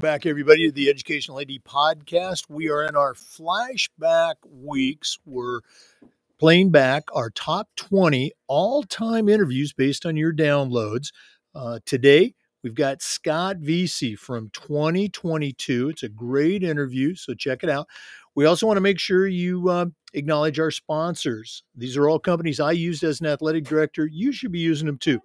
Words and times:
Back, 0.00 0.24
everybody, 0.24 0.64
to 0.64 0.72
the 0.72 0.88
Educational 0.88 1.40
AD 1.40 1.50
podcast. 1.62 2.44
We 2.48 2.70
are 2.70 2.84
in 2.84 2.96
our 2.96 3.12
flashback 3.12 4.36
weeks. 4.50 5.18
We're 5.26 5.60
playing 6.38 6.70
back 6.70 7.04
our 7.12 7.28
top 7.28 7.68
20 7.76 8.32
all 8.46 8.82
time 8.82 9.28
interviews 9.28 9.74
based 9.74 10.06
on 10.06 10.16
your 10.16 10.32
downloads. 10.32 11.08
Uh, 11.54 11.80
today, 11.84 12.32
we've 12.62 12.74
got 12.74 13.02
Scott 13.02 13.58
Visy 13.58 14.16
from 14.16 14.48
2022. 14.54 15.90
It's 15.90 16.02
a 16.02 16.08
great 16.08 16.62
interview, 16.62 17.14
so 17.14 17.34
check 17.34 17.62
it 17.62 17.68
out. 17.68 17.86
We 18.34 18.46
also 18.46 18.66
want 18.66 18.78
to 18.78 18.82
make 18.82 18.98
sure 18.98 19.26
you 19.26 19.68
uh, 19.68 19.86
acknowledge 20.14 20.58
our 20.58 20.70
sponsors. 20.70 21.62
These 21.76 21.98
are 21.98 22.08
all 22.08 22.18
companies 22.18 22.58
I 22.58 22.72
used 22.72 23.04
as 23.04 23.20
an 23.20 23.26
athletic 23.26 23.64
director. 23.64 24.06
You 24.06 24.32
should 24.32 24.50
be 24.50 24.60
using 24.60 24.86
them 24.86 24.96
too. 24.96 25.20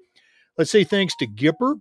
Let's 0.57 0.71
say 0.71 0.83
thanks 0.83 1.15
to 1.15 1.27
Gipper, 1.27 1.79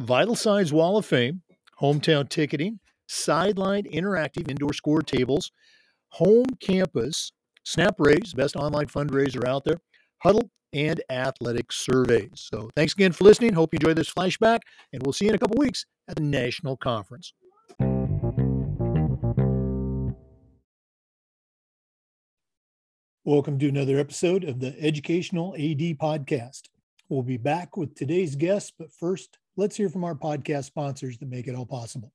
Vital 0.00 0.34
Signs 0.34 0.72
Wall 0.72 0.96
of 0.96 1.06
Fame, 1.06 1.42
Hometown 1.80 2.28
Ticketing, 2.28 2.78
Sideline 3.08 3.84
Interactive 3.84 4.48
Indoor 4.48 4.72
Score 4.72 5.02
Tables, 5.02 5.50
Home 6.10 6.46
Campus, 6.60 7.32
Snap 7.64 7.94
Raise, 7.98 8.34
best 8.34 8.56
online 8.56 8.86
fundraiser 8.86 9.46
out 9.46 9.64
there, 9.64 9.80
Hudl, 10.24 10.48
and 10.72 11.02
Athletic 11.10 11.70
Surveys. 11.70 12.48
So 12.50 12.70
thanks 12.74 12.92
again 12.94 13.12
for 13.12 13.24
listening. 13.24 13.52
Hope 13.52 13.72
you 13.72 13.78
enjoy 13.78 13.94
this 13.94 14.12
flashback, 14.12 14.60
and 14.92 15.02
we'll 15.04 15.12
see 15.12 15.26
you 15.26 15.30
in 15.30 15.34
a 15.34 15.38
couple 15.38 15.56
weeks 15.58 15.84
at 16.08 16.16
the 16.16 16.22
National 16.22 16.76
Conference. 16.76 17.32
Welcome 23.24 23.60
to 23.60 23.68
another 23.68 23.98
episode 23.98 24.42
of 24.42 24.58
the 24.58 24.74
Educational 24.80 25.54
AD 25.54 25.98
Podcast. 25.98 26.62
We'll 27.08 27.22
be 27.22 27.36
back 27.36 27.76
with 27.76 27.94
today's 27.94 28.34
guest, 28.34 28.74
but 28.78 28.90
first, 28.90 29.38
let's 29.56 29.76
hear 29.76 29.88
from 29.88 30.04
our 30.04 30.14
podcast 30.14 30.64
sponsors 30.64 31.18
that 31.18 31.28
make 31.28 31.46
it 31.46 31.54
all 31.54 31.66
possible. 31.66 32.12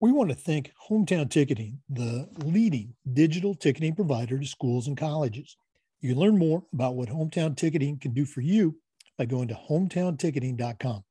We 0.00 0.12
want 0.12 0.28
to 0.28 0.36
thank 0.36 0.72
Hometown 0.90 1.30
Ticketing, 1.30 1.80
the 1.88 2.28
leading 2.44 2.94
digital 3.14 3.54
ticketing 3.54 3.94
provider 3.94 4.38
to 4.38 4.46
schools 4.46 4.88
and 4.88 4.96
colleges. 4.96 5.56
You 6.00 6.10
can 6.10 6.18
learn 6.18 6.38
more 6.38 6.64
about 6.74 6.96
what 6.96 7.08
Hometown 7.08 7.56
Ticketing 7.56 7.98
can 7.98 8.12
do 8.12 8.26
for 8.26 8.42
you 8.42 8.76
by 9.16 9.24
going 9.24 9.48
to 9.48 9.54
hometownticketing.com. 9.54 11.02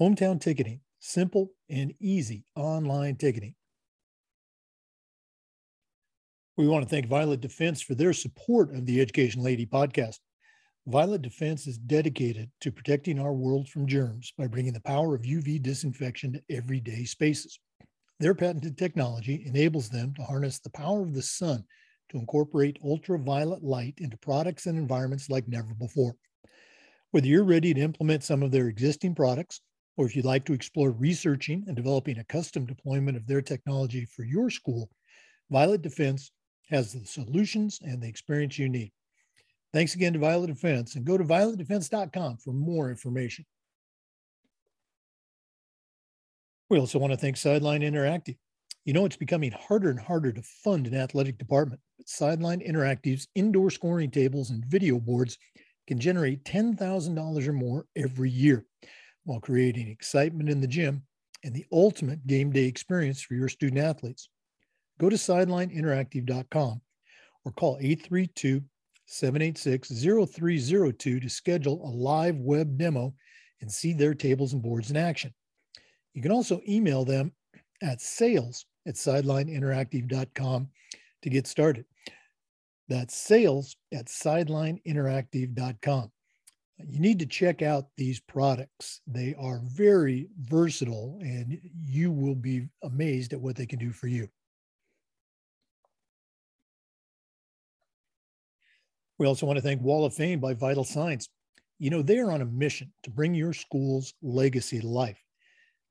Hometown 0.00 0.40
Ticketing, 0.40 0.80
simple 1.00 1.50
and 1.68 1.92
easy 2.00 2.44
online 2.56 3.16
ticketing. 3.16 3.54
We 6.56 6.66
want 6.66 6.84
to 6.84 6.88
thank 6.88 7.06
Violet 7.06 7.40
Defense 7.40 7.82
for 7.82 7.94
their 7.94 8.12
support 8.12 8.74
of 8.74 8.86
the 8.86 9.00
Educational 9.00 9.48
AD 9.48 9.58
podcast. 9.70 10.20
Violet 10.86 11.22
Defense 11.22 11.66
is 11.66 11.78
dedicated 11.78 12.50
to 12.60 12.70
protecting 12.70 13.18
our 13.18 13.32
world 13.32 13.70
from 13.70 13.86
germs 13.86 14.34
by 14.36 14.46
bringing 14.46 14.74
the 14.74 14.82
power 14.82 15.14
of 15.14 15.22
UV 15.22 15.62
disinfection 15.62 16.34
to 16.34 16.42
everyday 16.50 17.06
spaces. 17.06 17.58
Their 18.20 18.34
patented 18.34 18.76
technology 18.76 19.44
enables 19.46 19.88
them 19.88 20.12
to 20.14 20.22
harness 20.22 20.58
the 20.58 20.68
power 20.68 21.00
of 21.00 21.14
the 21.14 21.22
sun 21.22 21.64
to 22.10 22.18
incorporate 22.18 22.78
ultraviolet 22.84 23.64
light 23.64 23.94
into 23.96 24.18
products 24.18 24.66
and 24.66 24.76
environments 24.76 25.30
like 25.30 25.48
never 25.48 25.72
before. 25.72 26.16
Whether 27.12 27.28
you're 27.28 27.44
ready 27.44 27.72
to 27.72 27.80
implement 27.80 28.22
some 28.22 28.42
of 28.42 28.50
their 28.50 28.68
existing 28.68 29.14
products, 29.14 29.62
or 29.96 30.04
if 30.04 30.14
you'd 30.14 30.26
like 30.26 30.44
to 30.44 30.52
explore 30.52 30.90
researching 30.90 31.64
and 31.66 31.74
developing 31.74 32.18
a 32.18 32.24
custom 32.24 32.66
deployment 32.66 33.16
of 33.16 33.26
their 33.26 33.40
technology 33.40 34.04
for 34.04 34.24
your 34.24 34.50
school, 34.50 34.90
Violet 35.50 35.80
Defense 35.80 36.30
has 36.68 36.92
the 36.92 37.06
solutions 37.06 37.78
and 37.80 38.02
the 38.02 38.08
experience 38.08 38.58
you 38.58 38.68
need. 38.68 38.92
Thanks 39.74 39.96
again 39.96 40.12
to 40.12 40.20
Violet 40.20 40.46
Defense 40.46 40.94
and 40.94 41.04
go 41.04 41.18
to 41.18 41.24
violetdefense.com 41.24 42.36
for 42.36 42.52
more 42.52 42.90
information. 42.90 43.44
We 46.70 46.78
also 46.78 47.00
want 47.00 47.12
to 47.12 47.16
thank 47.16 47.36
Sideline 47.36 47.80
Interactive. 47.80 48.36
You 48.84 48.92
know, 48.92 49.04
it's 49.04 49.16
becoming 49.16 49.50
harder 49.50 49.90
and 49.90 49.98
harder 49.98 50.30
to 50.30 50.42
fund 50.62 50.86
an 50.86 50.94
athletic 50.94 51.38
department, 51.38 51.80
but 51.98 52.08
Sideline 52.08 52.60
Interactive's 52.60 53.26
indoor 53.34 53.68
scoring 53.68 54.12
tables 54.12 54.50
and 54.50 54.64
video 54.64 55.00
boards 55.00 55.38
can 55.88 55.98
generate 55.98 56.44
$10,000 56.44 57.48
or 57.48 57.52
more 57.52 57.86
every 57.96 58.30
year 58.30 58.64
while 59.24 59.40
creating 59.40 59.88
excitement 59.88 60.48
in 60.48 60.60
the 60.60 60.68
gym 60.68 61.02
and 61.42 61.52
the 61.52 61.66
ultimate 61.72 62.24
game 62.28 62.52
day 62.52 62.66
experience 62.66 63.22
for 63.22 63.34
your 63.34 63.48
student 63.48 63.80
athletes. 63.80 64.28
Go 65.00 65.10
to 65.10 65.16
sidelineinteractive.com 65.16 66.80
or 67.44 67.52
call 67.52 67.76
832 67.80 68.62
786 69.06 69.88
0302 69.88 71.20
to 71.20 71.28
schedule 71.28 71.84
a 71.84 71.90
live 71.90 72.36
web 72.36 72.78
demo 72.78 73.14
and 73.60 73.70
see 73.70 73.92
their 73.92 74.14
tables 74.14 74.52
and 74.52 74.62
boards 74.62 74.90
in 74.90 74.96
action. 74.96 75.32
You 76.14 76.22
can 76.22 76.32
also 76.32 76.60
email 76.68 77.04
them 77.04 77.32
at 77.82 78.00
sales 78.00 78.66
at 78.86 78.94
sidelineinteractive.com 78.94 80.68
to 81.22 81.30
get 81.30 81.46
started. 81.46 81.84
That's 82.88 83.16
sales 83.16 83.76
at 83.92 84.06
sidelineinteractive.com. 84.06 86.10
You 86.86 87.00
need 87.00 87.18
to 87.20 87.26
check 87.26 87.62
out 87.62 87.86
these 87.96 88.20
products. 88.20 89.00
They 89.06 89.34
are 89.38 89.60
very 89.64 90.28
versatile 90.40 91.18
and 91.22 91.58
you 91.80 92.10
will 92.10 92.34
be 92.34 92.68
amazed 92.82 93.32
at 93.32 93.40
what 93.40 93.56
they 93.56 93.66
can 93.66 93.78
do 93.78 93.92
for 93.92 94.08
you. 94.08 94.28
We 99.18 99.26
also 99.26 99.46
want 99.46 99.56
to 99.58 99.62
thank 99.62 99.80
Wall 99.80 100.04
of 100.04 100.12
Fame 100.12 100.40
by 100.40 100.54
Vital 100.54 100.82
Signs. 100.82 101.28
You 101.78 101.90
know, 101.90 102.02
they 102.02 102.18
are 102.18 102.32
on 102.32 102.40
a 102.40 102.46
mission 102.46 102.92
to 103.04 103.10
bring 103.10 103.32
your 103.32 103.52
school's 103.52 104.12
legacy 104.22 104.80
to 104.80 104.88
life. 104.88 105.22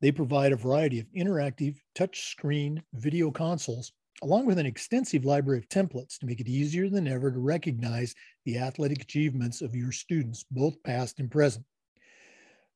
They 0.02 0.12
provide 0.12 0.52
a 0.52 0.58
variety 0.58 1.00
of 1.00 1.08
interactive 1.16 1.78
touchscreen 1.98 2.84
video 2.94 3.32
consoles, 3.32 3.94
along 4.22 4.46
with 4.46 4.60
an 4.60 4.66
extensive 4.66 5.24
library 5.24 5.60
of 5.60 5.70
templates 5.70 6.18
to 6.18 6.26
make 6.26 6.42
it 6.42 6.50
easier 6.50 6.90
than 6.90 7.08
ever 7.08 7.32
to 7.32 7.40
recognize 7.40 8.14
the 8.44 8.58
athletic 8.58 9.02
achievements 9.02 9.62
of 9.62 9.74
your 9.74 9.94
students, 9.94 10.44
both 10.52 10.84
past 10.84 11.22
and 11.22 11.32
present. 11.32 11.66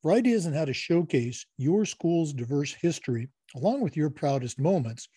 For 0.01 0.13
ideas 0.13 0.47
on 0.47 0.53
how 0.53 0.63
to 0.63 0.71
showcase 0.71 1.45
your 1.57 1.83
school's 1.83 2.31
diverse 2.31 2.73
history, 2.73 3.27
along 3.53 3.81
with 3.81 3.97
your 3.97 4.09
proudest 4.09 4.57
moments, 4.57 5.09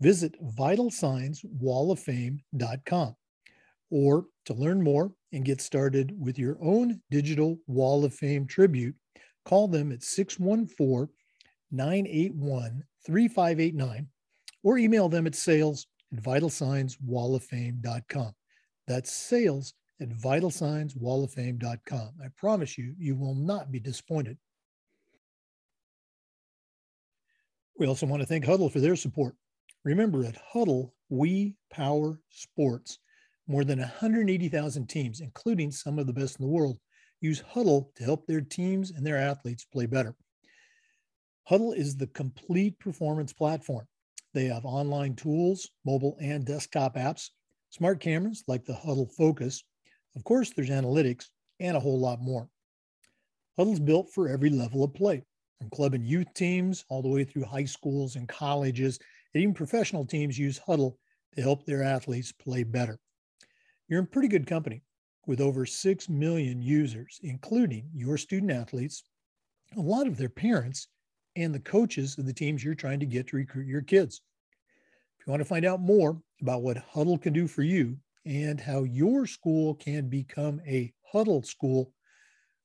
visit 0.00 0.42
vitalsignswalloffame.com 0.42 3.16
or 3.90 4.26
to 4.46 4.54
learn 4.54 4.82
more 4.82 5.12
and 5.32 5.44
get 5.44 5.60
started 5.60 6.14
with 6.18 6.38
your 6.38 6.56
own 6.60 7.00
digital 7.10 7.58
Wall 7.66 8.02
of 8.04 8.14
Fame 8.14 8.46
tribute, 8.46 8.94
call 9.44 9.68
them 9.68 9.92
at 9.92 10.02
614 10.02 11.08
981 11.70 12.82
3589 13.04 14.08
or 14.62 14.78
email 14.78 15.08
them 15.08 15.26
at 15.26 15.34
sales 15.34 15.86
at 16.12 16.22
vitalsignswalloffame.com. 16.22 18.32
That's 18.86 19.12
sales 19.12 19.74
at 20.00 20.10
vitalsignswalloffame.com. 20.10 22.10
I 22.22 22.28
promise 22.36 22.78
you, 22.78 22.94
you 22.98 23.16
will 23.16 23.34
not 23.34 23.72
be 23.72 23.80
disappointed. 23.80 24.38
We 27.78 27.86
also 27.86 28.06
want 28.06 28.22
to 28.22 28.26
thank 28.26 28.44
Hudl 28.44 28.72
for 28.72 28.80
their 28.80 28.96
support. 28.96 29.36
Remember, 29.84 30.24
at 30.24 30.36
Hudl, 30.52 30.90
we 31.08 31.54
power 31.70 32.20
sports. 32.30 32.98
More 33.50 33.64
than 33.64 33.78
180,000 33.78 34.86
teams, 34.88 35.20
including 35.20 35.70
some 35.70 35.98
of 35.98 36.06
the 36.06 36.12
best 36.12 36.38
in 36.38 36.44
the 36.44 36.52
world, 36.52 36.78
use 37.22 37.40
Hudl 37.40 37.94
to 37.94 38.04
help 38.04 38.26
their 38.26 38.42
teams 38.42 38.90
and 38.90 39.06
their 39.06 39.16
athletes 39.16 39.64
play 39.64 39.86
better. 39.86 40.14
Hudl 41.50 41.74
is 41.74 41.96
the 41.96 42.08
complete 42.08 42.78
performance 42.78 43.32
platform. 43.32 43.86
They 44.34 44.44
have 44.44 44.66
online 44.66 45.14
tools, 45.14 45.70
mobile 45.86 46.18
and 46.20 46.44
desktop 46.44 46.96
apps, 46.96 47.30
smart 47.70 48.00
cameras 48.00 48.44
like 48.46 48.66
the 48.66 48.74
Hudl 48.74 49.10
Focus. 49.14 49.64
Of 50.14 50.24
course, 50.24 50.52
there's 50.54 50.68
analytics 50.68 51.28
and 51.58 51.74
a 51.74 51.80
whole 51.80 51.98
lot 51.98 52.20
more. 52.20 52.50
Hudl's 53.58 53.80
built 53.80 54.12
for 54.12 54.28
every 54.28 54.50
level 54.50 54.84
of 54.84 54.92
play, 54.92 55.24
from 55.58 55.70
club 55.70 55.94
and 55.94 56.06
youth 56.06 56.32
teams 56.34 56.84
all 56.90 57.00
the 57.00 57.08
way 57.08 57.24
through 57.24 57.44
high 57.44 57.64
schools 57.64 58.16
and 58.16 58.28
colleges, 58.28 58.98
and 59.32 59.42
even 59.42 59.54
professional 59.54 60.04
teams 60.04 60.38
use 60.38 60.60
Hudl 60.68 60.96
to 61.34 61.40
help 61.40 61.64
their 61.64 61.82
athletes 61.82 62.30
play 62.30 62.62
better. 62.62 62.98
You're 63.88 64.00
in 64.00 64.06
pretty 64.06 64.28
good 64.28 64.46
company 64.46 64.82
with 65.26 65.40
over 65.40 65.64
6 65.64 66.08
million 66.08 66.60
users, 66.60 67.18
including 67.22 67.88
your 67.94 68.18
student 68.18 68.52
athletes, 68.52 69.02
a 69.76 69.80
lot 69.80 70.06
of 70.06 70.18
their 70.18 70.28
parents, 70.28 70.88
and 71.36 71.54
the 71.54 71.60
coaches 71.60 72.18
of 72.18 72.26
the 72.26 72.32
teams 72.32 72.62
you're 72.62 72.74
trying 72.74 73.00
to 73.00 73.06
get 73.06 73.28
to 73.28 73.36
recruit 73.36 73.66
your 73.66 73.82
kids. 73.82 74.20
If 75.18 75.26
you 75.26 75.30
want 75.30 75.40
to 75.40 75.48
find 75.48 75.64
out 75.64 75.80
more 75.80 76.20
about 76.42 76.62
what 76.62 76.84
Hudl 76.92 77.20
can 77.20 77.32
do 77.32 77.46
for 77.46 77.62
you 77.62 77.96
and 78.26 78.60
how 78.60 78.84
your 78.84 79.26
school 79.26 79.74
can 79.74 80.08
become 80.08 80.60
a 80.66 80.92
Hudl 81.14 81.44
school, 81.44 81.92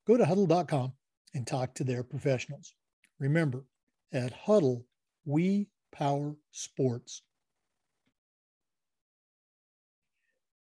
go 0.06 0.18
to 0.18 0.26
hudl.com 0.26 0.94
and 1.34 1.48
talk 1.48 1.74
to 1.76 1.84
their 1.84 2.04
professionals. 2.04 2.74
Remember, 3.20 3.66
at 4.12 4.34
Hudl, 4.46 4.84
we 5.26 5.68
power 5.92 6.36
sports. 6.52 7.22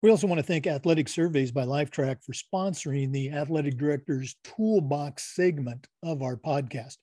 We 0.05 0.11
also 0.11 0.27
want 0.27 0.37
to 0.37 0.45
thank 0.45 0.67
Athletic 0.67 1.09
Surveys 1.09 1.51
by 1.51 1.63
Lifetrack 1.63 2.17
for 2.23 2.33
sponsoring 2.33 3.11
the 3.11 3.31
Athletic 3.31 3.75
Director's 3.75 4.35
Toolbox 4.43 5.33
segment 5.33 5.87
of 6.03 6.21
our 6.21 6.37
podcast. 6.37 6.97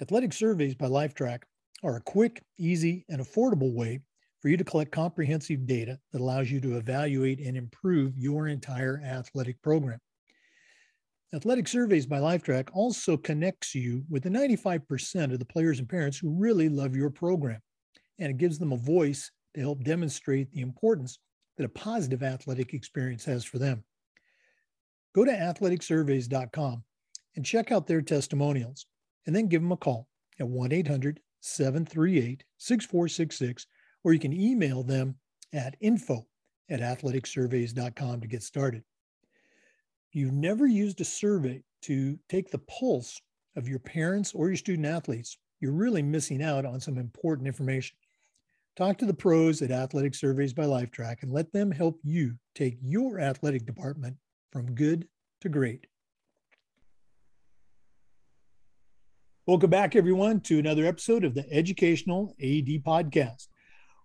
Athletic 0.00 0.32
surveys 0.32 0.74
by 0.74 0.86
Lifetrack 0.86 1.40
are 1.84 1.96
a 1.96 2.00
quick, 2.00 2.42
easy, 2.58 3.04
and 3.10 3.20
affordable 3.20 3.74
way 3.74 4.00
for 4.40 4.48
you 4.48 4.56
to 4.56 4.64
collect 4.64 4.92
comprehensive 4.92 5.66
data 5.66 5.98
that 6.10 6.22
allows 6.22 6.50
you 6.50 6.58
to 6.62 6.78
evaluate 6.78 7.38
and 7.38 7.54
improve 7.54 8.16
your 8.16 8.48
entire 8.48 9.02
athletic 9.04 9.60
program. 9.60 9.98
Athletic 11.34 11.68
Surveys 11.68 12.06
by 12.06 12.16
Lifetrack 12.16 12.70
also 12.72 13.18
connects 13.18 13.74
you 13.74 14.06
with 14.08 14.22
the 14.22 14.30
95% 14.30 15.34
of 15.34 15.38
the 15.38 15.44
players 15.44 15.80
and 15.80 15.86
parents 15.86 16.16
who 16.16 16.30
really 16.30 16.70
love 16.70 16.96
your 16.96 17.10
program, 17.10 17.60
and 18.18 18.30
it 18.30 18.38
gives 18.38 18.58
them 18.58 18.72
a 18.72 18.78
voice 18.78 19.30
to 19.54 19.60
help 19.60 19.84
demonstrate 19.84 20.50
the 20.52 20.62
importance 20.62 21.18
that 21.56 21.64
a 21.64 21.68
positive 21.68 22.22
athletic 22.22 22.74
experience 22.74 23.24
has 23.24 23.44
for 23.44 23.58
them. 23.58 23.84
Go 25.14 25.24
to 25.24 25.32
athleticsurveys.com 25.32 26.84
and 27.36 27.44
check 27.44 27.72
out 27.72 27.86
their 27.86 28.02
testimonials, 28.02 28.86
and 29.26 29.34
then 29.34 29.48
give 29.48 29.62
them 29.62 29.72
a 29.72 29.76
call 29.76 30.08
at 30.38 30.48
1 30.48 30.72
800 30.72 31.20
738 31.40 32.44
6466, 32.58 33.66
or 34.04 34.12
you 34.12 34.18
can 34.18 34.32
email 34.32 34.82
them 34.82 35.16
at 35.52 35.76
info 35.80 36.26
at 36.68 36.80
athleticsurveys.com 36.80 38.20
to 38.20 38.26
get 38.26 38.42
started 38.42 38.82
you've 40.16 40.32
never 40.32 40.66
used 40.66 40.98
a 41.02 41.04
survey 41.04 41.62
to 41.82 42.18
take 42.30 42.50
the 42.50 42.58
pulse 42.60 43.20
of 43.54 43.68
your 43.68 43.78
parents 43.78 44.32
or 44.34 44.48
your 44.48 44.56
student 44.56 44.86
athletes, 44.86 45.36
you're 45.60 45.72
really 45.72 46.02
missing 46.02 46.42
out 46.42 46.64
on 46.64 46.80
some 46.80 46.96
important 46.96 47.46
information. 47.46 47.98
Talk 48.76 48.98
to 48.98 49.06
the 49.06 49.14
pros 49.14 49.62
at 49.62 49.70
Athletic 49.70 50.14
Surveys 50.14 50.52
by 50.52 50.64
Lifetrack 50.64 51.22
and 51.22 51.32
let 51.32 51.50
them 51.50 51.70
help 51.70 51.98
you 52.04 52.34
take 52.54 52.76
your 52.82 53.18
athletic 53.18 53.64
department 53.64 54.18
from 54.52 54.74
good 54.74 55.08
to 55.40 55.48
great. 55.48 55.86
Welcome 59.46 59.70
back, 59.70 59.96
everyone, 59.96 60.40
to 60.42 60.58
another 60.58 60.84
episode 60.84 61.24
of 61.24 61.34
the 61.34 61.50
Educational 61.50 62.34
AD 62.38 62.68
Podcast. 62.84 63.46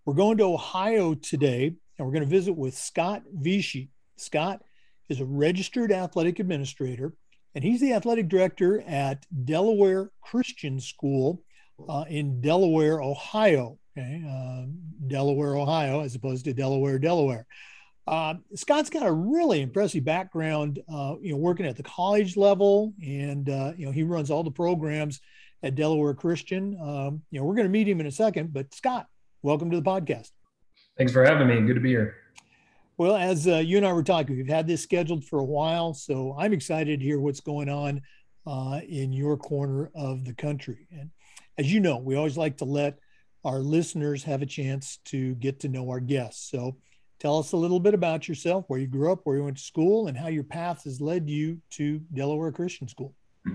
We're 0.06 0.14
going 0.14 0.38
to 0.38 0.46
Ohio 0.46 1.16
today, 1.16 1.76
and 1.98 2.08
we're 2.08 2.14
going 2.14 2.24
to 2.24 2.30
visit 2.30 2.54
with 2.54 2.74
Scott 2.74 3.24
Visy. 3.30 3.90
Scott 4.16 4.62
is 5.10 5.20
a 5.20 5.26
registered 5.26 5.92
athletic 5.92 6.40
administrator, 6.40 7.14
and 7.56 7.64
he's 7.66 7.82
the 7.82 7.92
athletic 7.92 8.30
director 8.30 8.82
at 8.88 9.26
Delaware 9.44 10.12
Christian 10.22 10.80
School 10.80 11.44
uh, 11.90 12.06
in 12.08 12.40
Delaware, 12.40 13.02
Ohio. 13.02 13.78
Okay, 13.98 14.24
uh, 14.26 14.68
Delaware, 15.08 15.58
Ohio, 15.58 16.00
as 16.00 16.16
opposed 16.16 16.46
to 16.46 16.54
Delaware, 16.54 16.98
Delaware. 16.98 17.46
Uh, 18.08 18.36
Scott's 18.56 18.90
got 18.90 19.06
a 19.06 19.12
really 19.12 19.62
impressive 19.62 20.06
background, 20.06 20.80
uh, 20.92 21.16
you 21.22 21.32
know, 21.32 21.38
working 21.38 21.66
at 21.66 21.76
the 21.76 21.84
college 21.84 22.38
level, 22.38 22.94
and 23.04 23.50
uh, 23.50 23.74
you 23.76 23.86
know 23.86 23.92
he 23.92 24.04
runs 24.04 24.32
all 24.32 24.44
the 24.44 24.52
programs 24.52 25.20
at 25.62 25.76
Delaware 25.76 26.14
Christian. 26.14 26.78
Um, 26.82 27.22
you 27.32 27.40
know, 27.40 27.46
we're 27.46 27.54
going 27.54 27.68
to 27.68 27.72
meet 27.72 27.88
him 27.88 28.00
in 28.00 28.08
a 28.08 28.12
second, 28.12 28.54
but 28.54 28.74
Scott, 28.74 29.08
welcome 29.42 29.70
to 29.72 29.78
the 29.78 29.84
podcast. 29.84 30.30
Thanks 30.98 31.12
for 31.12 31.26
having 31.26 31.48
me. 31.48 31.60
Good 31.62 31.76
to 31.76 31.82
be 31.82 31.90
here. 31.90 32.16
Well, 32.98 33.16
as 33.16 33.48
uh, 33.48 33.58
you 33.58 33.78
and 33.78 33.86
I 33.86 33.92
were 33.92 34.04
talking, 34.04 34.38
we've 34.38 34.48
had 34.48 34.68
this 34.68 34.84
scheduled 34.84 35.26
for 35.26 35.40
a 35.40 35.46
while, 35.46 35.94
so 35.94 36.36
I'm 36.40 36.54
excited 36.54 37.00
to 37.00 37.06
hear 37.06 37.20
what's 37.20 37.42
going 37.42 37.68
on 37.68 38.02
uh, 38.48 38.80
in 38.88 39.12
your 39.12 39.38
corner 39.38 39.92
of 39.96 40.24
the 40.24 40.34
country. 40.34 40.88
And 40.92 41.10
as 41.58 41.72
you 41.72 41.80
know, 41.80 41.98
we 41.98 42.16
always 42.16 42.38
like 42.38 42.58
to 42.58 42.66
let 42.66 43.00
our 43.44 43.60
listeners 43.60 44.24
have 44.24 44.42
a 44.42 44.46
chance 44.46 45.00
to 45.06 45.36
get 45.36 45.60
to 45.62 45.70
know 45.70 45.90
our 45.90 46.00
guests. 46.00 46.50
So 46.50 46.78
tell 47.20 47.40
us 47.40 47.52
a 47.52 47.58
little 47.58 47.80
bit 47.80 47.94
about 47.94 48.28
yourself, 48.28 48.66
where 48.68 48.80
you 48.80 48.88
grew 48.88 49.12
up, 49.12 49.22
where 49.24 49.38
you 49.38 49.44
went 49.44 49.58
to 49.58 49.64
school, 49.64 50.08
and 50.08 50.18
how 50.18 50.28
your 50.28 50.44
path 50.44 50.84
has 50.84 51.02
led 51.02 51.30
you 51.30 51.60
to 51.72 52.00
Delaware 52.14 52.52
Christian 52.52 52.88
School. 52.88 53.14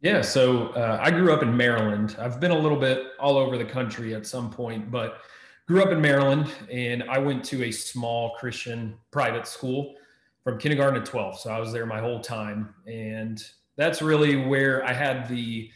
Yeah, 0.00 0.22
so 0.22 0.68
uh, 0.68 1.00
I 1.02 1.10
grew 1.10 1.32
up 1.32 1.42
in 1.42 1.56
Maryland. 1.56 2.14
I've 2.20 2.38
been 2.38 2.52
a 2.52 2.58
little 2.58 2.78
bit 2.78 3.02
all 3.18 3.36
over 3.36 3.58
the 3.58 3.64
country 3.64 4.14
at 4.14 4.28
some 4.28 4.48
point, 4.48 4.92
but 4.92 5.22
grew 5.66 5.82
up 5.82 5.90
in 5.90 6.00
Maryland 6.00 6.48
and 6.70 7.02
I 7.10 7.18
went 7.18 7.44
to 7.46 7.64
a 7.64 7.72
small 7.72 8.36
Christian 8.36 8.94
private 9.10 9.48
school 9.48 9.96
from 10.44 10.56
kindergarten 10.56 11.02
to 11.02 11.10
12. 11.10 11.40
So 11.40 11.50
I 11.50 11.58
was 11.58 11.72
there 11.72 11.84
my 11.84 12.00
whole 12.00 12.20
time. 12.20 12.74
And 12.86 13.42
that's 13.76 14.00
really 14.00 14.36
where 14.36 14.84
I 14.84 14.92
had 14.92 15.28
the 15.28 15.68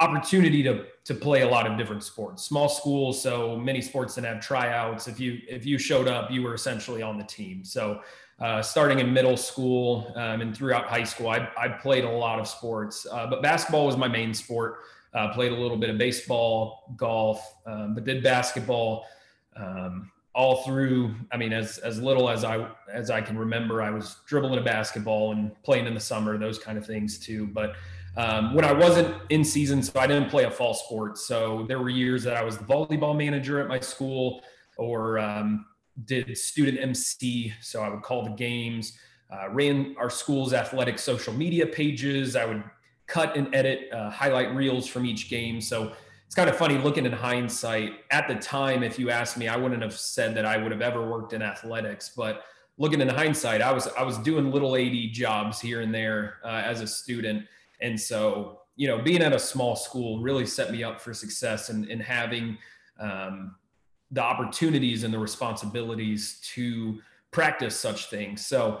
opportunity 0.00 0.64
to, 0.64 0.86
to 1.04 1.14
play 1.14 1.42
a 1.42 1.48
lot 1.48 1.66
of 1.66 1.78
different 1.78 2.02
sports. 2.02 2.44
Small 2.44 2.68
school, 2.68 3.12
so 3.12 3.56
many 3.56 3.80
sports 3.80 4.14
that 4.14 4.24
have 4.24 4.40
tryouts. 4.40 5.08
If 5.08 5.18
you 5.18 5.40
if 5.48 5.64
you 5.64 5.78
showed 5.78 6.08
up, 6.08 6.30
you 6.30 6.42
were 6.42 6.54
essentially 6.54 7.02
on 7.02 7.18
the 7.18 7.24
team. 7.24 7.64
So 7.64 8.02
uh, 8.38 8.62
starting 8.62 9.00
in 9.00 9.12
middle 9.12 9.36
school 9.36 10.12
um, 10.16 10.40
and 10.40 10.56
throughout 10.56 10.86
high 10.86 11.04
school, 11.04 11.28
I, 11.28 11.48
I 11.58 11.68
played 11.68 12.04
a 12.04 12.10
lot 12.10 12.38
of 12.38 12.48
sports, 12.48 13.06
uh, 13.10 13.26
but 13.26 13.42
basketball 13.42 13.86
was 13.86 13.96
my 13.96 14.08
main 14.08 14.32
sport. 14.34 14.78
Uh, 15.12 15.32
played 15.34 15.50
a 15.50 15.56
little 15.56 15.76
bit 15.76 15.90
of 15.90 15.98
baseball, 15.98 16.94
golf, 16.96 17.56
um, 17.66 17.94
but 17.94 18.04
did 18.04 18.22
basketball 18.22 19.04
um, 19.56 20.10
all 20.32 20.62
through 20.62 21.12
i 21.32 21.36
mean 21.36 21.52
as 21.52 21.78
as 21.78 22.00
little 22.00 22.28
as 22.30 22.44
i 22.44 22.64
as 22.92 23.10
i 23.10 23.20
can 23.20 23.36
remember 23.36 23.82
i 23.82 23.90
was 23.90 24.16
dribbling 24.26 24.60
a 24.60 24.62
basketball 24.62 25.32
and 25.32 25.50
playing 25.64 25.86
in 25.86 25.94
the 25.94 26.00
summer 26.00 26.38
those 26.38 26.58
kind 26.58 26.78
of 26.78 26.86
things 26.86 27.18
too 27.18 27.46
but 27.48 27.74
um, 28.16 28.54
when 28.54 28.64
i 28.64 28.72
wasn't 28.72 29.14
in 29.30 29.44
season 29.44 29.82
so 29.82 29.98
i 29.98 30.06
didn't 30.06 30.28
play 30.28 30.44
a 30.44 30.50
fall 30.50 30.74
sport 30.74 31.18
so 31.18 31.64
there 31.68 31.78
were 31.78 31.88
years 31.88 32.22
that 32.22 32.36
i 32.36 32.42
was 32.42 32.58
the 32.58 32.64
volleyball 32.64 33.16
manager 33.16 33.60
at 33.60 33.68
my 33.68 33.80
school 33.80 34.42
or 34.76 35.18
um, 35.18 35.66
did 36.04 36.36
student 36.36 36.78
mc 36.78 37.52
so 37.60 37.82
i 37.82 37.88
would 37.88 38.02
call 38.02 38.22
the 38.24 38.30
games 38.30 38.98
uh, 39.30 39.48
ran 39.50 39.94
our 39.98 40.10
school's 40.10 40.52
athletic 40.52 40.98
social 40.98 41.32
media 41.32 41.66
pages 41.66 42.36
i 42.36 42.44
would 42.44 42.62
cut 43.06 43.36
and 43.36 43.54
edit 43.54 43.92
uh, 43.92 44.08
highlight 44.10 44.54
reels 44.54 44.86
from 44.86 45.04
each 45.04 45.28
game 45.28 45.60
so 45.60 45.92
it's 46.30 46.36
kind 46.36 46.48
of 46.48 46.54
funny 46.54 46.78
looking 46.78 47.06
in 47.06 47.10
hindsight. 47.10 48.04
At 48.12 48.28
the 48.28 48.36
time, 48.36 48.84
if 48.84 49.00
you 49.00 49.10
asked 49.10 49.36
me, 49.36 49.48
I 49.48 49.56
wouldn't 49.56 49.82
have 49.82 49.98
said 49.98 50.32
that 50.36 50.46
I 50.46 50.58
would 50.58 50.70
have 50.70 50.80
ever 50.80 51.04
worked 51.04 51.32
in 51.32 51.42
athletics. 51.42 52.12
But 52.16 52.44
looking 52.78 53.00
in 53.00 53.08
hindsight, 53.08 53.60
I 53.60 53.72
was 53.72 53.88
I 53.98 54.04
was 54.04 54.16
doing 54.18 54.52
little 54.52 54.76
AD 54.76 55.12
jobs 55.12 55.60
here 55.60 55.80
and 55.80 55.92
there 55.92 56.36
uh, 56.44 56.62
as 56.64 56.82
a 56.82 56.86
student, 56.86 57.46
and 57.80 58.00
so 58.00 58.60
you 58.80 58.88
know, 58.88 58.96
being 58.96 59.20
at 59.20 59.34
a 59.34 59.38
small 59.38 59.76
school 59.76 60.20
really 60.20 60.46
set 60.46 60.72
me 60.72 60.82
up 60.82 61.02
for 61.02 61.12
success 61.12 61.68
and 61.68 61.84
in 61.88 62.00
having 62.00 62.56
um, 62.98 63.54
the 64.10 64.22
opportunities 64.22 65.04
and 65.04 65.12
the 65.12 65.18
responsibilities 65.18 66.40
to 66.54 66.98
practice 67.30 67.78
such 67.78 68.08
things. 68.08 68.46
So 68.46 68.80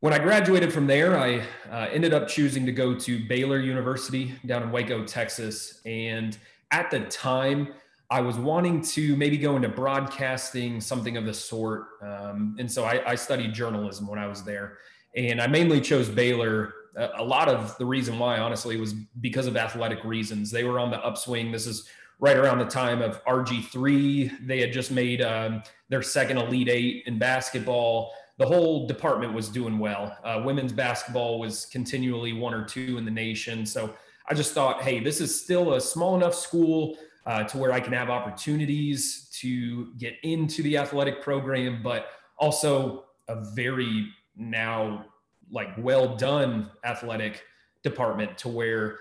when 0.00 0.14
I 0.14 0.18
graduated 0.18 0.72
from 0.72 0.86
there, 0.86 1.18
I 1.18 1.42
uh, 1.70 1.88
ended 1.92 2.14
up 2.14 2.28
choosing 2.28 2.64
to 2.64 2.72
go 2.72 2.94
to 2.94 3.26
Baylor 3.28 3.60
University 3.60 4.34
down 4.46 4.62
in 4.62 4.70
Waco, 4.70 5.04
Texas, 5.04 5.82
and 5.84 6.38
at 6.70 6.90
the 6.90 7.00
time, 7.00 7.74
I 8.10 8.22
was 8.22 8.36
wanting 8.38 8.80
to 8.82 9.16
maybe 9.16 9.36
go 9.36 9.56
into 9.56 9.68
broadcasting, 9.68 10.80
something 10.80 11.18
of 11.18 11.26
the 11.26 11.34
sort. 11.34 11.88
Um, 12.00 12.56
and 12.58 12.70
so 12.70 12.84
I, 12.84 13.02
I, 13.10 13.14
studied 13.16 13.52
journalism 13.52 14.06
when 14.06 14.18
I 14.18 14.28
was 14.28 14.44
there. 14.44 14.78
And 15.16 15.42
I 15.42 15.46
mainly 15.48 15.80
chose 15.80 16.08
Baylor. 16.08 16.72
A, 16.96 17.22
lot 17.22 17.48
of 17.48 17.76
the 17.78 17.84
reason 17.84 18.18
why, 18.18 18.38
honestly, 18.38 18.78
was 18.78 18.94
because 19.20 19.46
of 19.46 19.56
athletic 19.56 20.02
reasons. 20.04 20.50
They 20.50 20.64
were 20.64 20.78
on 20.78 20.90
the 20.90 20.98
upswing. 21.04 21.52
This 21.52 21.66
is 21.66 21.88
right 22.18 22.36
around 22.36 22.58
the 22.58 22.64
time 22.64 23.02
of 23.02 23.22
RG3. 23.24 24.46
They 24.46 24.60
had 24.60 24.72
just 24.72 24.90
made 24.90 25.20
um, 25.20 25.62
their 25.88 26.02
second 26.02 26.38
Elite 26.38 26.68
Eight 26.68 27.04
in 27.06 27.18
basketball. 27.18 28.12
The 28.38 28.46
whole 28.46 28.86
department 28.86 29.32
was 29.32 29.48
doing 29.48 29.78
well. 29.78 30.16
Uh, 30.24 30.42
women's 30.44 30.72
basketball 30.72 31.38
was 31.38 31.66
continually 31.66 32.32
one 32.32 32.54
or 32.54 32.64
two 32.64 32.98
in 32.98 33.04
the 33.04 33.10
nation. 33.10 33.66
So 33.66 33.94
I 34.28 34.34
just 34.34 34.52
thought, 34.52 34.82
hey, 34.82 35.00
this 35.00 35.20
is 35.20 35.38
still 35.38 35.74
a 35.74 35.80
small 35.80 36.16
enough 36.16 36.34
school 36.34 36.96
uh, 37.26 37.44
to 37.44 37.58
where 37.58 37.72
I 37.72 37.80
can 37.80 37.92
have 37.92 38.08
opportunities 38.08 39.28
to 39.40 39.92
get 39.98 40.14
into 40.22 40.62
the 40.62 40.78
athletic 40.78 41.22
program, 41.22 41.82
but 41.82 42.08
also 42.38 43.06
a 43.28 43.44
very 43.54 44.08
now 44.36 45.04
like 45.50 45.68
well 45.78 46.16
done 46.16 46.70
athletic 46.84 47.42
department 47.82 48.36
to 48.38 48.48
where 48.48 48.98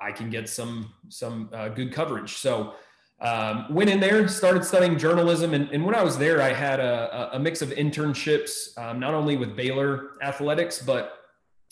I 0.00 0.12
can 0.12 0.30
get 0.30 0.48
some 0.48 0.92
some 1.08 1.50
uh, 1.52 1.68
good 1.68 1.92
coverage. 1.92 2.34
So 2.34 2.74
um, 3.20 3.72
went 3.72 3.88
in 3.88 3.98
there, 3.98 4.28
started 4.28 4.62
studying 4.64 4.98
journalism, 4.98 5.54
and, 5.54 5.70
and 5.70 5.84
when 5.84 5.94
I 5.94 6.02
was 6.02 6.18
there, 6.18 6.42
I 6.42 6.52
had 6.52 6.80
a, 6.80 7.30
a 7.32 7.38
mix 7.38 7.62
of 7.62 7.70
internships, 7.70 8.76
um, 8.76 9.00
not 9.00 9.14
only 9.14 9.38
with 9.38 9.56
Baylor 9.56 10.10
athletics, 10.22 10.82
but 10.82 11.14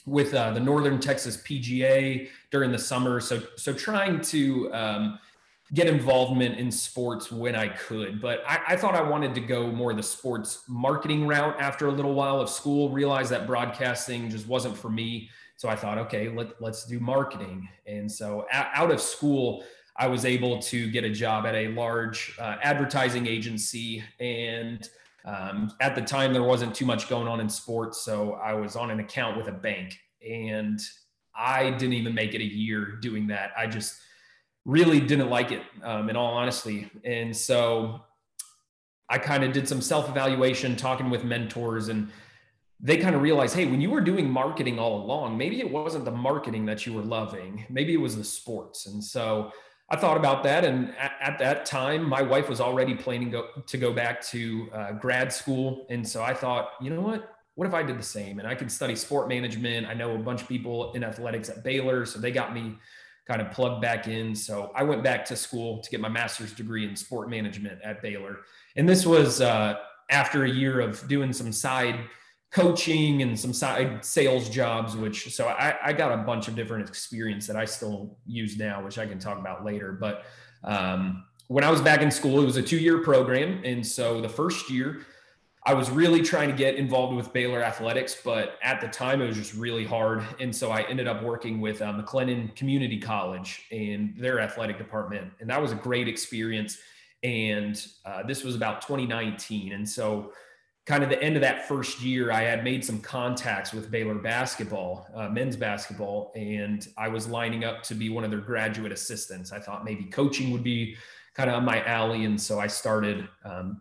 with 0.06 0.32
uh, 0.32 0.52
the 0.52 0.60
Northern 0.60 0.98
Texas 1.00 1.36
PGA 1.38 2.28
during 2.50 2.72
the 2.72 2.78
summer. 2.78 3.20
So 3.20 3.42
so 3.56 3.72
trying 3.72 4.20
to 4.22 4.72
um, 4.72 5.18
get 5.72 5.86
involvement 5.86 6.58
in 6.58 6.70
sports 6.70 7.32
when 7.32 7.56
I 7.56 7.68
could, 7.68 8.20
but 8.20 8.42
I, 8.46 8.60
I, 8.68 8.76
thought 8.76 8.94
I 8.94 9.02
wanted 9.02 9.34
to 9.34 9.40
go 9.40 9.72
more 9.72 9.94
the 9.94 10.02
sports 10.02 10.62
marketing 10.68 11.26
route 11.26 11.58
after 11.58 11.88
a 11.88 11.90
little 11.90 12.12
while 12.12 12.40
of 12.40 12.50
school. 12.50 12.90
Realized 12.90 13.30
that 13.30 13.46
broadcasting 13.46 14.28
just 14.28 14.46
wasn't 14.46 14.76
for 14.76 14.90
me. 14.90 15.30
So 15.56 15.68
I 15.68 15.76
thought, 15.76 15.96
okay, 15.98 16.28
let, 16.28 16.60
let's 16.60 16.84
do 16.84 17.00
marketing. 17.00 17.68
And 17.86 18.10
so 18.10 18.46
out 18.52 18.90
of 18.90 19.00
school, 19.00 19.64
I 19.96 20.06
was 20.06 20.24
able 20.24 20.60
to 20.60 20.90
get 20.90 21.04
a 21.04 21.10
job 21.10 21.46
at 21.46 21.54
a 21.54 21.68
large 21.68 22.36
uh, 22.38 22.56
advertising 22.62 23.26
agency 23.26 24.02
and 24.20 24.86
um, 25.24 25.72
at 25.80 25.94
the 25.94 26.02
time, 26.02 26.32
there 26.32 26.42
wasn't 26.42 26.74
too 26.74 26.84
much 26.84 27.08
going 27.08 27.26
on 27.26 27.40
in 27.40 27.48
sports, 27.48 28.02
so 28.02 28.34
I 28.34 28.52
was 28.54 28.76
on 28.76 28.90
an 28.90 29.00
account 29.00 29.38
with 29.38 29.48
a 29.48 29.52
bank, 29.52 29.98
and 30.26 30.78
I 31.34 31.70
didn't 31.70 31.94
even 31.94 32.14
make 32.14 32.34
it 32.34 32.42
a 32.42 32.44
year 32.44 32.98
doing 33.00 33.26
that. 33.28 33.52
I 33.56 33.66
just 33.66 33.98
really 34.64 35.00
didn't 35.00 35.30
like 35.30 35.52
it, 35.52 35.62
um, 35.82 36.08
in 36.08 36.16
all 36.16 36.34
honesty. 36.34 36.90
And 37.04 37.36
so 37.36 38.00
I 39.08 39.18
kind 39.18 39.44
of 39.44 39.52
did 39.52 39.68
some 39.68 39.80
self 39.80 40.08
evaluation, 40.08 40.76
talking 40.76 41.10
with 41.10 41.24
mentors, 41.24 41.88
and 41.88 42.08
they 42.80 42.96
kind 42.96 43.14
of 43.14 43.22
realized, 43.22 43.54
hey, 43.54 43.66
when 43.66 43.80
you 43.80 43.90
were 43.90 44.00
doing 44.00 44.28
marketing 44.28 44.78
all 44.78 45.02
along, 45.02 45.36
maybe 45.36 45.60
it 45.60 45.70
wasn't 45.70 46.04
the 46.04 46.10
marketing 46.10 46.66
that 46.66 46.86
you 46.86 46.92
were 46.92 47.02
loving, 47.02 47.64
maybe 47.68 47.94
it 47.94 48.00
was 48.00 48.16
the 48.16 48.24
sports. 48.24 48.86
And 48.86 49.02
so 49.02 49.52
I 49.90 49.96
thought 49.96 50.16
about 50.16 50.42
that, 50.44 50.64
and 50.64 50.94
at, 50.96 51.12
at 51.20 51.38
that 51.38 51.66
time, 51.66 52.08
my 52.08 52.22
wife 52.22 52.48
was 52.48 52.60
already 52.60 52.94
planning 52.94 53.30
go, 53.30 53.48
to 53.66 53.78
go 53.78 53.92
back 53.92 54.22
to 54.28 54.68
uh, 54.72 54.92
grad 54.92 55.32
school, 55.32 55.86
and 55.90 56.06
so 56.06 56.22
I 56.22 56.32
thought, 56.32 56.70
you 56.80 56.90
know 56.90 57.02
what? 57.02 57.30
What 57.56 57.68
if 57.68 57.74
I 57.74 57.84
did 57.84 57.98
the 57.98 58.02
same? 58.02 58.40
And 58.40 58.48
I 58.48 58.54
could 58.56 58.72
study 58.72 58.96
sport 58.96 59.28
management. 59.28 59.86
I 59.86 59.94
know 59.94 60.16
a 60.16 60.18
bunch 60.18 60.42
of 60.42 60.48
people 60.48 60.92
in 60.94 61.04
athletics 61.04 61.48
at 61.48 61.62
Baylor, 61.62 62.04
so 62.04 62.18
they 62.18 62.32
got 62.32 62.52
me 62.52 62.76
kind 63.26 63.40
of 63.40 63.50
plugged 63.50 63.80
back 63.80 64.06
in. 64.06 64.34
So 64.34 64.70
I 64.74 64.82
went 64.82 65.02
back 65.02 65.24
to 65.26 65.36
school 65.36 65.78
to 65.78 65.90
get 65.90 66.00
my 66.00 66.08
master's 66.08 66.52
degree 66.52 66.86
in 66.86 66.94
sport 66.94 67.30
management 67.30 67.80
at 67.82 68.02
Baylor, 68.02 68.38
and 68.76 68.88
this 68.88 69.06
was 69.06 69.40
uh, 69.40 69.76
after 70.10 70.44
a 70.44 70.50
year 70.50 70.80
of 70.80 71.06
doing 71.08 71.32
some 71.32 71.52
side 71.52 72.00
coaching 72.54 73.22
and 73.22 73.38
some 73.38 73.52
side 73.52 74.04
sales 74.04 74.48
jobs, 74.48 74.96
which 74.96 75.34
so 75.34 75.48
I, 75.48 75.74
I, 75.82 75.92
got 75.92 76.12
a 76.12 76.18
bunch 76.18 76.46
of 76.46 76.54
different 76.54 76.88
experience 76.88 77.48
that 77.48 77.56
I 77.56 77.64
still 77.64 78.16
use 78.26 78.56
now, 78.56 78.80
which 78.80 78.96
I 78.96 79.06
can 79.06 79.18
talk 79.18 79.40
about 79.40 79.64
later. 79.64 79.90
But 79.90 80.24
um, 80.62 81.24
when 81.48 81.64
I 81.64 81.70
was 81.70 81.80
back 81.80 82.00
in 82.00 82.12
school, 82.12 82.40
it 82.40 82.44
was 82.44 82.56
a 82.56 82.62
two 82.62 82.78
year 82.78 82.98
program. 83.02 83.60
And 83.64 83.84
so 83.84 84.20
the 84.20 84.28
first 84.28 84.70
year, 84.70 85.00
I 85.66 85.72
was 85.72 85.90
really 85.90 86.20
trying 86.20 86.50
to 86.50 86.54
get 86.54 86.74
involved 86.74 87.16
with 87.16 87.32
Baylor 87.32 87.64
athletics, 87.64 88.18
but 88.22 88.58
at 88.62 88.82
the 88.82 88.88
time 88.88 89.22
it 89.22 89.26
was 89.26 89.36
just 89.36 89.54
really 89.54 89.84
hard. 89.84 90.22
And 90.38 90.54
so 90.54 90.70
I 90.70 90.82
ended 90.82 91.08
up 91.08 91.22
working 91.22 91.58
with 91.58 91.80
uh, 91.80 91.90
McLennan 91.92 92.54
Community 92.54 92.98
College 92.98 93.62
and 93.72 94.14
their 94.18 94.40
athletic 94.40 94.76
department. 94.76 95.32
And 95.40 95.48
that 95.48 95.60
was 95.62 95.72
a 95.72 95.76
great 95.76 96.06
experience. 96.06 96.76
And 97.22 97.82
uh, 98.04 98.24
this 98.24 98.44
was 98.44 98.54
about 98.54 98.82
2019. 98.82 99.72
And 99.72 99.88
so 99.88 100.32
kind 100.84 101.02
of 101.02 101.08
the 101.08 101.22
end 101.22 101.36
of 101.36 101.40
that 101.40 101.66
first 101.66 102.02
year, 102.02 102.30
I 102.30 102.42
had 102.42 102.62
made 102.62 102.84
some 102.84 103.00
contacts 103.00 103.72
with 103.72 103.90
Baylor 103.90 104.16
basketball, 104.16 105.06
uh, 105.14 105.30
men's 105.30 105.56
basketball, 105.56 106.30
and 106.36 106.86
I 106.98 107.08
was 107.08 107.26
lining 107.26 107.64
up 107.64 107.82
to 107.84 107.94
be 107.94 108.10
one 108.10 108.22
of 108.22 108.30
their 108.30 108.40
graduate 108.40 108.92
assistants. 108.92 109.50
I 109.50 109.60
thought 109.60 109.82
maybe 109.82 110.04
coaching 110.04 110.50
would 110.50 110.62
be 110.62 110.96
kind 111.32 111.48
of 111.48 111.56
on 111.56 111.64
my 111.64 111.82
alley. 111.84 112.26
And 112.26 112.38
so 112.38 112.60
I 112.60 112.66
started 112.66 113.26
um, 113.46 113.80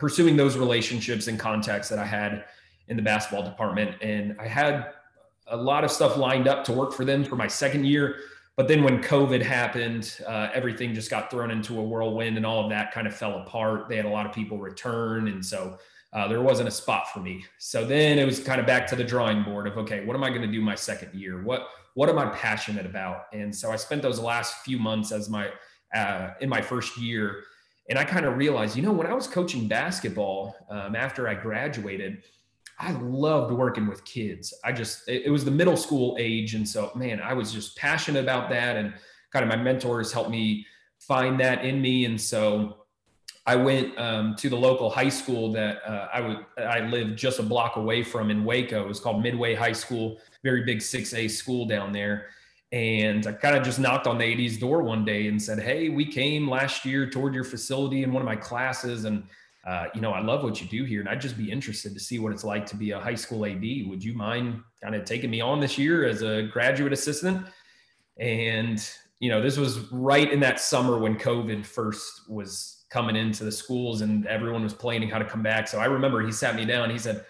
pursuing 0.00 0.36
those 0.36 0.56
relationships 0.56 1.28
and 1.28 1.38
contacts 1.38 1.88
that 1.90 1.98
I 1.98 2.06
had 2.06 2.44
in 2.88 2.96
the 2.96 3.02
basketball 3.02 3.44
department. 3.44 3.94
And 4.02 4.36
I 4.40 4.48
had 4.48 4.92
a 5.46 5.56
lot 5.56 5.84
of 5.84 5.90
stuff 5.90 6.16
lined 6.16 6.48
up 6.48 6.64
to 6.64 6.72
work 6.72 6.92
for 6.92 7.04
them 7.04 7.22
for 7.24 7.36
my 7.36 7.46
second 7.46 7.84
year. 7.84 8.16
But 8.56 8.66
then 8.66 8.82
when 8.82 9.02
COVID 9.02 9.42
happened, 9.42 10.20
uh, 10.26 10.48
everything 10.52 10.94
just 10.94 11.10
got 11.10 11.30
thrown 11.30 11.50
into 11.50 11.78
a 11.78 11.82
whirlwind 11.82 12.36
and 12.36 12.44
all 12.44 12.64
of 12.64 12.70
that 12.70 12.92
kind 12.92 13.06
of 13.06 13.14
fell 13.14 13.38
apart. 13.38 13.88
They 13.88 13.96
had 13.96 14.06
a 14.06 14.10
lot 14.10 14.26
of 14.26 14.32
people 14.32 14.58
return. 14.58 15.28
And 15.28 15.44
so 15.44 15.78
uh, 16.12 16.26
there 16.26 16.42
wasn't 16.42 16.68
a 16.68 16.72
spot 16.72 17.12
for 17.12 17.20
me. 17.20 17.44
So 17.58 17.84
then 17.84 18.18
it 18.18 18.24
was 18.24 18.40
kind 18.40 18.60
of 18.60 18.66
back 18.66 18.86
to 18.88 18.96
the 18.96 19.04
drawing 19.04 19.42
board 19.42 19.66
of 19.66 19.78
okay, 19.78 20.04
what 20.04 20.16
am 20.16 20.24
I 20.24 20.30
going 20.30 20.42
to 20.42 20.48
do 20.48 20.60
my 20.60 20.74
second 20.74 21.14
year? 21.14 21.42
What 21.42 21.68
what 21.94 22.08
am 22.08 22.18
I 22.18 22.26
passionate 22.26 22.86
about? 22.86 23.24
And 23.32 23.54
so 23.54 23.70
I 23.70 23.76
spent 23.76 24.02
those 24.02 24.18
last 24.18 24.64
few 24.64 24.78
months 24.78 25.12
as 25.12 25.28
my 25.28 25.50
uh, 25.94 26.30
in 26.40 26.48
my 26.48 26.60
first 26.60 26.96
year, 26.98 27.44
and 27.90 27.98
I 27.98 28.04
kind 28.04 28.24
of 28.24 28.36
realized, 28.36 28.76
you 28.76 28.82
know, 28.82 28.92
when 28.92 29.08
I 29.08 29.12
was 29.12 29.26
coaching 29.26 29.66
basketball 29.66 30.54
um, 30.70 30.94
after 30.94 31.28
I 31.28 31.34
graduated, 31.34 32.22
I 32.78 32.92
loved 32.92 33.52
working 33.52 33.88
with 33.88 34.04
kids. 34.04 34.54
I 34.64 34.70
just 34.72 35.06
it, 35.08 35.24
it 35.26 35.30
was 35.30 35.44
the 35.44 35.50
middle 35.50 35.76
school 35.76 36.16
age, 36.18 36.54
and 36.54 36.66
so 36.66 36.92
man, 36.94 37.20
I 37.20 37.34
was 37.34 37.52
just 37.52 37.76
passionate 37.76 38.22
about 38.22 38.48
that, 38.50 38.76
and 38.76 38.94
kind 39.32 39.42
of 39.42 39.48
my 39.48 39.62
mentors 39.62 40.12
helped 40.12 40.30
me 40.30 40.64
find 41.00 41.38
that 41.40 41.64
in 41.64 41.82
me, 41.82 42.04
and 42.04 42.18
so 42.18 42.76
I 43.44 43.56
went 43.56 43.98
um, 43.98 44.36
to 44.36 44.48
the 44.48 44.56
local 44.56 44.88
high 44.88 45.08
school 45.08 45.52
that 45.52 45.82
uh, 45.84 46.08
I 46.12 46.20
would 46.20 46.38
I 46.58 46.80
lived 46.80 47.18
just 47.18 47.40
a 47.40 47.42
block 47.42 47.74
away 47.74 48.04
from 48.04 48.30
in 48.30 48.44
Waco. 48.44 48.82
It 48.82 48.88
was 48.88 49.00
called 49.00 49.20
Midway 49.20 49.56
High 49.56 49.72
School, 49.72 50.18
very 50.44 50.64
big 50.64 50.78
6A 50.78 51.28
school 51.28 51.66
down 51.66 51.92
there. 51.92 52.28
And 52.72 53.26
I 53.26 53.32
kind 53.32 53.56
of 53.56 53.64
just 53.64 53.80
knocked 53.80 54.06
on 54.06 54.18
the 54.18 54.24
AD's 54.24 54.56
door 54.56 54.82
one 54.82 55.04
day 55.04 55.26
and 55.26 55.42
said, 55.42 55.58
"Hey, 55.58 55.88
we 55.88 56.04
came 56.04 56.48
last 56.48 56.84
year 56.84 57.08
toward 57.10 57.34
your 57.34 57.44
facility 57.44 58.04
in 58.04 58.12
one 58.12 58.22
of 58.22 58.26
my 58.26 58.36
classes, 58.36 59.04
and 59.04 59.24
uh, 59.66 59.86
you 59.94 60.00
know 60.00 60.12
I 60.12 60.20
love 60.20 60.44
what 60.44 60.60
you 60.60 60.68
do 60.68 60.84
here, 60.84 61.00
and 61.00 61.08
I'd 61.08 61.20
just 61.20 61.36
be 61.36 61.50
interested 61.50 61.94
to 61.94 62.00
see 62.00 62.20
what 62.20 62.32
it's 62.32 62.44
like 62.44 62.66
to 62.66 62.76
be 62.76 62.92
a 62.92 63.00
high 63.00 63.16
school 63.16 63.44
AD. 63.44 63.60
Would 63.60 64.04
you 64.04 64.14
mind 64.14 64.62
kind 64.80 64.94
of 64.94 65.04
taking 65.04 65.30
me 65.30 65.40
on 65.40 65.58
this 65.58 65.76
year 65.78 66.06
as 66.06 66.22
a 66.22 66.42
graduate 66.42 66.92
assistant?" 66.92 67.44
And 68.18 68.80
you 69.20 69.28
know, 69.28 69.42
this 69.42 69.58
was 69.58 69.80
right 69.92 70.32
in 70.32 70.40
that 70.40 70.60
summer 70.60 70.98
when 70.98 71.16
COVID 71.16 71.64
first 71.64 72.28
was 72.28 72.84
coming 72.88 73.16
into 73.16 73.44
the 73.44 73.52
schools 73.52 74.00
and 74.00 74.26
everyone 74.26 74.62
was 74.64 74.74
planning 74.74 75.08
how 75.08 75.18
to 75.18 75.24
come 75.24 75.42
back. 75.42 75.68
So 75.68 75.78
I 75.78 75.84
remember 75.84 76.22
he 76.22 76.32
sat 76.32 76.56
me 76.56 76.64
down. 76.64 76.90
He 76.90 76.98
said, 76.98 77.24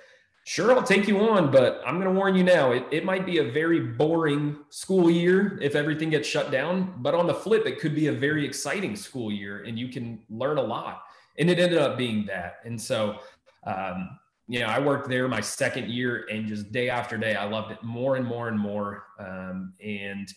Sure, 0.50 0.76
I'll 0.76 0.82
take 0.82 1.06
you 1.06 1.20
on, 1.20 1.52
but 1.52 1.80
I'm 1.86 2.00
going 2.00 2.12
to 2.12 2.18
warn 2.18 2.34
you 2.34 2.42
now, 2.42 2.72
it, 2.72 2.84
it 2.90 3.04
might 3.04 3.24
be 3.24 3.38
a 3.38 3.52
very 3.52 3.78
boring 3.78 4.56
school 4.68 5.08
year 5.08 5.56
if 5.62 5.76
everything 5.76 6.10
gets 6.10 6.26
shut 6.26 6.50
down. 6.50 6.92
But 6.96 7.14
on 7.14 7.28
the 7.28 7.34
flip, 7.34 7.66
it 7.66 7.78
could 7.78 7.94
be 7.94 8.08
a 8.08 8.12
very 8.12 8.44
exciting 8.44 8.96
school 8.96 9.30
year 9.30 9.62
and 9.62 9.78
you 9.78 9.86
can 9.86 10.18
learn 10.28 10.58
a 10.58 10.62
lot. 10.62 11.04
And 11.38 11.48
it 11.48 11.60
ended 11.60 11.78
up 11.78 11.96
being 11.96 12.26
that. 12.26 12.56
And 12.64 12.82
so, 12.82 13.20
um, 13.62 14.18
you 14.48 14.58
know, 14.58 14.66
I 14.66 14.80
worked 14.80 15.08
there 15.08 15.28
my 15.28 15.40
second 15.40 15.88
year 15.88 16.26
and 16.28 16.48
just 16.48 16.72
day 16.72 16.90
after 16.90 17.16
day, 17.16 17.36
I 17.36 17.44
loved 17.44 17.70
it 17.70 17.80
more 17.84 18.16
and 18.16 18.26
more 18.26 18.48
and 18.48 18.58
more. 18.58 19.04
Um, 19.20 19.72
and 19.80 20.34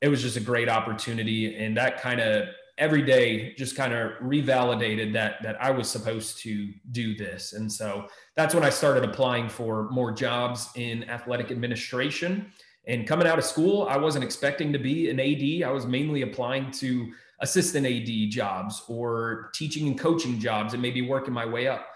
it 0.00 0.08
was 0.08 0.22
just 0.22 0.36
a 0.36 0.40
great 0.40 0.68
opportunity. 0.68 1.54
And 1.54 1.76
that 1.76 2.02
kind 2.02 2.20
of 2.20 2.48
every 2.82 3.00
day 3.00 3.54
just 3.54 3.76
kind 3.76 3.94
of 3.94 4.10
revalidated 4.20 5.12
that 5.12 5.40
that 5.40 5.56
I 5.62 5.70
was 5.70 5.88
supposed 5.88 6.38
to 6.38 6.72
do 6.90 7.14
this. 7.14 7.52
And 7.52 7.70
so 7.70 8.08
that's 8.34 8.56
when 8.56 8.64
I 8.64 8.70
started 8.70 9.04
applying 9.04 9.48
for 9.48 9.88
more 9.90 10.10
jobs 10.10 10.68
in 10.74 11.08
athletic 11.08 11.52
administration. 11.52 12.50
And 12.88 13.06
coming 13.06 13.28
out 13.28 13.38
of 13.38 13.44
school, 13.44 13.86
I 13.88 13.96
wasn't 13.96 14.24
expecting 14.24 14.72
to 14.72 14.80
be 14.80 15.08
an 15.10 15.20
AD. 15.20 15.68
I 15.68 15.70
was 15.70 15.86
mainly 15.86 16.22
applying 16.22 16.72
to 16.82 17.12
assistant 17.38 17.86
AD 17.86 18.30
jobs 18.32 18.82
or 18.88 19.50
teaching 19.54 19.86
and 19.86 19.96
coaching 19.96 20.40
jobs 20.40 20.72
and 20.72 20.82
maybe 20.82 21.02
working 21.02 21.32
my 21.32 21.46
way 21.46 21.68
up. 21.68 21.86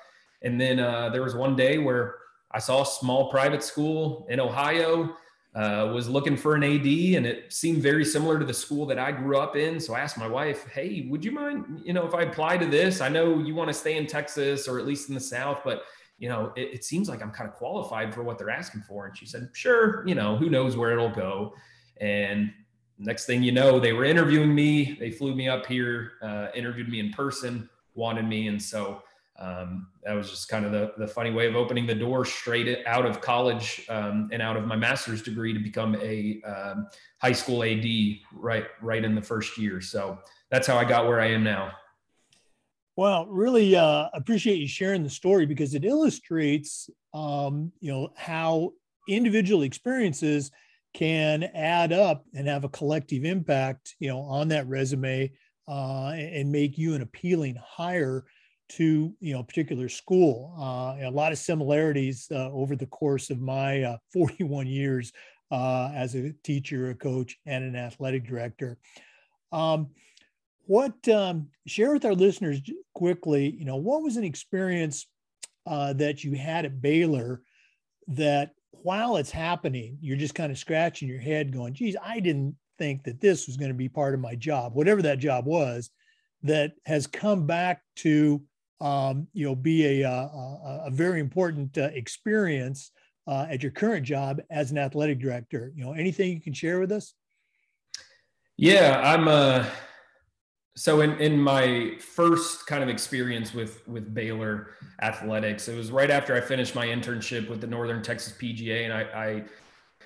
And 0.42 0.60
then 0.60 0.78
uh, 0.78 1.08
there 1.08 1.22
was 1.22 1.34
one 1.34 1.56
day 1.56 1.78
where 1.78 2.14
I 2.52 2.60
saw 2.60 2.82
a 2.82 2.86
small 2.86 3.28
private 3.28 3.64
school 3.64 4.24
in 4.30 4.38
Ohio 4.38 5.16
uh, 5.56 5.90
was 5.90 6.06
looking 6.06 6.36
for 6.36 6.54
an 6.54 6.62
AD, 6.62 6.86
and 7.16 7.24
it 7.24 7.50
seemed 7.50 7.82
very 7.82 8.04
similar 8.04 8.38
to 8.38 8.44
the 8.44 8.52
school 8.52 8.84
that 8.84 8.98
I 8.98 9.10
grew 9.10 9.38
up 9.38 9.56
in. 9.56 9.80
So 9.80 9.94
I 9.94 10.00
asked 10.00 10.18
my 10.18 10.28
wife, 10.28 10.68
"Hey, 10.68 11.06
would 11.08 11.24
you 11.24 11.32
mind, 11.32 11.80
you 11.82 11.94
know, 11.94 12.06
if 12.06 12.14
I 12.14 12.22
apply 12.24 12.58
to 12.58 12.66
this? 12.66 13.00
I 13.00 13.08
know 13.08 13.38
you 13.38 13.54
want 13.54 13.68
to 13.68 13.74
stay 13.74 13.96
in 13.96 14.06
Texas 14.06 14.68
or 14.68 14.78
at 14.78 14.86
least 14.86 15.08
in 15.08 15.14
the 15.14 15.20
South, 15.20 15.62
but 15.64 15.84
you 16.18 16.28
know, 16.28 16.52
it, 16.56 16.74
it 16.74 16.84
seems 16.84 17.08
like 17.08 17.22
I'm 17.22 17.30
kind 17.30 17.48
of 17.48 17.56
qualified 17.56 18.14
for 18.14 18.22
what 18.22 18.36
they're 18.36 18.50
asking 18.50 18.82
for." 18.82 19.06
And 19.06 19.16
she 19.16 19.24
said, 19.24 19.48
"Sure, 19.54 20.06
you 20.06 20.14
know, 20.14 20.36
who 20.36 20.50
knows 20.50 20.76
where 20.76 20.92
it'll 20.92 21.08
go." 21.08 21.54
And 22.02 22.52
next 22.98 23.24
thing 23.24 23.42
you 23.42 23.52
know, 23.52 23.80
they 23.80 23.94
were 23.94 24.04
interviewing 24.04 24.54
me. 24.54 24.98
They 25.00 25.10
flew 25.10 25.34
me 25.34 25.48
up 25.48 25.64
here, 25.64 26.12
uh, 26.20 26.48
interviewed 26.54 26.90
me 26.90 27.00
in 27.00 27.12
person, 27.12 27.70
wanted 27.94 28.26
me, 28.26 28.48
and 28.48 28.62
so 28.62 29.02
um, 29.38 29.88
that 30.02 30.14
was 30.14 30.30
just 30.30 30.48
kind 30.48 30.64
of 30.64 30.72
the, 30.72 30.92
the 30.96 31.06
funny 31.06 31.30
way 31.30 31.46
of 31.46 31.56
opening 31.56 31.86
the 31.86 31.94
door 31.94 32.24
straight 32.24 32.84
out 32.86 33.04
of 33.04 33.20
college 33.20 33.84
um, 33.88 34.30
and 34.32 34.40
out 34.40 34.56
of 34.56 34.64
my 34.66 34.76
master's 34.76 35.22
degree 35.22 35.52
to 35.52 35.58
become 35.58 35.94
a 35.96 36.40
um, 36.42 36.86
high 37.20 37.32
school 37.32 37.62
AD 37.62 37.84
right 38.32 38.64
right 38.80 39.04
in 39.04 39.14
the 39.14 39.22
first 39.22 39.58
year. 39.58 39.80
So 39.80 40.18
that's 40.50 40.66
how 40.66 40.78
I 40.78 40.84
got 40.84 41.06
where 41.06 41.20
I 41.20 41.26
am 41.26 41.44
now. 41.44 41.72
Well, 42.96 43.26
really 43.26 43.76
uh, 43.76 44.08
appreciate 44.14 44.56
you 44.56 44.68
sharing 44.68 45.02
the 45.02 45.10
story 45.10 45.44
because 45.44 45.74
it 45.74 45.84
illustrates, 45.84 46.88
um, 47.12 47.70
you 47.80 47.92
know, 47.92 48.08
how 48.16 48.72
individual 49.06 49.62
experiences 49.62 50.50
can 50.94 51.44
add 51.54 51.92
up 51.92 52.24
and 52.34 52.48
have 52.48 52.64
a 52.64 52.70
collective 52.70 53.26
impact, 53.26 53.96
you 53.98 54.08
know, 54.08 54.20
on 54.20 54.48
that 54.48 54.66
resume 54.66 55.30
uh, 55.68 56.12
and 56.16 56.50
make 56.50 56.78
you 56.78 56.94
an 56.94 57.02
appealing 57.02 57.56
hire 57.62 58.24
to 58.68 59.14
you 59.20 59.32
know 59.32 59.42
particular 59.42 59.88
school. 59.88 60.54
Uh, 60.58 61.06
a 61.06 61.10
lot 61.10 61.32
of 61.32 61.38
similarities 61.38 62.28
uh, 62.30 62.50
over 62.50 62.76
the 62.76 62.86
course 62.86 63.30
of 63.30 63.40
my 63.40 63.82
uh, 63.82 63.96
41 64.12 64.66
years 64.66 65.12
uh, 65.50 65.90
as 65.94 66.14
a 66.14 66.32
teacher, 66.42 66.90
a 66.90 66.94
coach, 66.94 67.38
and 67.46 67.64
an 67.64 67.76
athletic 67.76 68.26
director. 68.26 68.78
Um, 69.52 69.88
what 70.66 71.08
um, 71.08 71.48
share 71.66 71.92
with 71.92 72.04
our 72.04 72.14
listeners 72.14 72.60
quickly? 72.94 73.54
You 73.56 73.64
know, 73.64 73.76
what 73.76 74.02
was 74.02 74.16
an 74.16 74.24
experience 74.24 75.06
uh, 75.66 75.92
that 75.94 76.24
you 76.24 76.34
had 76.34 76.64
at 76.64 76.80
Baylor 76.80 77.42
that 78.08 78.50
while 78.70 79.16
it's 79.16 79.30
happening, 79.30 79.98
you're 80.00 80.16
just 80.16 80.34
kind 80.34 80.52
of 80.52 80.58
scratching 80.58 81.08
your 81.08 81.20
head, 81.20 81.52
going, 81.52 81.74
"Geez, 81.74 81.96
I 82.02 82.20
didn't 82.20 82.56
think 82.78 83.04
that 83.04 83.20
this 83.20 83.46
was 83.46 83.56
going 83.56 83.70
to 83.70 83.74
be 83.74 83.88
part 83.88 84.14
of 84.14 84.20
my 84.20 84.34
job, 84.34 84.74
whatever 84.74 85.02
that 85.02 85.18
job 85.18 85.46
was." 85.46 85.90
That 86.42 86.72
has 86.84 87.06
come 87.06 87.46
back 87.46 87.82
to 87.96 88.42
um, 88.80 89.26
you 89.32 89.46
know, 89.46 89.54
be 89.54 90.02
a, 90.02 90.08
uh, 90.08 90.26
a, 90.26 90.82
a 90.86 90.90
very 90.90 91.20
important 91.20 91.76
uh, 91.78 91.88
experience 91.92 92.90
uh, 93.26 93.46
at 93.50 93.62
your 93.62 93.72
current 93.72 94.04
job 94.04 94.40
as 94.50 94.70
an 94.70 94.78
athletic 94.78 95.18
director. 95.18 95.72
You 95.74 95.84
know, 95.84 95.92
anything 95.92 96.32
you 96.32 96.40
can 96.40 96.52
share 96.52 96.80
with 96.80 96.92
us? 96.92 97.14
Yeah, 98.56 99.02
I'm 99.04 99.28
uh 99.28 99.66
so 100.76 101.00
in, 101.00 101.12
in 101.18 101.40
my 101.40 101.96
first 101.98 102.66
kind 102.66 102.82
of 102.82 102.90
experience 102.90 103.54
with 103.54 103.86
with 103.88 104.14
Baylor 104.14 104.74
athletics, 105.00 105.68
it 105.68 105.76
was 105.76 105.90
right 105.90 106.10
after 106.10 106.34
I 106.36 106.40
finished 106.40 106.74
my 106.74 106.86
internship 106.86 107.48
with 107.48 107.60
the 107.60 107.66
Northern 107.66 108.02
Texas 108.02 108.34
PGA, 108.38 108.84
and 108.84 108.92
I, 108.92 109.00
I 109.00 109.44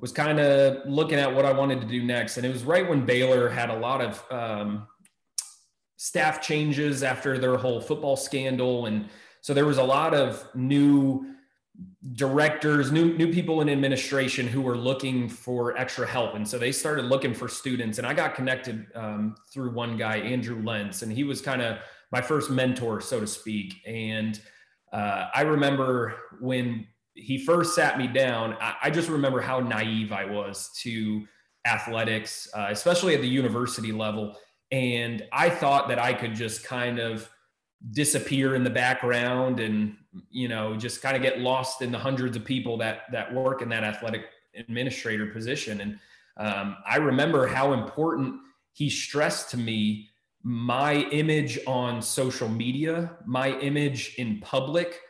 was 0.00 0.12
kind 0.12 0.38
of 0.38 0.88
looking 0.88 1.18
at 1.18 1.34
what 1.34 1.44
I 1.44 1.52
wanted 1.52 1.80
to 1.80 1.86
do 1.86 2.04
next. 2.04 2.36
And 2.36 2.46
it 2.46 2.52
was 2.52 2.62
right 2.62 2.88
when 2.88 3.04
Baylor 3.04 3.48
had 3.48 3.70
a 3.70 3.78
lot 3.78 4.00
of 4.00 4.24
um, 4.30 4.86
staff 6.00 6.40
changes 6.40 7.02
after 7.02 7.36
their 7.36 7.58
whole 7.58 7.78
football 7.78 8.16
scandal, 8.16 8.86
and 8.86 9.10
so 9.42 9.52
there 9.52 9.66
was 9.66 9.76
a 9.76 9.84
lot 9.84 10.14
of 10.14 10.42
new 10.54 11.34
directors, 12.14 12.90
new 12.90 13.12
new 13.18 13.30
people 13.30 13.60
in 13.60 13.68
administration 13.68 14.48
who 14.48 14.62
were 14.62 14.78
looking 14.78 15.28
for 15.28 15.76
extra 15.76 16.06
help, 16.06 16.34
and 16.36 16.48
so 16.48 16.56
they 16.58 16.72
started 16.72 17.04
looking 17.04 17.34
for 17.34 17.48
students. 17.48 17.98
And 17.98 18.06
I 18.06 18.14
got 18.14 18.34
connected 18.34 18.86
um, 18.94 19.34
through 19.52 19.74
one 19.74 19.98
guy, 19.98 20.16
Andrew 20.16 20.62
Lentz, 20.64 21.02
and 21.02 21.12
he 21.12 21.22
was 21.22 21.42
kind 21.42 21.60
of 21.60 21.76
my 22.10 22.22
first 22.22 22.50
mentor, 22.50 23.02
so 23.02 23.20
to 23.20 23.26
speak. 23.26 23.74
And 23.86 24.40
uh, 24.94 25.26
I 25.34 25.42
remember 25.42 26.14
when 26.40 26.86
he 27.12 27.36
first 27.36 27.74
sat 27.74 27.98
me 27.98 28.06
down. 28.06 28.56
I, 28.58 28.76
I, 28.84 28.90
just 28.90 29.10
remember 29.10 29.42
how 29.42 29.60
naive 29.60 30.12
I 30.12 30.24
was 30.24 30.70
to 30.80 31.26
athletics, 31.66 32.48
uh, 32.54 32.68
especially 32.70 33.14
at 33.14 33.20
the 33.20 33.28
university 33.28 33.92
level. 33.92 34.38
And 34.72 35.26
I 35.32 35.50
thought 35.50 35.88
that 35.88 35.98
I 35.98 36.12
could 36.12 36.34
just 36.34 36.64
kind 36.64 36.98
of 36.98 37.28
disappear 37.92 38.54
in 38.54 38.62
the 38.62 38.70
background 38.70 39.58
and 39.58 39.96
you 40.30 40.48
know 40.48 40.76
just 40.76 41.00
kind 41.00 41.16
of 41.16 41.22
get 41.22 41.40
lost 41.40 41.82
in 41.82 41.90
the 41.90 41.98
hundreds 41.98 42.36
of 42.36 42.44
people 42.44 42.76
that 42.76 43.02
that 43.10 43.32
work 43.32 43.62
in 43.62 43.68
that 43.70 43.84
athletic 43.84 44.26
administrator 44.54 45.26
position. 45.26 45.80
And 45.80 45.98
um, 46.40 46.76
i 46.86 46.96
remember 46.96 47.46
how 47.46 47.72
important 47.72 48.40
he 48.72 48.90
stressed 48.90 49.50
to 49.50 49.56
me 49.56 50.08
my 50.42 50.94
image 51.10 51.58
on 51.66 52.00
social 52.00 52.48
media 52.48 53.12
my 53.26 53.50
image 53.58 54.14
in 54.16 54.40
public 54.40 55.00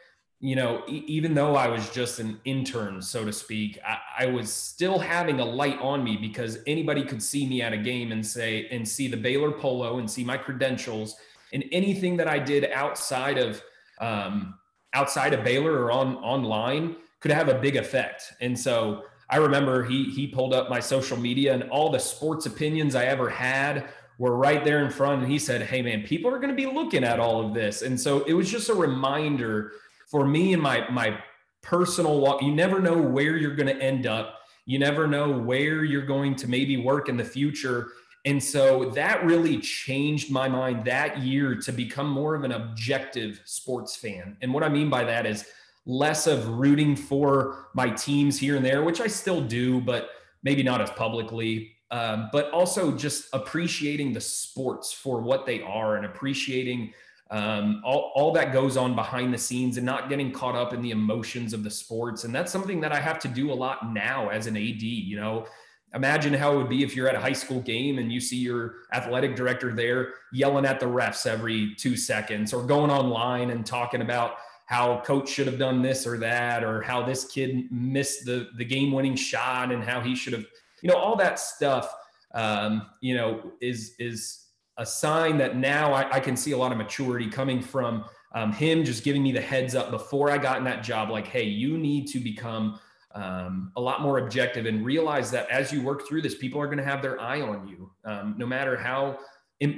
you 0.40 0.56
know 0.56 0.82
e- 0.88 1.04
even 1.06 1.34
though 1.34 1.54
i 1.54 1.68
was 1.68 1.90
just 1.90 2.18
an 2.18 2.40
intern 2.44 3.00
so 3.02 3.24
to 3.24 3.32
speak 3.32 3.78
I-, 3.86 4.24
I 4.24 4.26
was 4.26 4.52
still 4.52 4.98
having 4.98 5.40
a 5.40 5.44
light 5.44 5.78
on 5.80 6.02
me 6.02 6.16
because 6.16 6.58
anybody 6.66 7.04
could 7.04 7.22
see 7.22 7.46
me 7.46 7.62
at 7.62 7.72
a 7.72 7.78
game 7.78 8.10
and 8.12 8.26
say 8.26 8.66
and 8.70 8.88
see 8.88 9.06
the 9.06 9.16
baylor 9.16 9.52
polo 9.52 9.98
and 9.98 10.10
see 10.10 10.24
my 10.24 10.38
credentials 10.38 11.16
and 11.52 11.64
anything 11.72 12.16
that 12.18 12.28
I 12.28 12.38
did 12.38 12.70
outside 12.72 13.38
of 13.38 13.62
um, 14.00 14.54
outside 14.94 15.32
of 15.34 15.44
Baylor 15.44 15.84
or 15.84 15.92
on 15.92 16.16
online 16.16 16.96
could 17.20 17.30
have 17.30 17.48
a 17.48 17.54
big 17.54 17.76
effect. 17.76 18.32
And 18.40 18.58
so 18.58 19.04
I 19.28 19.36
remember 19.36 19.84
he 19.84 20.04
he 20.04 20.26
pulled 20.26 20.54
up 20.54 20.70
my 20.70 20.80
social 20.80 21.16
media 21.16 21.54
and 21.54 21.64
all 21.64 21.90
the 21.90 21.98
sports 21.98 22.46
opinions 22.46 22.94
I 22.94 23.04
ever 23.06 23.28
had 23.28 23.88
were 24.18 24.36
right 24.36 24.64
there 24.64 24.84
in 24.84 24.90
front. 24.90 25.22
And 25.22 25.30
he 25.30 25.38
said, 25.38 25.62
Hey 25.62 25.82
man, 25.82 26.02
people 26.02 26.32
are 26.32 26.38
going 26.38 26.50
to 26.50 26.54
be 26.54 26.66
looking 26.66 27.04
at 27.04 27.20
all 27.20 27.44
of 27.44 27.54
this. 27.54 27.82
And 27.82 27.98
so 27.98 28.24
it 28.24 28.34
was 28.34 28.50
just 28.50 28.68
a 28.68 28.74
reminder 28.74 29.72
for 30.10 30.26
me 30.26 30.52
and 30.52 30.62
my 30.62 30.88
my 30.90 31.18
personal 31.62 32.20
walk. 32.20 32.42
You 32.42 32.52
never 32.52 32.80
know 32.80 33.00
where 33.00 33.36
you're 33.36 33.54
going 33.54 33.74
to 33.74 33.82
end 33.82 34.06
up. 34.06 34.40
You 34.66 34.78
never 34.78 35.06
know 35.06 35.30
where 35.30 35.84
you're 35.84 36.06
going 36.06 36.36
to 36.36 36.48
maybe 36.48 36.76
work 36.76 37.08
in 37.08 37.16
the 37.16 37.24
future. 37.24 37.88
And 38.26 38.42
so 38.42 38.90
that 38.90 39.24
really 39.24 39.58
changed 39.58 40.30
my 40.30 40.46
mind 40.46 40.84
that 40.84 41.20
year 41.20 41.54
to 41.56 41.72
become 41.72 42.08
more 42.08 42.34
of 42.34 42.44
an 42.44 42.52
objective 42.52 43.40
sports 43.44 43.96
fan. 43.96 44.36
And 44.42 44.52
what 44.52 44.62
I 44.62 44.68
mean 44.68 44.90
by 44.90 45.04
that 45.04 45.24
is 45.24 45.46
less 45.86 46.26
of 46.26 46.46
rooting 46.46 46.94
for 46.94 47.68
my 47.74 47.88
teams 47.88 48.38
here 48.38 48.56
and 48.56 48.64
there, 48.64 48.82
which 48.82 49.00
I 49.00 49.06
still 49.06 49.40
do, 49.40 49.80
but 49.80 50.10
maybe 50.42 50.62
not 50.62 50.80
as 50.80 50.90
publicly. 50.90 51.72
Um, 51.90 52.28
but 52.30 52.50
also 52.52 52.92
just 52.92 53.28
appreciating 53.32 54.12
the 54.12 54.20
sports 54.20 54.92
for 54.92 55.20
what 55.20 55.44
they 55.44 55.60
are 55.62 55.96
and 55.96 56.06
appreciating 56.06 56.92
um, 57.30 57.80
all, 57.84 58.12
all 58.14 58.32
that 58.32 58.52
goes 58.52 58.76
on 58.76 58.94
behind 58.94 59.32
the 59.32 59.38
scenes 59.38 59.76
and 59.76 59.86
not 59.86 60.08
getting 60.08 60.32
caught 60.32 60.56
up 60.56 60.72
in 60.72 60.82
the 60.82 60.90
emotions 60.90 61.52
of 61.52 61.62
the 61.62 61.70
sports. 61.70 62.24
And 62.24 62.34
that's 62.34 62.50
something 62.50 62.80
that 62.80 62.92
I 62.92 63.00
have 63.00 63.20
to 63.20 63.28
do 63.28 63.52
a 63.52 63.54
lot 63.54 63.92
now 63.92 64.28
as 64.30 64.48
an 64.48 64.56
AD. 64.56 64.82
You 64.82 65.16
know, 65.16 65.46
imagine 65.94 66.34
how 66.34 66.52
it 66.52 66.56
would 66.56 66.68
be 66.68 66.82
if 66.82 66.96
you're 66.96 67.08
at 67.08 67.14
a 67.14 67.20
high 67.20 67.32
school 67.32 67.60
game 67.60 67.98
and 67.98 68.12
you 68.12 68.20
see 68.20 68.36
your 68.36 68.74
athletic 68.92 69.36
director 69.36 69.74
there 69.74 70.14
yelling 70.32 70.64
at 70.64 70.80
the 70.80 70.86
refs 70.86 71.26
every 71.26 71.74
two 71.76 71.96
seconds 71.96 72.52
or 72.52 72.64
going 72.64 72.90
online 72.90 73.50
and 73.50 73.64
talking 73.64 74.02
about 74.02 74.36
how 74.66 75.00
coach 75.00 75.28
should 75.28 75.48
have 75.48 75.58
done 75.58 75.82
this 75.82 76.06
or 76.06 76.16
that 76.18 76.62
or 76.62 76.80
how 76.80 77.02
this 77.02 77.24
kid 77.24 77.70
missed 77.72 78.24
the 78.24 78.48
the 78.56 78.64
game 78.64 78.92
winning 78.92 79.16
shot 79.16 79.72
and 79.72 79.82
how 79.82 80.00
he 80.00 80.14
should 80.14 80.32
have 80.32 80.44
you 80.80 80.88
know 80.88 80.94
all 80.94 81.16
that 81.16 81.40
stuff 81.40 81.92
um, 82.34 82.86
you 83.00 83.16
know 83.16 83.50
is 83.60 83.94
is 83.98 84.46
a 84.76 84.86
sign 84.86 85.38
that 85.38 85.56
now 85.56 85.92
I, 85.92 86.16
I, 86.16 86.20
can 86.20 86.36
see 86.36 86.52
a 86.52 86.56
lot 86.56 86.72
of 86.72 86.78
maturity 86.78 87.28
coming 87.28 87.60
from 87.60 88.04
um, 88.34 88.52
him 88.52 88.84
just 88.84 89.04
giving 89.04 89.22
me 89.22 89.32
the 89.32 89.40
heads 89.40 89.74
up 89.74 89.90
before 89.90 90.30
I 90.30 90.38
got 90.38 90.58
in 90.58 90.64
that 90.64 90.82
job 90.82 91.10
like 91.10 91.26
hey 91.26 91.42
you 91.42 91.76
need 91.76 92.06
to 92.08 92.20
become 92.20 92.78
um, 93.14 93.72
a 93.76 93.80
lot 93.80 94.02
more 94.02 94.18
objective 94.18 94.66
and 94.66 94.84
realize 94.84 95.30
that 95.32 95.48
as 95.50 95.72
you 95.72 95.82
work 95.82 96.06
through 96.06 96.22
this, 96.22 96.34
people 96.34 96.60
are 96.60 96.66
going 96.66 96.78
to 96.78 96.84
have 96.84 97.02
their 97.02 97.20
eye 97.20 97.40
on 97.40 97.66
you, 97.66 97.90
um, 98.04 98.34
no 98.38 98.46
matter 98.46 98.76
how 98.76 99.18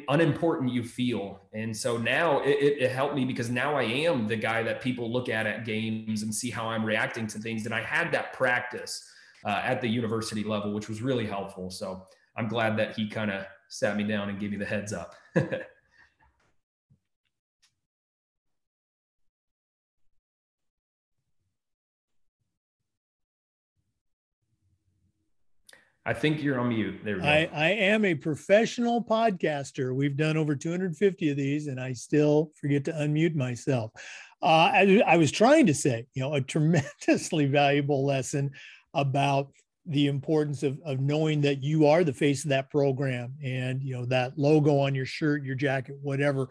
unimportant 0.08 0.70
you 0.70 0.84
feel. 0.84 1.40
And 1.52 1.76
so 1.76 1.96
now 1.96 2.40
it, 2.40 2.50
it, 2.50 2.82
it, 2.82 2.92
helped 2.92 3.16
me 3.16 3.24
because 3.24 3.50
now 3.50 3.74
I 3.74 3.82
am 3.82 4.28
the 4.28 4.36
guy 4.36 4.62
that 4.62 4.80
people 4.80 5.10
look 5.10 5.28
at 5.28 5.44
at 5.44 5.64
games 5.64 6.22
and 6.22 6.32
see 6.32 6.50
how 6.50 6.68
I'm 6.68 6.84
reacting 6.84 7.26
to 7.28 7.38
things. 7.38 7.66
And 7.66 7.74
I 7.74 7.80
had 7.80 8.12
that 8.12 8.32
practice 8.32 9.04
uh, 9.44 9.60
at 9.64 9.80
the 9.80 9.88
university 9.88 10.44
level, 10.44 10.72
which 10.72 10.88
was 10.88 11.02
really 11.02 11.26
helpful. 11.26 11.68
So 11.68 12.06
I'm 12.36 12.46
glad 12.46 12.76
that 12.76 12.94
he 12.94 13.08
kind 13.08 13.32
of 13.32 13.44
sat 13.72 13.96
me 13.96 14.04
down 14.04 14.28
and 14.28 14.38
gave 14.38 14.50
me 14.50 14.58
the 14.58 14.66
heads 14.66 14.92
up. 14.92 15.14
I 26.04 26.12
think 26.12 26.42
you're 26.42 26.58
on 26.58 26.68
mute. 26.68 27.00
There 27.04 27.16
we 27.16 27.22
go. 27.22 27.28
I, 27.28 27.48
I 27.54 27.68
am 27.68 28.04
a 28.04 28.14
professional 28.14 29.02
podcaster. 29.02 29.94
We've 29.94 30.16
done 30.16 30.36
over 30.36 30.54
250 30.56 31.30
of 31.30 31.36
these, 31.36 31.68
and 31.68 31.80
I 31.80 31.92
still 31.92 32.50
forget 32.60 32.84
to 32.86 32.92
unmute 32.92 33.36
myself. 33.36 33.92
Uh, 34.42 34.70
I, 34.74 35.02
I 35.06 35.16
was 35.16 35.30
trying 35.30 35.64
to 35.66 35.74
say, 35.74 36.06
you 36.14 36.22
know, 36.22 36.34
a 36.34 36.40
tremendously 36.40 37.46
valuable 37.46 38.04
lesson 38.04 38.50
about 38.92 39.48
the 39.86 40.06
importance 40.06 40.62
of, 40.62 40.78
of 40.84 41.00
knowing 41.00 41.40
that 41.40 41.62
you 41.62 41.86
are 41.86 42.04
the 42.04 42.12
face 42.12 42.44
of 42.44 42.50
that 42.50 42.70
program 42.70 43.34
and 43.42 43.82
you 43.82 43.94
know 43.94 44.04
that 44.06 44.38
logo 44.38 44.78
on 44.78 44.94
your 44.94 45.06
shirt 45.06 45.42
your 45.42 45.56
jacket 45.56 45.96
whatever 46.02 46.46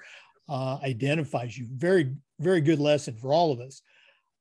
uh, 0.50 0.78
identifies 0.84 1.58
you 1.58 1.66
very 1.72 2.14
very 2.40 2.60
good 2.60 2.80
lesson 2.80 3.16
for 3.16 3.32
all 3.32 3.52
of 3.52 3.60
us 3.60 3.82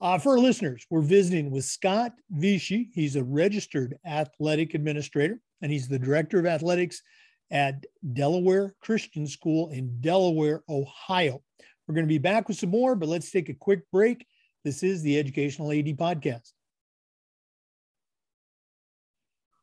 uh, 0.02 0.16
for 0.16 0.32
our 0.32 0.38
listeners, 0.38 0.86
we're 0.88 1.02
visiting 1.02 1.50
with 1.50 1.64
Scott 1.64 2.12
Visy. 2.30 2.88
He's 2.94 3.16
a 3.16 3.24
registered 3.24 3.98
athletic 4.06 4.72
administrator, 4.72 5.38
and 5.60 5.70
he's 5.70 5.88
the 5.88 5.98
director 5.98 6.38
of 6.38 6.46
athletics 6.46 7.02
at 7.50 7.84
Delaware 8.14 8.74
Christian 8.80 9.26
School 9.26 9.68
in 9.70 10.00
Delaware, 10.00 10.62
Ohio. 10.70 11.42
We're 11.86 11.94
going 11.94 12.06
to 12.06 12.08
be 12.08 12.18
back 12.18 12.48
with 12.48 12.56
some 12.56 12.70
more, 12.70 12.94
but 12.94 13.10
let's 13.10 13.30
take 13.30 13.50
a 13.50 13.54
quick 13.54 13.80
break. 13.92 14.26
This 14.64 14.82
is 14.82 15.02
the 15.02 15.18
Educational 15.18 15.70
AD 15.70 15.86
Podcast. 15.98 16.52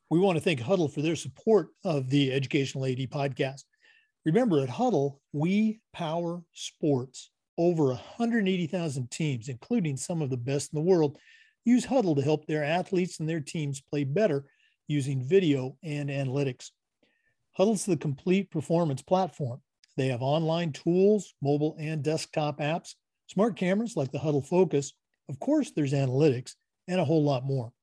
We 0.10 0.20
want 0.20 0.38
to 0.38 0.44
thank 0.44 0.62
Hudl 0.62 0.94
for 0.94 1.02
their 1.02 1.18
support 1.18 1.68
of 1.84 2.10
the 2.10 2.32
Educational 2.32 2.86
AD 2.86 3.10
Podcast. 3.10 3.64
Remember, 4.26 4.62
at 4.62 4.70
Hudl, 4.70 5.18
we 5.34 5.82
power 5.92 6.42
sports 6.54 7.30
over 7.58 7.88
180,000 7.88 9.12
teams, 9.12 9.50
including 9.50 9.98
some 9.98 10.22
of 10.22 10.30
the 10.30 10.38
best 10.38 10.72
in 10.72 10.78
the 10.78 10.90
world, 10.90 11.18
use 11.66 11.86
Hudl 11.86 12.16
to 12.16 12.22
help 12.22 12.46
their 12.46 12.64
athletes 12.64 13.20
and 13.20 13.28
their 13.28 13.42
teams 13.42 13.82
play 13.82 14.06
better 14.06 14.46
using 14.88 15.28
video 15.28 15.76
and 15.84 16.10
analytics. 16.10 16.70
Hudl's 17.60 17.86
the 17.86 17.98
complete 17.98 18.50
performance 18.50 19.02
platform. 19.02 19.62
They 19.98 20.08
have 20.08 20.22
online 20.22 20.72
tools, 20.72 21.34
mobile 21.42 21.76
and 21.80 22.02
desktop 22.02 22.60
apps, 22.60 22.96
smart 23.28 23.58
cameras 23.58 23.98
like 23.98 24.14
the 24.14 24.20
Hudl 24.20 24.48
Focus. 24.48 24.94
Of 25.28 25.38
course, 25.42 25.72
there's 25.72 25.92
analytics 25.92 26.54
and 26.88 27.02
a 27.02 27.06
whole 27.06 27.26
lot 27.26 27.44
more. 27.44 27.74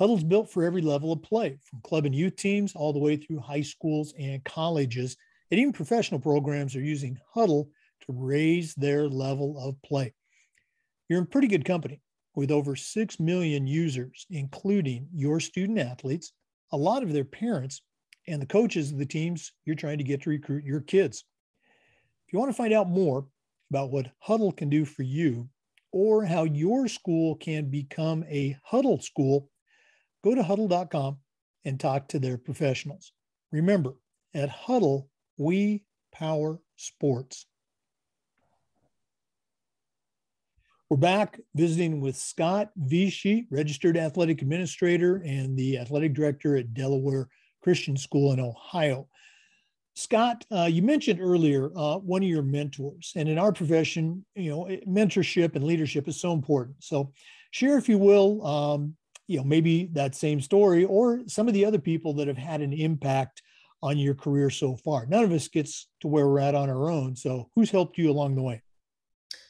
Hudl's 0.00 0.24
built 0.24 0.50
for 0.50 0.64
every 0.64 0.82
level 0.82 1.12
of 1.12 1.22
play, 1.22 1.58
from 1.64 1.80
club 1.82 2.06
and 2.06 2.14
youth 2.14 2.36
teams 2.36 2.74
all 2.74 2.92
the 2.92 2.98
way 2.98 3.16
through 3.16 3.40
high 3.40 3.60
schools 3.60 4.14
and 4.18 4.42
colleges. 4.44 5.16
And 5.50 5.60
even 5.60 5.72
professional 5.72 6.20
programs 6.20 6.74
are 6.74 6.82
using 6.82 7.18
Hudl 7.34 7.66
to 8.06 8.06
raise 8.08 8.74
their 8.74 9.08
level 9.08 9.58
of 9.58 9.80
play. 9.82 10.14
You're 11.08 11.20
in 11.20 11.26
pretty 11.26 11.48
good 11.48 11.64
company 11.64 12.00
with 12.34 12.50
over 12.50 12.74
6 12.74 13.20
million 13.20 13.66
users, 13.66 14.26
including 14.30 15.08
your 15.12 15.40
student 15.40 15.78
athletes, 15.78 16.32
a 16.72 16.76
lot 16.76 17.02
of 17.02 17.12
their 17.12 17.24
parents, 17.24 17.82
and 18.26 18.40
the 18.40 18.46
coaches 18.46 18.90
of 18.90 18.98
the 18.98 19.06
teams 19.06 19.52
you're 19.66 19.76
trying 19.76 19.98
to 19.98 20.04
get 20.04 20.22
to 20.22 20.30
recruit 20.30 20.64
your 20.64 20.80
kids. 20.80 21.24
If 22.26 22.32
you 22.32 22.38
want 22.38 22.50
to 22.50 22.56
find 22.56 22.72
out 22.72 22.88
more 22.88 23.26
about 23.70 23.90
what 23.90 24.10
Hudl 24.26 24.56
can 24.56 24.70
do 24.70 24.86
for 24.86 25.02
you 25.02 25.48
or 25.92 26.24
how 26.24 26.44
your 26.44 26.88
school 26.88 27.34
can 27.36 27.70
become 27.70 28.24
a 28.24 28.56
Hudl 28.70 29.02
school, 29.02 29.50
go 30.22 30.34
to 30.34 30.42
hudl.com 30.42 31.18
and 31.64 31.78
talk 31.78 32.08
to 32.08 32.18
their 32.18 32.38
professionals. 32.38 33.12
Remember, 33.50 33.94
at 34.34 34.50
Hudl, 34.50 35.08
we 35.36 35.84
power 36.12 36.60
sports. 36.76 37.46
We're 40.88 40.96
back 40.98 41.40
visiting 41.54 42.00
with 42.00 42.16
Scott 42.16 42.70
Visy, 42.76 43.46
registered 43.50 43.96
athletic 43.96 44.42
administrator 44.42 45.22
and 45.24 45.56
the 45.56 45.78
athletic 45.78 46.12
director 46.12 46.56
at 46.56 46.74
Delaware 46.74 47.28
Christian 47.62 47.96
School 47.96 48.32
in 48.32 48.40
Ohio. 48.40 49.08
Scott, 49.94 50.44
uh, 50.50 50.68
you 50.70 50.82
mentioned 50.82 51.20
earlier 51.20 51.70
uh, 51.76 51.96
one 51.98 52.22
of 52.22 52.28
your 52.28 52.42
mentors, 52.42 53.12
and 53.16 53.28
in 53.28 53.38
our 53.38 53.52
profession, 53.52 54.24
you 54.34 54.50
know, 54.50 54.64
mentorship 54.86 55.54
and 55.54 55.64
leadership 55.64 56.08
is 56.08 56.20
so 56.20 56.32
important. 56.32 56.76
So, 56.80 57.12
share, 57.50 57.76
if 57.76 57.88
you 57.88 57.98
will, 57.98 58.44
um, 58.46 58.96
you 59.26 59.38
know, 59.38 59.44
maybe 59.44 59.88
that 59.92 60.14
same 60.14 60.40
story 60.40 60.84
or 60.84 61.20
some 61.26 61.48
of 61.48 61.54
the 61.54 61.64
other 61.64 61.78
people 61.78 62.14
that 62.14 62.28
have 62.28 62.38
had 62.38 62.60
an 62.60 62.72
impact 62.72 63.42
on 63.82 63.98
your 63.98 64.14
career 64.14 64.50
so 64.50 64.76
far. 64.76 65.06
None 65.06 65.24
of 65.24 65.32
us 65.32 65.48
gets 65.48 65.88
to 66.00 66.08
where 66.08 66.28
we're 66.28 66.38
at 66.38 66.54
on 66.54 66.70
our 66.70 66.90
own. 66.90 67.16
So, 67.16 67.50
who's 67.54 67.70
helped 67.70 67.98
you 67.98 68.10
along 68.10 68.36
the 68.36 68.42
way? 68.42 68.62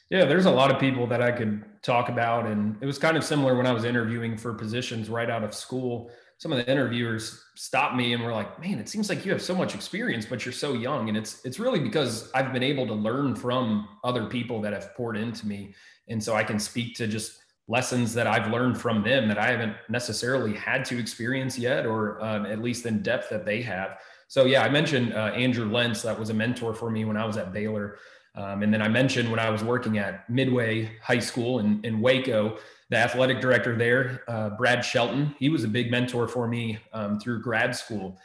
Yeah, 0.09 0.25
there's 0.25 0.45
a 0.45 0.51
lot 0.51 0.71
of 0.71 0.79
people 0.79 1.07
that 1.07 1.21
I 1.21 1.31
could 1.31 1.63
talk 1.81 2.09
about, 2.09 2.45
and 2.45 2.75
it 2.81 2.85
was 2.85 2.97
kind 2.97 3.17
of 3.17 3.23
similar 3.23 3.55
when 3.55 3.65
I 3.65 3.71
was 3.71 3.83
interviewing 3.83 4.37
for 4.37 4.53
positions 4.53 5.09
right 5.09 5.29
out 5.29 5.43
of 5.43 5.53
school 5.53 6.11
some 6.43 6.51
of 6.51 6.57
the 6.57 6.69
interviewers 6.69 7.41
stopped 7.55 7.95
me 7.95 8.11
and 8.11 8.21
were 8.21 8.33
like, 8.33 8.59
"Man, 8.59 8.77
it 8.77 8.89
seems 8.89 9.07
like 9.07 9.25
you 9.25 9.31
have 9.31 9.41
so 9.41 9.55
much 9.55 9.75
experience, 9.75 10.25
but 10.25 10.45
you're 10.45 10.51
so 10.51 10.73
young." 10.73 11.07
And 11.07 11.17
it's 11.17 11.43
it's 11.45 11.57
really 11.57 11.79
because 11.79 12.29
I've 12.33 12.51
been 12.51 12.63
able 12.63 12.85
to 12.87 12.93
learn 12.93 13.33
from 13.33 13.87
other 14.03 14.25
people 14.25 14.59
that 14.61 14.73
have 14.73 14.93
poured 14.93 15.15
into 15.15 15.47
me, 15.47 15.73
and 16.09 16.21
so 16.21 16.35
I 16.35 16.43
can 16.43 16.59
speak 16.59 16.95
to 16.95 17.07
just 17.07 17.39
lessons 17.67 18.13
that 18.13 18.27
I've 18.27 18.51
learned 18.51 18.79
from 18.79 19.03
them 19.03 19.27
that 19.29 19.37
I 19.37 19.47
haven't 19.47 19.75
necessarily 19.89 20.53
had 20.53 20.83
to 20.85 20.99
experience 20.99 21.57
yet, 21.57 21.85
or 21.85 22.23
um, 22.23 22.45
at 22.45 22.61
least 22.61 22.85
in 22.85 23.01
depth 23.01 23.29
that 23.29 23.45
they 23.45 23.61
have. 23.61 23.99
So 24.27 24.45
yeah, 24.45 24.63
I 24.63 24.69
mentioned 24.69 25.13
uh, 25.13 25.31
Andrew 25.35 25.71
Lentz, 25.71 26.01
that 26.01 26.19
was 26.19 26.29
a 26.29 26.33
mentor 26.33 26.73
for 26.73 26.89
me 26.89 27.05
when 27.05 27.17
I 27.17 27.25
was 27.25 27.37
at 27.37 27.53
Baylor. 27.53 27.97
Um, 28.35 28.63
and 28.63 28.73
then 28.73 28.81
I 28.81 28.87
mentioned 28.87 29.29
when 29.29 29.39
I 29.39 29.49
was 29.49 29.63
working 29.63 29.99
at 29.99 30.27
Midway 30.29 30.97
High 31.01 31.19
School 31.19 31.59
in, 31.59 31.79
in 31.83 32.01
Waco, 32.01 32.57
the 32.89 32.97
athletic 32.97 33.39
director 33.39 33.75
there, 33.77 34.23
uh, 34.27 34.49
Brad 34.51 34.83
Shelton, 34.83 35.35
he 35.39 35.49
was 35.49 35.63
a 35.63 35.67
big 35.67 35.91
mentor 35.91 36.27
for 36.27 36.47
me 36.47 36.79
um, 36.93 37.19
through 37.19 37.41
grad 37.41 37.75
school. 37.75 38.17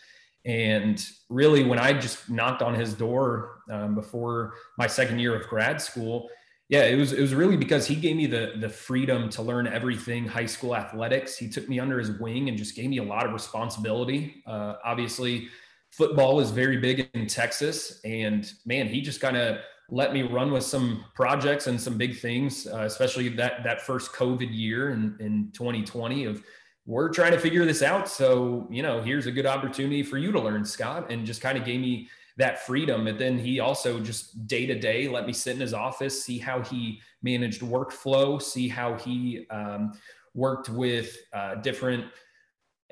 And 0.45 1.05
really, 1.29 1.65
when 1.65 1.79
I 1.79 1.93
just 1.93 2.31
knocked 2.31 2.63
on 2.63 2.75
his 2.75 2.95
door 2.95 3.61
um, 3.71 3.95
before 3.95 4.55
my 4.79 4.87
second 4.87 5.19
year 5.19 5.37
of 5.37 5.47
grad 5.47 5.81
school, 5.81 6.29
yeah, 6.69 6.85
it 6.85 6.97
was 6.97 7.13
it 7.13 7.21
was 7.21 7.35
really 7.35 7.57
because 7.57 7.87
he 7.87 7.95
gave 7.95 8.17
me 8.17 8.27
the 8.27 8.53
the 8.61 8.69
freedom 8.69 9.31
to 9.31 9.43
learn 9.43 9.67
everything 9.67 10.27
high 10.27 10.47
school 10.47 10.77
athletics. 10.77 11.37
He 11.37 11.49
took 11.49 11.69
me 11.69 11.81
under 11.81 11.99
his 11.99 12.11
wing 12.11 12.49
and 12.49 12.59
just 12.59 12.77
gave 12.77 12.91
me 12.91 12.99
a 12.99 13.03
lot 13.03 13.25
of 13.25 13.33
responsibility. 13.33 14.43
Uh, 14.47 14.75
obviously, 14.85 15.49
football 15.91 16.41
is 16.41 16.51
very 16.51 16.77
big 16.77 17.09
in 17.15 17.27
Texas, 17.27 18.01
and 18.05 18.53
man, 18.67 18.87
he 18.87 19.01
just 19.01 19.21
kind 19.21 19.37
of 19.37 19.59
let 19.91 20.13
me 20.13 20.23
run 20.23 20.53
with 20.53 20.63
some 20.63 21.05
projects 21.15 21.67
and 21.67 21.81
some 21.81 21.97
big 21.97 22.19
things, 22.19 22.67
uh, 22.67 22.81
especially 22.81 23.31
that 23.31 23.65
that 23.65 23.81
first 23.81 24.13
COVID 24.13 24.49
year 24.55 24.91
in, 24.91 25.17
in 25.21 25.51
2020 25.55 26.27
of 26.27 26.43
we're 26.85 27.11
trying 27.11 27.33
to 27.33 27.39
figure 27.39 27.65
this 27.67 27.83
out. 27.83 28.09
So, 28.09 28.67
you 28.71 28.83
know, 28.83 29.03
here's 29.03 29.27
a 29.27 29.33
good 29.33 29.45
opportunity 29.45 30.03
for 30.03 30.17
you 30.17 30.33
to 30.33 30.41
learn, 30.41 30.65
Scott, 30.65 31.11
and 31.11 31.27
just 31.27 31.43
kind 31.43 31.59
of 31.59 31.65
gave 31.65 31.81
me 31.81 32.09
that 32.39 32.65
freedom. 32.65 33.07
And 33.09 33.19
then 33.19 33.37
he 33.37 33.61
also 33.61 34.01
just 34.01 34.47
day 34.47 34.65
to 34.65 34.79
day 34.79 35.09
let 35.09 35.27
me 35.27 35.33
sit 35.33 35.55
in 35.55 35.61
his 35.61 35.75
office, 35.75 36.25
see 36.25 36.39
how 36.39 36.63
he 36.63 37.01
managed 37.23 37.61
workflow, 37.61 38.41
see 38.41 38.69
how 38.69 38.95
he 38.95 39.47
um, 39.51 39.93
worked 40.35 40.69
with 40.69 41.17
uh, 41.33 41.57
different 41.57 42.05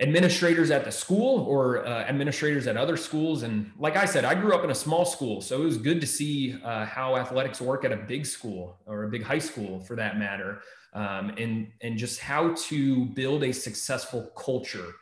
administrators 0.01 0.71
at 0.71 0.85
the 0.85 0.93
school 0.93 1.41
or 1.47 1.87
uh, 1.87 2.03
administrators 2.03 2.67
at 2.67 2.77
other 2.77 2.97
schools. 2.97 3.45
And 3.45 3.71
like 3.79 3.97
I 3.97 4.05
said, 4.05 4.25
I 4.25 4.35
grew 4.35 4.55
up 4.55 4.65
in 4.65 4.71
a 4.71 4.75
small 4.75 5.05
school, 5.05 5.41
so 5.41 5.63
it 5.63 5.65
was 5.65 5.79
good 5.79 6.01
to 6.01 6.07
see 6.07 6.59
uh, 6.63 6.85
how 6.85 7.17
athletics 7.17 7.61
work 7.61 7.85
at 7.85 7.93
a 7.93 7.97
big 7.97 8.27
school 8.27 8.79
or 8.85 9.05
a 9.05 9.09
big 9.09 9.23
high 9.23 9.39
school 9.39 9.81
for 9.81 9.97
that 9.97 10.19
matter, 10.19 10.61
um, 10.93 11.31
and 11.39 11.69
and 11.81 11.97
just 11.97 12.21
how 12.21 12.53
to 12.55 13.07
build 13.07 13.43
a 13.45 13.53
successful 13.53 14.31
culture. 14.37 14.93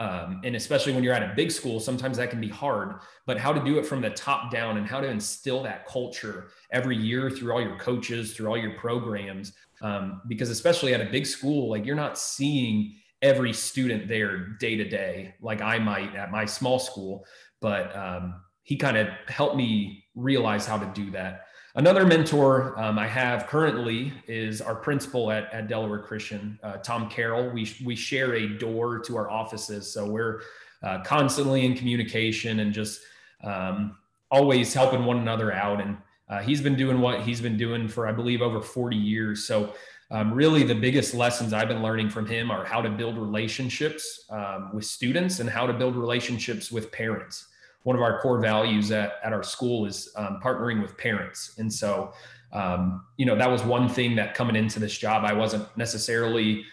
Um, 0.00 0.40
and 0.44 0.56
especially 0.56 0.94
when 0.94 1.04
you're 1.04 1.12
at 1.12 1.22
a 1.22 1.34
big 1.36 1.50
school, 1.50 1.78
sometimes 1.78 2.16
that 2.16 2.30
can 2.30 2.40
be 2.40 2.48
hard. 2.48 3.00
But 3.26 3.36
how 3.36 3.52
to 3.52 3.62
do 3.62 3.78
it 3.78 3.84
from 3.84 4.00
the 4.00 4.08
top 4.08 4.50
down 4.50 4.78
and 4.78 4.86
how 4.86 4.98
to 4.98 5.06
instill 5.06 5.62
that 5.64 5.86
culture 5.86 6.48
every 6.72 6.96
year 6.96 7.28
through 7.30 7.52
all 7.52 7.60
your 7.60 7.76
coaches, 7.76 8.32
through 8.32 8.48
all 8.48 8.56
your 8.56 8.72
programs, 8.78 9.52
um, 9.82 10.22
because 10.26 10.48
especially 10.48 10.94
at 10.94 11.02
a 11.02 11.10
big 11.10 11.26
school, 11.26 11.68
like 11.68 11.84
you're 11.84 11.94
not 11.94 12.18
seeing 12.18 12.94
every 13.20 13.52
student 13.52 14.08
there 14.08 14.38
day 14.58 14.74
to 14.74 14.88
day, 14.88 15.34
like 15.42 15.60
I 15.60 15.78
might 15.78 16.16
at 16.16 16.30
my 16.30 16.46
small 16.46 16.78
school. 16.78 17.26
But 17.60 17.94
um, 17.94 18.40
he 18.62 18.76
kind 18.76 18.96
of 18.96 19.08
helped 19.28 19.56
me 19.56 20.06
realize 20.14 20.66
how 20.66 20.78
to 20.78 20.90
do 20.94 21.10
that. 21.10 21.42
Another 21.76 22.04
mentor 22.04 22.76
um, 22.80 22.98
I 22.98 23.06
have 23.06 23.46
currently 23.46 24.12
is 24.26 24.60
our 24.60 24.74
principal 24.74 25.30
at, 25.30 25.52
at 25.54 25.68
Delaware 25.68 26.00
Christian, 26.00 26.58
uh, 26.64 26.78
Tom 26.78 27.08
Carroll. 27.08 27.48
We, 27.50 27.72
we 27.84 27.94
share 27.94 28.34
a 28.34 28.48
door 28.58 28.98
to 28.98 29.16
our 29.16 29.30
offices. 29.30 29.92
So 29.92 30.10
we're 30.10 30.42
uh, 30.82 31.02
constantly 31.02 31.64
in 31.64 31.76
communication 31.76 32.58
and 32.58 32.72
just 32.72 33.02
um, 33.44 33.96
always 34.32 34.74
helping 34.74 35.04
one 35.04 35.18
another 35.18 35.52
out. 35.52 35.80
And 35.80 35.96
uh, 36.28 36.40
he's 36.40 36.60
been 36.60 36.76
doing 36.76 37.00
what 37.00 37.20
he's 37.20 37.40
been 37.40 37.56
doing 37.56 37.86
for, 37.86 38.08
I 38.08 38.12
believe, 38.12 38.42
over 38.42 38.60
40 38.60 38.96
years. 38.96 39.44
So 39.44 39.72
um, 40.10 40.34
really 40.34 40.64
the 40.64 40.74
biggest 40.74 41.14
lessons 41.14 41.52
I've 41.52 41.68
been 41.68 41.84
learning 41.84 42.10
from 42.10 42.26
him 42.26 42.50
are 42.50 42.64
how 42.64 42.82
to 42.82 42.90
build 42.90 43.16
relationships 43.16 44.24
um, 44.30 44.74
with 44.74 44.86
students 44.86 45.38
and 45.38 45.48
how 45.48 45.68
to 45.68 45.72
build 45.72 45.94
relationships 45.94 46.72
with 46.72 46.90
parents. 46.90 47.46
One 47.82 47.96
of 47.96 48.02
our 48.02 48.20
core 48.20 48.40
values 48.40 48.90
at, 48.90 49.14
at 49.24 49.32
our 49.32 49.42
school 49.42 49.86
is 49.86 50.12
um, 50.16 50.40
partnering 50.42 50.82
with 50.82 50.96
parents. 50.98 51.54
And 51.58 51.72
so, 51.72 52.12
um, 52.52 53.04
you 53.16 53.26
know, 53.26 53.36
that 53.36 53.50
was 53.50 53.62
one 53.62 53.88
thing 53.88 54.16
that 54.16 54.34
coming 54.34 54.56
into 54.56 54.78
this 54.80 54.96
job, 54.96 55.24
I 55.24 55.32
wasn't 55.32 55.66
necessarily 55.76 56.64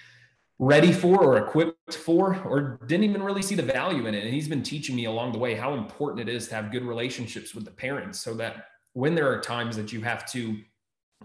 ready 0.60 0.92
for 0.92 1.24
or 1.24 1.38
equipped 1.38 1.94
for 1.94 2.36
or 2.44 2.80
didn't 2.88 3.04
even 3.04 3.22
really 3.22 3.44
see 3.44 3.54
the 3.54 3.62
value 3.62 4.08
in 4.08 4.16
it 4.16 4.24
and 4.24 4.34
he's 4.34 4.48
been 4.48 4.64
teaching 4.64 4.96
me 4.96 5.06
along 5.06 5.32
the 5.32 5.38
way 5.38 5.54
how 5.54 5.76
important 5.76 6.28
it 6.28 6.34
is 6.34 6.48
to 6.48 6.56
have 6.56 6.72
good 6.72 6.84
relationships 6.84 7.54
with 7.54 7.64
the 7.64 7.70
parents 7.70 8.20
so 8.20 8.34
that 8.34 8.66
when 8.94 9.14
there 9.14 9.32
are 9.32 9.40
times 9.40 9.78
that 9.78 9.94
you 9.94 10.02
have 10.02 10.26
to 10.26 10.58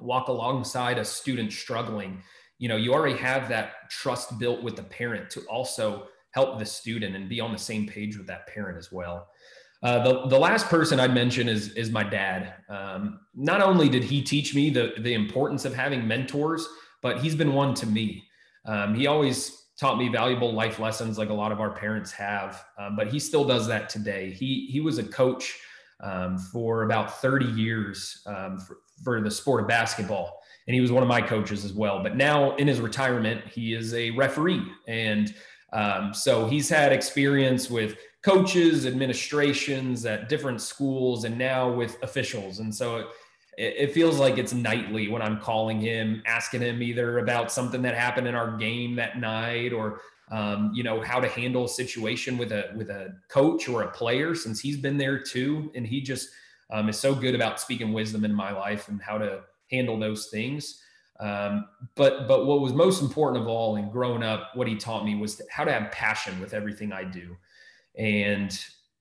walk 0.01 0.29
alongside 0.29 0.99
a 0.99 1.05
student 1.05 1.53
struggling, 1.53 2.23
you 2.59 2.69
know, 2.69 2.77
you 2.77 2.93
already 2.93 3.17
have 3.17 3.49
that 3.49 3.91
trust 3.91 4.39
built 4.39 4.63
with 4.63 4.77
the 4.77 4.83
parent 4.83 5.31
to 5.31 5.41
also 5.43 6.07
help 6.33 6.59
the 6.59 6.67
student 6.67 7.17
and 7.17 7.29
be 7.29 7.41
on 7.41 7.53
the 7.53 7.59
same 7.59 7.87
page 7.87 8.17
with 8.17 8.27
that 8.27 8.47
parent 8.47 8.79
as 8.79 8.93
well. 8.93 9.29
Uh, 9.83 10.03
the, 10.05 10.27
the 10.29 10.39
last 10.39 10.69
person 10.69 11.01
I'd 11.01 11.13
mention 11.13 11.49
is, 11.49 11.73
is 11.73 11.91
my 11.91 12.05
dad. 12.05 12.55
Um, 12.69 13.21
not 13.35 13.61
only 13.61 13.89
did 13.89 14.05
he 14.05 14.23
teach 14.23 14.55
me 14.55 14.71
the, 14.71 14.93
the 14.99 15.15
importance 15.15 15.65
of 15.65 15.75
having 15.75 16.07
mentors, 16.07 16.69
but 17.01 17.19
he's 17.19 17.35
been 17.35 17.53
one 17.53 17.75
to 17.75 17.87
me. 17.87 18.25
Um, 18.65 18.95
he 18.95 19.09
always 19.09 19.67
taught 19.77 19.99
me 19.99 20.09
valuable 20.09 20.53
life 20.53 20.79
lessons 20.79 21.19
like 21.19 21.31
a 21.31 21.35
lot 21.35 21.51
of 21.51 21.61
our 21.61 21.71
parents 21.71 22.13
have, 22.13 22.65
um, 22.79 22.95
but 22.95 23.09
he 23.09 23.19
still 23.19 23.45
does 23.45 23.67
that 23.67 23.89
today. 23.89 24.31
He, 24.31 24.69
he 24.71 24.81
was 24.81 24.99
a 24.99 25.05
coach 25.05 25.59
um, 26.01 26.39
for 26.39 26.85
about 26.85 27.21
30 27.21 27.47
years 27.47 28.23
um, 28.27 28.59
for, 28.59 28.79
for 29.03 29.21
the 29.21 29.31
sport 29.31 29.63
of 29.63 29.69
basketball. 29.69 30.41
And 30.69 30.75
he 30.75 30.81
was 30.81 30.93
one 30.93 31.03
of 31.03 31.09
my 31.09 31.21
coaches 31.21 31.65
as 31.65 31.73
well. 31.73 32.05
But 32.05 32.17
now 32.17 32.55
in 32.57 32.69
his 32.69 32.81
retirement, 32.81 33.45
he 33.49 33.75
is 33.75 33.95
a 33.95 34.11
referee. 34.11 34.63
And 34.87 35.35
um, 35.73 36.15
so 36.15 36.47
he's 36.47 36.69
had 36.69 36.93
experience 36.93 37.69
with 37.69 37.97
coaches, 38.23 38.87
administrations 38.87 40.07
at 40.07 40.29
different 40.29 40.61
schools, 40.61 41.25
and 41.25 41.37
now 41.37 41.71
with 41.71 42.01
officials. 42.03 42.61
And 42.61 42.75
so 42.75 43.09
it, 43.59 43.75
it 43.79 43.93
feels 43.93 44.19
like 44.19 44.39
it's 44.39 44.53
nightly 44.53 45.09
when 45.09 45.23
I'm 45.23 45.41
calling 45.41 45.81
him, 45.81 46.23
asking 46.27 46.63
him 46.63 46.83
either 46.83 47.19
about 47.19 47.51
something 47.51 47.83
that 47.83 47.95
happened 47.95 48.29
in 48.29 48.35
our 48.35 48.57
game 48.57 48.95
that 48.97 49.19
night 49.19 49.73
or 49.73 50.01
um, 50.31 50.71
you 50.73 50.83
know 50.83 51.01
how 51.03 51.21
to 51.21 51.29
handle 51.29 51.65
a 51.65 51.69
situation 51.69 52.39
with 52.39 52.53
a 52.53 52.73
with 52.75 52.89
a 52.89 53.15
coach 53.29 53.69
or 53.69 53.83
a 53.83 53.91
player 53.91 54.35
since 54.35 54.61
he's 54.61 54.79
been 54.79 54.97
there 54.97 55.19
too. 55.19 55.71
And 55.75 55.87
he 55.87 56.01
just 56.01 56.31
um, 56.71 56.89
is 56.89 56.99
so 56.99 57.15
good 57.15 57.35
about 57.35 57.61
speaking 57.61 57.93
wisdom 57.93 58.25
in 58.25 58.33
my 58.33 58.53
life 58.53 58.89
and 58.89 59.03
how 59.03 59.19
to 59.19 59.43
handle 59.71 59.99
those 59.99 60.29
things. 60.29 60.81
Um, 61.21 61.67
but 61.95 62.27
but 62.27 62.47
what 62.47 62.61
was 62.61 62.73
most 62.73 63.03
important 63.03 63.43
of 63.43 63.49
all 63.49 63.77
in 63.77 63.91
growing 63.91 64.23
up 64.23 64.53
what 64.55 64.67
he 64.67 64.77
taught 64.77 65.05
me 65.05 65.17
was 65.17 65.41
how 65.51 65.65
to 65.65 65.73
have 65.73 65.93
passion 65.93 66.41
with 66.41 66.53
everything 66.53 66.93
i 66.93 67.05
do 67.05 67.37
and 67.97 68.59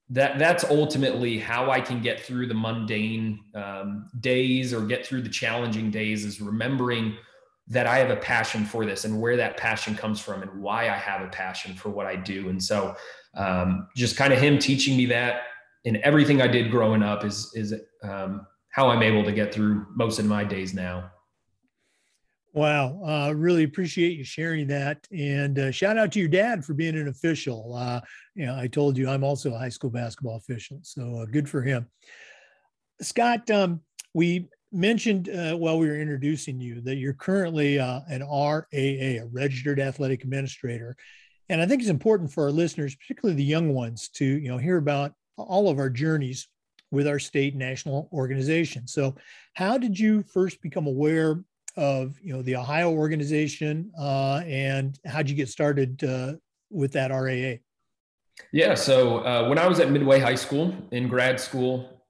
that 0.09 0.37
that's 0.37 0.63
ultimately 0.65 1.37
how 1.37 1.71
i 1.71 1.79
can 1.79 2.01
get 2.01 2.19
through 2.19 2.45
the 2.45 2.53
mundane 2.53 3.39
um, 3.55 4.09
days 4.19 4.73
or 4.73 4.81
get 4.85 5.05
through 5.05 5.21
the 5.21 5.29
challenging 5.29 5.89
days 5.89 6.25
is 6.25 6.41
remembering 6.41 7.15
that 7.67 7.87
I 7.87 7.99
have 7.99 8.09
a 8.09 8.17
passion 8.17 8.65
for 8.65 8.85
this 8.85 9.05
and 9.05 9.21
where 9.21 9.37
that 9.37 9.55
passion 9.55 9.95
comes 9.95 10.19
from 10.19 10.41
and 10.41 10.61
why 10.61 10.89
I 10.89 10.97
have 10.97 11.21
a 11.21 11.29
passion 11.29 11.73
for 11.73 11.89
what 11.89 12.05
I 12.05 12.17
do. 12.17 12.49
And 12.49 12.61
so, 12.61 12.95
um, 13.37 13.87
just 13.95 14.17
kind 14.17 14.33
of 14.33 14.39
him 14.39 14.59
teaching 14.59 14.97
me 14.97 15.05
that 15.05 15.43
in 15.85 16.03
everything 16.03 16.41
I 16.41 16.47
did 16.47 16.69
growing 16.69 17.01
up 17.01 17.23
is 17.23 17.51
is 17.55 17.73
um, 18.03 18.45
how 18.69 18.89
I'm 18.89 19.01
able 19.01 19.23
to 19.23 19.31
get 19.31 19.53
through 19.53 19.85
most 19.95 20.19
of 20.19 20.25
my 20.25 20.43
days 20.43 20.73
now. 20.73 21.11
Wow, 22.53 23.01
uh, 23.05 23.33
really 23.33 23.63
appreciate 23.63 24.17
you 24.17 24.25
sharing 24.25 24.67
that, 24.67 25.07
and 25.17 25.57
uh, 25.57 25.71
shout 25.71 25.97
out 25.97 26.11
to 26.11 26.19
your 26.19 26.27
dad 26.27 26.65
for 26.65 26.73
being 26.73 26.97
an 26.97 27.07
official. 27.07 27.73
Uh, 27.73 28.01
you 28.35 28.45
know, 28.45 28.57
I 28.57 28.67
told 28.67 28.97
you 28.97 29.09
I'm 29.09 29.23
also 29.23 29.53
a 29.53 29.57
high 29.57 29.69
school 29.69 29.89
basketball 29.89 30.35
official, 30.35 30.79
so 30.81 31.19
uh, 31.19 31.25
good 31.25 31.47
for 31.47 31.61
him. 31.61 31.87
Scott, 33.01 33.49
um, 33.51 33.79
we 34.13 34.49
mentioned 34.73 35.29
uh, 35.29 35.55
while 35.55 35.79
we 35.79 35.87
were 35.87 35.95
introducing 35.95 36.59
you 36.59 36.81
that 36.81 36.97
you're 36.97 37.13
currently 37.13 37.79
uh, 37.79 38.01
an 38.09 38.21
RAA, 38.21 38.65
a 38.73 39.21
registered 39.31 39.79
athletic 39.79 40.25
administrator, 40.25 40.97
and 41.47 41.61
I 41.61 41.65
think 41.65 41.81
it's 41.81 41.89
important 41.89 42.33
for 42.33 42.43
our 42.43 42.51
listeners, 42.51 42.95
particularly 42.95 43.37
the 43.37 43.45
young 43.45 43.73
ones, 43.73 44.09
to 44.15 44.25
you 44.25 44.49
know 44.49 44.57
hear 44.57 44.75
about 44.75 45.13
all 45.37 45.69
of 45.69 45.79
our 45.79 45.89
journeys 45.89 46.49
with 46.91 47.07
our 47.07 47.19
state 47.19 47.55
national 47.55 48.09
organization. 48.11 48.89
So, 48.89 49.15
how 49.53 49.77
did 49.77 49.97
you 49.97 50.23
first 50.23 50.61
become 50.61 50.87
aware 50.87 51.41
of 51.77 52.19
you 52.21 52.33
know 52.33 52.41
the 52.41 52.55
Ohio 52.55 52.91
organization, 52.91 53.91
uh, 53.99 54.41
and 54.45 54.99
how'd 55.05 55.29
you 55.29 55.35
get 55.35 55.49
started 55.49 56.03
uh, 56.03 56.33
with 56.69 56.91
that 56.93 57.11
RAA? 57.11 57.59
Yeah, 58.51 58.75
so 58.75 59.19
uh, 59.19 59.47
when 59.47 59.57
I 59.57 59.67
was 59.67 59.79
at 59.79 59.91
Midway 59.91 60.19
High 60.19 60.35
School 60.35 60.73
in 60.91 61.07
grad 61.07 61.39
school, 61.39 62.01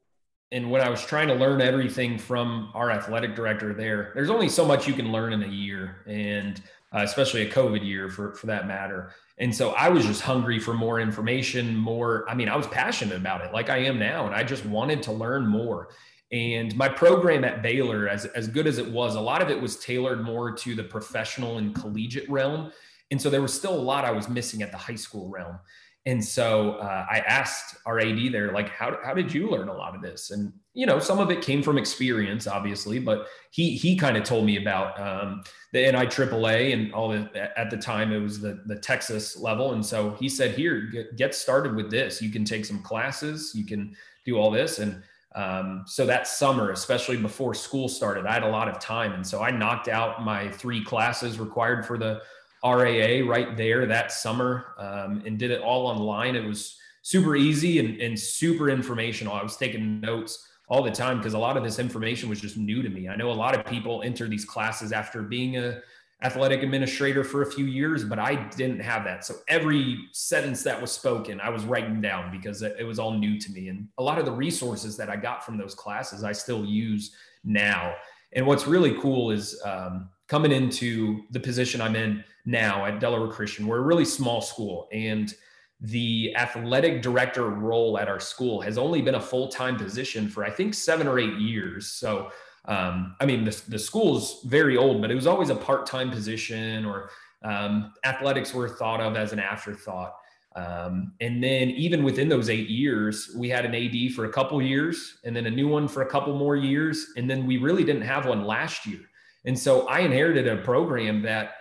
and 0.51 0.69
when 0.69 0.81
I 0.81 0.89
was 0.89 1.03
trying 1.03 1.27
to 1.27 1.33
learn 1.33 1.61
everything 1.61 2.17
from 2.17 2.71
our 2.73 2.91
athletic 2.91 3.35
director 3.35 3.73
there, 3.73 4.11
there's 4.15 4.29
only 4.29 4.49
so 4.49 4.65
much 4.65 4.87
you 4.87 4.93
can 4.93 5.11
learn 5.11 5.33
in 5.33 5.43
a 5.43 5.47
year, 5.47 6.03
and 6.07 6.61
uh, 6.93 7.01
especially 7.03 7.43
a 7.43 7.49
COVID 7.49 7.85
year 7.85 8.09
for 8.09 8.33
for 8.33 8.47
that 8.47 8.67
matter. 8.67 9.11
And 9.37 9.55
so 9.55 9.71
I 9.71 9.89
was 9.89 10.05
just 10.05 10.21
hungry 10.21 10.59
for 10.59 10.73
more 10.73 10.99
information, 10.99 11.75
more. 11.75 12.29
I 12.29 12.35
mean, 12.35 12.49
I 12.49 12.55
was 12.55 12.67
passionate 12.67 13.15
about 13.15 13.41
it, 13.41 13.53
like 13.53 13.69
I 13.69 13.77
am 13.77 13.97
now, 13.97 14.25
and 14.25 14.35
I 14.35 14.43
just 14.43 14.65
wanted 14.65 15.01
to 15.03 15.11
learn 15.11 15.47
more. 15.47 15.89
And 16.31 16.75
my 16.77 16.87
program 16.87 17.43
at 17.43 17.61
Baylor, 17.61 18.07
as, 18.07 18.25
as 18.25 18.47
good 18.47 18.65
as 18.65 18.77
it 18.77 18.89
was, 18.89 19.15
a 19.15 19.21
lot 19.21 19.41
of 19.41 19.49
it 19.49 19.59
was 19.59 19.77
tailored 19.77 20.23
more 20.23 20.51
to 20.53 20.75
the 20.75 20.83
professional 20.83 21.57
and 21.57 21.75
collegiate 21.75 22.29
realm. 22.29 22.71
And 23.11 23.21
so 23.21 23.29
there 23.29 23.41
was 23.41 23.53
still 23.53 23.73
a 23.73 23.81
lot 23.81 24.05
I 24.05 24.11
was 24.11 24.29
missing 24.29 24.61
at 24.61 24.71
the 24.71 24.77
high 24.77 24.95
school 24.95 25.29
realm. 25.29 25.59
And 26.07 26.23
so 26.23 26.71
uh, 26.75 27.05
I 27.11 27.19
asked 27.19 27.75
our 27.85 27.99
AD 27.99 28.31
there, 28.31 28.53
like, 28.53 28.69
how, 28.69 28.97
how 29.03 29.13
did 29.13 29.31
you 29.31 29.49
learn 29.49 29.67
a 29.67 29.73
lot 29.73 29.93
of 29.93 30.01
this? 30.01 30.31
And, 30.31 30.51
you 30.73 30.87
know, 30.87 30.97
some 30.97 31.19
of 31.19 31.29
it 31.29 31.43
came 31.43 31.61
from 31.61 31.77
experience, 31.77 32.47
obviously, 32.47 32.97
but 32.97 33.27
he, 33.51 33.75
he 33.75 33.95
kind 33.95 34.17
of 34.17 34.23
told 34.23 34.45
me 34.45 34.57
about 34.57 34.99
um, 34.99 35.43
the 35.73 35.79
NIAAA 35.79 36.73
and 36.73 36.91
all 36.93 37.09
the, 37.09 37.29
at 37.59 37.69
the 37.69 37.77
time 37.77 38.11
it 38.11 38.19
was 38.19 38.39
the, 38.39 38.63
the 38.65 38.77
Texas 38.77 39.37
level. 39.37 39.73
And 39.73 39.85
so 39.85 40.11
he 40.19 40.27
said, 40.27 40.55
here, 40.55 40.89
get, 40.91 41.17
get 41.17 41.35
started 41.35 41.75
with 41.75 41.91
this. 41.91 42.19
You 42.19 42.31
can 42.31 42.45
take 42.45 42.65
some 42.65 42.81
classes, 42.81 43.51
you 43.53 43.65
can 43.65 43.95
do 44.25 44.37
all 44.37 44.49
this. 44.49 44.79
And 44.79 45.03
um, 45.33 45.83
so 45.87 46.05
that 46.05 46.27
summer, 46.27 46.71
especially 46.71 47.17
before 47.17 47.53
school 47.53 47.87
started, 47.87 48.25
I 48.25 48.33
had 48.33 48.43
a 48.43 48.49
lot 48.49 48.67
of 48.67 48.79
time. 48.79 49.13
And 49.13 49.25
so 49.25 49.41
I 49.41 49.51
knocked 49.51 49.87
out 49.87 50.23
my 50.23 50.49
three 50.49 50.83
classes 50.83 51.39
required 51.39 51.85
for 51.85 51.97
the 51.97 52.21
RAA 52.63 53.27
right 53.27 53.55
there 53.55 53.85
that 53.85 54.11
summer 54.11 54.73
um, 54.77 55.23
and 55.25 55.39
did 55.39 55.51
it 55.51 55.61
all 55.61 55.87
online. 55.87 56.35
It 56.35 56.43
was 56.43 56.77
super 57.01 57.35
easy 57.35 57.79
and, 57.79 57.99
and 58.01 58.19
super 58.19 58.69
informational. 58.69 59.33
I 59.33 59.41
was 59.41 59.57
taking 59.57 60.01
notes 60.01 60.47
all 60.67 60.83
the 60.83 60.91
time 60.91 61.17
because 61.17 61.33
a 61.33 61.39
lot 61.39 61.57
of 61.57 61.63
this 61.63 61.79
information 61.79 62.29
was 62.29 62.39
just 62.39 62.57
new 62.57 62.81
to 62.81 62.89
me. 62.89 63.07
I 63.09 63.15
know 63.15 63.31
a 63.31 63.33
lot 63.33 63.57
of 63.57 63.65
people 63.65 64.03
enter 64.03 64.27
these 64.27 64.45
classes 64.45 64.91
after 64.91 65.21
being 65.21 65.57
a 65.57 65.81
athletic 66.23 66.61
administrator 66.61 67.23
for 67.23 67.41
a 67.41 67.51
few 67.51 67.65
years, 67.65 68.03
but 68.03 68.19
I 68.19 68.35
didn't 68.35 68.79
have 68.79 69.03
that. 69.05 69.25
So 69.25 69.35
every 69.47 69.97
sentence 70.11 70.63
that 70.63 70.79
was 70.79 70.91
spoken, 70.91 71.41
I 71.41 71.49
was 71.49 71.65
writing 71.65 71.99
down 71.99 72.31
because 72.31 72.61
it 72.61 72.85
was 72.85 72.99
all 72.99 73.11
new 73.11 73.39
to 73.39 73.51
me. 73.51 73.69
And 73.69 73.87
a 73.97 74.03
lot 74.03 74.19
of 74.19 74.25
the 74.25 74.31
resources 74.31 74.95
that 74.97 75.09
I 75.09 75.15
got 75.15 75.43
from 75.43 75.57
those 75.57 75.73
classes, 75.73 76.23
I 76.23 76.31
still 76.31 76.63
use 76.63 77.15
now. 77.43 77.95
And 78.33 78.45
what's 78.45 78.67
really 78.67 78.99
cool 78.99 79.31
is 79.31 79.59
um, 79.65 80.09
coming 80.27 80.51
into 80.51 81.23
the 81.31 81.39
position 81.39 81.81
I'm 81.81 81.95
in 81.95 82.23
now 82.45 82.85
at 82.85 82.99
Delaware 82.99 83.31
Christian. 83.31 83.67
We're 83.67 83.79
a 83.79 83.81
really 83.81 84.05
small 84.05 84.41
school, 84.41 84.87
and 84.91 85.33
the 85.81 86.33
athletic 86.35 87.01
director 87.01 87.49
role 87.49 87.97
at 87.97 88.07
our 88.07 88.19
school 88.19 88.61
has 88.61 88.77
only 88.77 89.01
been 89.01 89.15
a 89.15 89.21
full 89.21 89.47
time 89.47 89.75
position 89.75 90.29
for 90.29 90.45
I 90.45 90.49
think 90.49 90.73
seven 90.73 91.07
or 91.07 91.19
eight 91.19 91.37
years. 91.37 91.87
So 91.87 92.31
um, 92.65 93.15
I 93.19 93.25
mean, 93.25 93.43
the, 93.43 93.61
the 93.69 93.79
school's 93.79 94.43
very 94.43 94.77
old, 94.77 95.01
but 95.01 95.11
it 95.11 95.15
was 95.15 95.27
always 95.27 95.49
a 95.49 95.55
part 95.55 95.85
time 95.85 96.11
position 96.11 96.85
or 96.85 97.09
um, 97.43 97.93
athletics 98.05 98.53
were 98.53 98.69
thought 98.69 99.01
of 99.01 99.15
as 99.15 99.33
an 99.33 99.39
afterthought. 99.39 100.13
Um, 100.55 101.13
and 101.21 101.41
then 101.41 101.69
even 101.71 102.03
within 102.03 102.27
those 102.27 102.49
eight 102.49 102.69
years, 102.69 103.33
we 103.37 103.49
had 103.49 103.65
an 103.65 103.73
AD 103.73 104.13
for 104.13 104.25
a 104.25 104.29
couple 104.29 104.61
years 104.61 105.19
and 105.23 105.35
then 105.35 105.45
a 105.45 105.49
new 105.49 105.67
one 105.67 105.87
for 105.87 106.01
a 106.01 106.05
couple 106.05 106.37
more 106.37 106.55
years. 106.55 107.13
And 107.15 107.29
then 107.29 107.47
we 107.47 107.57
really 107.57 107.83
didn't 107.83 108.01
have 108.03 108.25
one 108.25 108.45
last 108.45 108.85
year. 108.85 108.99
And 109.45 109.57
so 109.57 109.87
I 109.87 109.99
inherited 109.99 110.47
a 110.47 110.57
program 110.57 111.21
that 111.23 111.53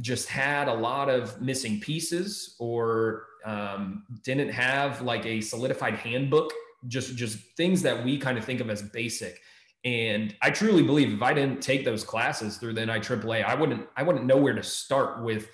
just 0.00 0.28
had 0.28 0.68
a 0.68 0.74
lot 0.74 1.08
of 1.08 1.40
missing 1.40 1.80
pieces 1.80 2.54
or 2.58 3.26
um, 3.44 4.04
didn't 4.22 4.50
have 4.50 5.02
like 5.02 5.24
a 5.24 5.40
solidified 5.40 5.94
handbook, 5.94 6.52
just, 6.86 7.16
just 7.16 7.38
things 7.56 7.82
that 7.82 8.04
we 8.04 8.18
kind 8.18 8.36
of 8.36 8.44
think 8.44 8.60
of 8.60 8.70
as 8.70 8.82
basic. 8.82 9.40
And 9.84 10.34
I 10.40 10.50
truly 10.50 10.82
believe 10.82 11.12
if 11.12 11.22
I 11.22 11.34
didn't 11.34 11.60
take 11.60 11.84
those 11.84 12.04
classes 12.04 12.56
through 12.56 12.72
the 12.72 12.80
NIAAA, 12.80 13.44
I 13.44 13.54
wouldn't 13.54 13.86
I 13.96 14.02
wouldn't 14.02 14.24
know 14.24 14.38
where 14.38 14.54
to 14.54 14.62
start 14.62 15.22
with 15.22 15.48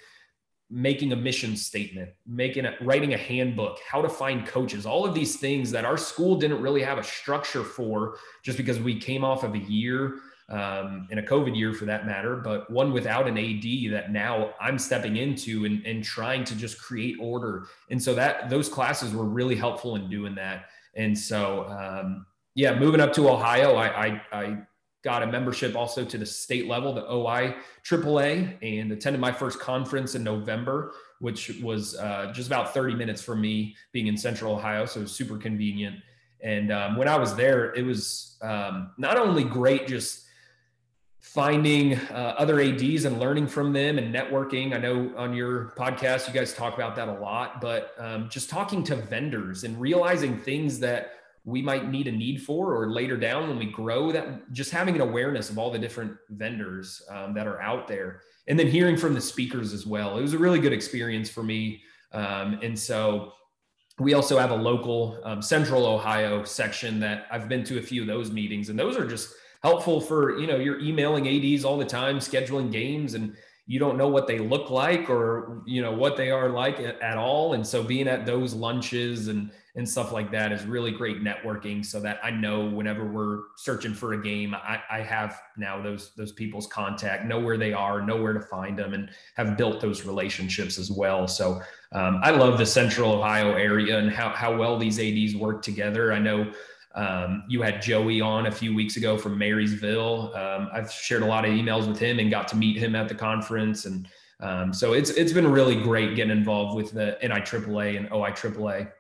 making 0.70 1.12
a 1.12 1.16
mission 1.16 1.56
statement, 1.56 2.10
making 2.26 2.64
a, 2.64 2.76
writing 2.80 3.12
a 3.12 3.16
handbook, 3.16 3.80
how 3.88 4.00
to 4.00 4.08
find 4.08 4.46
coaches, 4.46 4.86
all 4.86 5.04
of 5.04 5.14
these 5.14 5.36
things 5.36 5.72
that 5.72 5.84
our 5.84 5.96
school 5.96 6.36
didn't 6.36 6.62
really 6.62 6.80
have 6.80 6.96
a 6.96 7.02
structure 7.02 7.64
for, 7.64 8.18
just 8.44 8.56
because 8.56 8.78
we 8.78 8.98
came 8.98 9.24
off 9.24 9.42
of 9.42 9.54
a 9.54 9.58
year 9.58 10.20
um, 10.48 11.08
in 11.10 11.18
a 11.18 11.22
COVID 11.22 11.56
year 11.56 11.72
for 11.72 11.86
that 11.86 12.06
matter, 12.06 12.36
but 12.36 12.70
one 12.70 12.92
without 12.92 13.26
an 13.26 13.36
AD 13.36 13.92
that 13.92 14.12
now 14.12 14.52
I'm 14.60 14.78
stepping 14.78 15.16
into 15.16 15.64
and, 15.64 15.84
and 15.84 16.04
trying 16.04 16.44
to 16.44 16.56
just 16.56 16.80
create 16.80 17.16
order. 17.20 17.66
And 17.90 18.00
so 18.00 18.14
that 18.14 18.48
those 18.48 18.68
classes 18.68 19.12
were 19.12 19.24
really 19.24 19.56
helpful 19.56 19.96
in 19.96 20.08
doing 20.08 20.34
that. 20.36 20.66
And 20.94 21.16
so 21.16 21.66
um, 21.68 22.26
yeah, 22.54 22.78
moving 22.78 23.00
up 23.00 23.12
to 23.14 23.28
Ohio, 23.28 23.76
I, 23.76 24.06
I, 24.06 24.22
I 24.32 24.58
got 25.02 25.22
a 25.22 25.26
membership 25.26 25.76
also 25.76 26.04
to 26.04 26.18
the 26.18 26.26
state 26.26 26.66
level, 26.66 26.92
the 26.92 27.10
OI 27.10 27.54
AAA, 27.84 28.58
and 28.62 28.92
attended 28.92 29.20
my 29.20 29.32
first 29.32 29.58
conference 29.58 30.14
in 30.14 30.22
November, 30.22 30.92
which 31.20 31.60
was 31.62 31.96
uh, 31.96 32.32
just 32.34 32.48
about 32.48 32.74
30 32.74 32.94
minutes 32.94 33.22
from 33.22 33.40
me 33.40 33.76
being 33.92 34.08
in 34.08 34.16
central 34.16 34.54
Ohio. 34.54 34.84
So 34.84 35.00
it 35.00 35.04
was 35.04 35.12
super 35.12 35.38
convenient. 35.38 35.96
And 36.42 36.72
um, 36.72 36.96
when 36.96 37.08
I 37.08 37.16
was 37.16 37.34
there, 37.34 37.74
it 37.74 37.84
was 37.84 38.36
um, 38.42 38.92
not 38.98 39.16
only 39.16 39.44
great 39.44 39.86
just 39.86 40.26
finding 41.20 41.94
uh, 41.94 42.34
other 42.38 42.60
ads 42.60 43.04
and 43.04 43.20
learning 43.20 43.46
from 43.46 43.74
them 43.74 43.98
and 43.98 44.12
networking 44.12 44.74
i 44.74 44.78
know 44.78 45.12
on 45.18 45.34
your 45.34 45.74
podcast 45.76 46.26
you 46.26 46.32
guys 46.32 46.54
talk 46.54 46.74
about 46.74 46.96
that 46.96 47.08
a 47.08 47.12
lot 47.12 47.60
but 47.60 47.92
um, 47.98 48.26
just 48.30 48.48
talking 48.48 48.82
to 48.82 48.96
vendors 48.96 49.64
and 49.64 49.78
realizing 49.78 50.38
things 50.38 50.80
that 50.80 51.19
we 51.44 51.62
might 51.62 51.88
need 51.88 52.06
a 52.06 52.12
need 52.12 52.42
for 52.42 52.74
or 52.74 52.90
later 52.90 53.16
down 53.16 53.48
when 53.48 53.58
we 53.58 53.66
grow 53.66 54.12
that 54.12 54.52
just 54.52 54.70
having 54.70 54.94
an 54.94 55.00
awareness 55.00 55.50
of 55.50 55.58
all 55.58 55.70
the 55.70 55.78
different 55.78 56.12
vendors 56.30 57.02
um, 57.10 57.32
that 57.34 57.46
are 57.46 57.60
out 57.60 57.88
there 57.88 58.20
and 58.46 58.58
then 58.58 58.66
hearing 58.66 58.96
from 58.96 59.14
the 59.14 59.20
speakers 59.20 59.72
as 59.72 59.86
well. 59.86 60.18
It 60.18 60.22
was 60.22 60.34
a 60.34 60.38
really 60.38 60.60
good 60.60 60.72
experience 60.72 61.30
for 61.30 61.42
me. 61.42 61.82
Um, 62.12 62.58
and 62.62 62.78
so 62.78 63.32
we 63.98 64.14
also 64.14 64.38
have 64.38 64.50
a 64.50 64.56
local 64.56 65.18
um, 65.24 65.42
central 65.42 65.84
ohio 65.84 66.42
section 66.42 66.98
that 66.98 67.26
i've 67.30 67.50
been 67.50 67.62
to 67.62 67.78
a 67.78 67.82
few 67.82 68.00
of 68.00 68.06
those 68.06 68.30
meetings 68.30 68.70
and 68.70 68.78
those 68.78 68.96
are 68.96 69.06
just 69.06 69.34
helpful 69.62 70.00
for 70.00 70.38
you 70.38 70.46
know 70.46 70.56
you're 70.56 70.80
emailing 70.80 71.28
ads 71.28 71.66
all 71.66 71.76
the 71.76 71.84
time 71.84 72.18
scheduling 72.18 72.72
games 72.72 73.12
and 73.12 73.36
you 73.70 73.78
don't 73.78 73.96
know 73.96 74.08
what 74.08 74.26
they 74.26 74.40
look 74.40 74.68
like 74.68 75.08
or 75.08 75.62
you 75.64 75.80
know 75.80 75.92
what 75.92 76.16
they 76.16 76.32
are 76.32 76.48
like 76.48 76.80
at, 76.80 77.00
at 77.00 77.16
all. 77.16 77.52
And 77.52 77.64
so 77.64 77.84
being 77.84 78.08
at 78.08 78.26
those 78.26 78.52
lunches 78.52 79.28
and 79.28 79.52
and 79.76 79.88
stuff 79.88 80.12
like 80.12 80.32
that 80.32 80.50
is 80.50 80.64
really 80.64 80.90
great 80.90 81.22
networking 81.22 81.84
so 81.84 82.00
that 82.00 82.18
I 82.24 82.30
know 82.30 82.66
whenever 82.66 83.04
we're 83.04 83.42
searching 83.56 83.94
for 83.94 84.14
a 84.14 84.22
game, 84.22 84.54
I, 84.54 84.80
I, 84.90 85.00
have 85.00 85.40
now 85.56 85.80
those 85.80 86.12
those 86.16 86.32
people's 86.32 86.66
contact, 86.66 87.24
know 87.26 87.38
where 87.38 87.56
they 87.56 87.72
are, 87.72 88.02
know 88.02 88.20
where 88.20 88.32
to 88.32 88.40
find 88.40 88.76
them, 88.76 88.94
and 88.94 89.10
have 89.36 89.56
built 89.56 89.80
those 89.80 90.04
relationships 90.04 90.78
as 90.78 90.90
well. 90.90 91.28
So 91.28 91.60
um, 91.92 92.20
I 92.22 92.30
love 92.30 92.58
the 92.58 92.66
Central 92.66 93.12
Ohio 93.12 93.52
area 93.52 93.98
and 93.98 94.10
how 94.10 94.30
how 94.30 94.56
well 94.56 94.76
these 94.76 94.98
ads 94.98 95.36
work 95.36 95.62
together. 95.62 96.12
I 96.12 96.18
know. 96.18 96.52
Um, 96.92 97.44
you 97.48 97.62
had 97.62 97.80
Joey 97.80 98.20
on 98.20 98.46
a 98.46 98.50
few 98.50 98.74
weeks 98.74 98.96
ago 98.96 99.16
from 99.16 99.38
Marysville. 99.38 100.34
Um, 100.34 100.68
I've 100.72 100.90
shared 100.90 101.22
a 101.22 101.26
lot 101.26 101.44
of 101.44 101.52
emails 101.52 101.86
with 101.86 102.00
him 102.00 102.18
and 102.18 102.32
got 102.32 102.48
to 102.48 102.56
meet 102.56 102.76
him 102.76 102.96
at 102.96 103.06
the 103.06 103.14
conference, 103.14 103.84
and 103.84 104.08
um, 104.40 104.72
so 104.72 104.92
it's 104.92 105.10
it's 105.10 105.32
been 105.32 105.48
really 105.48 105.80
great 105.80 106.16
getting 106.16 106.36
involved 106.36 106.74
with 106.74 106.90
the 106.90 107.16
NIAAA 107.22 107.96
and 107.96 108.10
OIAAA. 108.10 108.90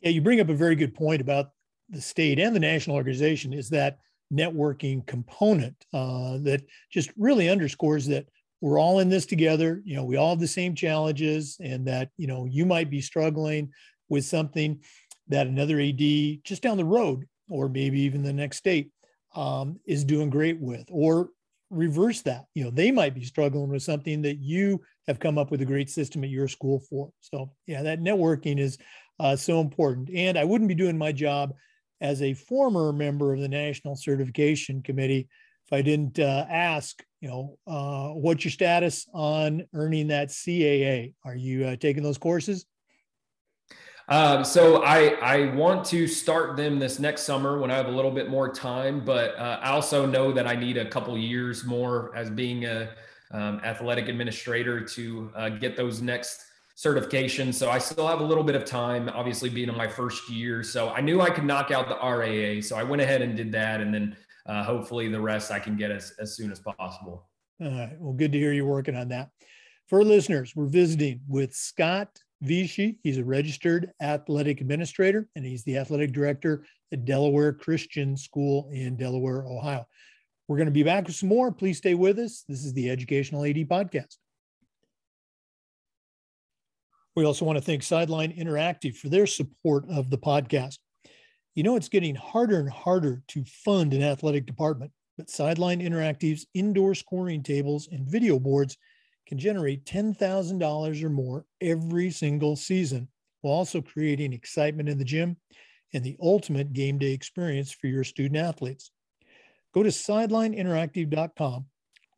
Yeah, 0.00 0.10
you 0.10 0.20
bring 0.20 0.40
up 0.40 0.48
a 0.48 0.54
very 0.54 0.76
good 0.76 0.94
point 0.94 1.20
about 1.20 1.50
the 1.88 2.00
state 2.00 2.38
and 2.38 2.54
the 2.54 2.60
national 2.60 2.96
organization 2.96 3.52
is 3.52 3.68
that 3.70 3.98
networking 4.32 5.06
component 5.06 5.76
uh, 5.92 6.38
that 6.38 6.62
just 6.90 7.10
really 7.16 7.48
underscores 7.48 8.06
that 8.06 8.26
we're 8.60 8.80
all 8.80 8.98
in 9.00 9.08
this 9.08 9.26
together. 9.26 9.82
You 9.84 9.96
know, 9.96 10.04
we 10.04 10.16
all 10.16 10.30
have 10.30 10.40
the 10.40 10.48
same 10.48 10.74
challenges, 10.74 11.56
and 11.60 11.86
that 11.86 12.10
you 12.16 12.26
know 12.26 12.46
you 12.46 12.66
might 12.66 12.90
be 12.90 13.00
struggling 13.00 13.70
with 14.08 14.24
something 14.24 14.80
that 15.28 15.46
another 15.46 15.80
AD 15.80 15.98
just 16.44 16.62
down 16.62 16.76
the 16.76 16.84
road, 16.84 17.26
or 17.48 17.68
maybe 17.68 18.00
even 18.00 18.22
the 18.22 18.32
next 18.32 18.58
state, 18.58 18.90
um, 19.34 19.78
is 19.86 20.04
doing 20.04 20.30
great 20.30 20.58
with, 20.60 20.86
or 20.90 21.30
reverse 21.70 22.22
that. 22.22 22.46
You 22.54 22.64
know, 22.64 22.70
they 22.70 22.90
might 22.90 23.14
be 23.14 23.24
struggling 23.24 23.68
with 23.68 23.82
something 23.82 24.22
that 24.22 24.38
you 24.38 24.80
have 25.06 25.20
come 25.20 25.38
up 25.38 25.50
with 25.50 25.60
a 25.60 25.66
great 25.66 25.90
system 25.90 26.24
at 26.24 26.30
your 26.30 26.48
school 26.48 26.80
for. 26.80 27.10
So, 27.20 27.52
yeah, 27.66 27.82
that 27.82 28.00
networking 28.00 28.58
is 28.58 28.78
uh, 29.18 29.36
so 29.36 29.60
important. 29.60 30.10
And 30.10 30.38
I 30.38 30.44
wouldn't 30.44 30.68
be 30.68 30.74
doing 30.74 30.98
my 30.98 31.12
job 31.12 31.54
as 32.00 32.22
a 32.22 32.34
former 32.34 32.92
member 32.92 33.32
of 33.32 33.40
the 33.40 33.48
National 33.48 33.96
Certification 33.96 34.82
Committee 34.82 35.28
if 35.66 35.72
I 35.72 35.82
didn't 35.82 36.20
uh, 36.20 36.46
ask, 36.48 37.02
you 37.20 37.28
know, 37.28 37.58
uh, 37.66 38.10
what's 38.10 38.44
your 38.44 38.52
status 38.52 39.08
on 39.12 39.64
earning 39.74 40.08
that 40.08 40.28
CAA? 40.28 41.14
Are 41.24 41.34
you 41.34 41.66
uh, 41.66 41.76
taking 41.76 42.04
those 42.04 42.18
courses? 42.18 42.66
Um, 44.08 44.44
so 44.44 44.84
I 44.84 45.16
I 45.20 45.54
want 45.56 45.84
to 45.86 46.06
start 46.06 46.56
them 46.56 46.78
this 46.78 47.00
next 47.00 47.22
summer 47.22 47.58
when 47.58 47.72
I 47.72 47.76
have 47.76 47.88
a 47.88 47.90
little 47.90 48.12
bit 48.12 48.30
more 48.30 48.48
time, 48.52 49.04
but 49.04 49.36
uh, 49.36 49.58
I 49.60 49.70
also 49.70 50.06
know 50.06 50.30
that 50.30 50.46
I 50.46 50.54
need 50.54 50.76
a 50.76 50.88
couple 50.88 51.18
years 51.18 51.64
more 51.64 52.14
as 52.14 52.30
being 52.30 52.66
a 52.66 52.90
um, 53.32 53.60
athletic 53.64 54.08
administrator 54.08 54.80
to 54.80 55.32
uh, 55.34 55.48
get 55.48 55.76
those 55.76 56.00
next 56.00 56.44
certifications. 56.76 57.54
So 57.54 57.70
I 57.70 57.78
still 57.78 58.06
have 58.06 58.20
a 58.20 58.24
little 58.24 58.44
bit 58.44 58.54
of 58.54 58.64
time, 58.64 59.08
obviously 59.08 59.48
being 59.48 59.68
in 59.68 59.76
my 59.76 59.88
first 59.88 60.28
year. 60.28 60.62
So 60.62 60.90
I 60.90 61.00
knew 61.00 61.20
I 61.20 61.30
could 61.30 61.44
knock 61.44 61.70
out 61.70 61.88
the 61.88 61.96
RAA, 61.96 62.60
so 62.60 62.76
I 62.76 62.82
went 62.82 63.00
ahead 63.00 63.22
and 63.22 63.36
did 63.36 63.50
that, 63.52 63.80
and 63.80 63.94
then 63.94 64.16
uh, 64.46 64.62
hopefully 64.62 65.08
the 65.08 65.20
rest 65.20 65.50
I 65.50 65.58
can 65.58 65.76
get 65.76 65.90
as 65.90 66.12
as 66.20 66.36
soon 66.36 66.52
as 66.52 66.60
possible. 66.60 67.28
All 67.60 67.70
right. 67.70 67.96
Well, 67.98 68.12
good 68.12 68.32
to 68.32 68.38
hear 68.38 68.52
you're 68.52 68.66
working 68.66 68.96
on 68.96 69.08
that. 69.08 69.30
For 69.88 70.04
listeners, 70.04 70.54
we're 70.54 70.66
visiting 70.66 71.20
with 71.26 71.54
Scott 71.54 72.08
Visy. 72.42 72.98
He's 73.02 73.18
a 73.18 73.24
registered 73.24 73.92
athletic 74.02 74.60
administrator 74.60 75.28
and 75.36 75.44
he's 75.44 75.64
the 75.64 75.78
athletic 75.78 76.12
director 76.12 76.66
at 76.92 77.04
Delaware 77.04 77.52
Christian 77.52 78.16
School 78.16 78.68
in 78.72 78.96
Delaware, 78.96 79.44
Ohio. 79.46 79.86
We're 80.48 80.56
going 80.56 80.66
to 80.66 80.72
be 80.72 80.82
back 80.82 81.06
with 81.06 81.16
some 81.16 81.28
more. 81.28 81.50
Please 81.50 81.78
stay 81.78 81.94
with 81.94 82.18
us. 82.18 82.44
This 82.48 82.64
is 82.64 82.72
the 82.74 82.90
Educational 82.90 83.44
AD 83.44 83.56
Podcast. 83.68 84.16
We 87.16 87.24
also 87.24 87.46
want 87.46 87.56
to 87.56 87.64
thank 87.64 87.82
Sideline 87.82 88.36
Interactive 88.36 88.94
for 88.94 89.08
their 89.08 89.26
support 89.26 89.86
of 89.88 90.10
the 90.10 90.18
podcast. 90.18 90.76
You 91.54 91.62
know, 91.62 91.74
it's 91.74 91.88
getting 91.88 92.14
harder 92.14 92.60
and 92.60 92.68
harder 92.68 93.22
to 93.28 93.42
fund 93.64 93.94
an 93.94 94.02
athletic 94.02 94.44
department, 94.44 94.92
but 95.16 95.30
Sideline 95.30 95.80
Interactive's 95.80 96.46
indoor 96.52 96.94
scoring 96.94 97.42
tables 97.42 97.88
and 97.90 98.06
video 98.06 98.38
boards 98.38 98.76
can 99.26 99.38
generate 99.38 99.86
$10,000 99.86 101.02
or 101.02 101.08
more 101.08 101.46
every 101.62 102.10
single 102.10 102.54
season 102.54 103.08
while 103.40 103.54
also 103.54 103.80
creating 103.80 104.34
excitement 104.34 104.90
in 104.90 104.98
the 104.98 105.04
gym 105.04 105.38
and 105.94 106.04
the 106.04 106.18
ultimate 106.20 106.74
game 106.74 106.98
day 106.98 107.12
experience 107.12 107.72
for 107.72 107.86
your 107.86 108.04
student 108.04 108.36
athletes. 108.36 108.90
Go 109.72 109.82
to 109.82 109.88
sidelineinteractive.com 109.88 111.64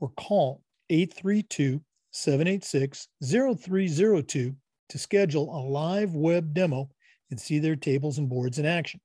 or 0.00 0.08
call 0.16 0.62
832 0.90 1.80
786 2.10 3.08
0302 3.22 4.56
to 4.88 4.98
schedule 4.98 5.54
a 5.54 5.60
live 5.60 6.14
web 6.14 6.54
demo 6.54 6.90
and 7.30 7.40
see 7.40 7.58
their 7.58 7.76
tables 7.76 8.18
and 8.18 8.28
boards 8.28 8.58
in 8.58 8.66
action. 8.66 9.00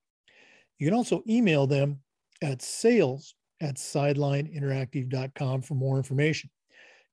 You 0.79 0.87
can 0.87 0.95
also 0.95 1.23
email 1.27 1.67
them 1.67 1.99
at 2.41 2.61
sales 2.61 3.35
at 3.61 3.75
sidelineinteractive.com 3.75 5.61
for 5.61 5.75
more 5.75 5.97
information. 5.97 6.49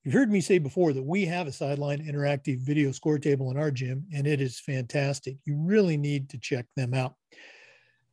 You've 0.03 0.15
heard 0.15 0.31
me 0.31 0.41
say 0.41 0.59
before 0.59 0.93
that 0.93 1.03
we 1.03 1.27
have 1.27 1.47
a 1.47 1.53
sideline 1.53 2.05
interactive 2.05 2.59
video 2.61 2.91
score 2.91 3.19
table 3.19 3.51
in 3.51 3.59
our 3.59 3.71
gym, 3.71 4.07
and 4.15 4.27
it 4.27 4.41
is 4.41 4.59
fantastic. 4.59 5.37
You 5.45 5.57
really 5.57 5.97
need 5.97 6.31
to 6.31 6.39
check 6.39 6.67
them 6.75 6.95
out. 6.95 7.15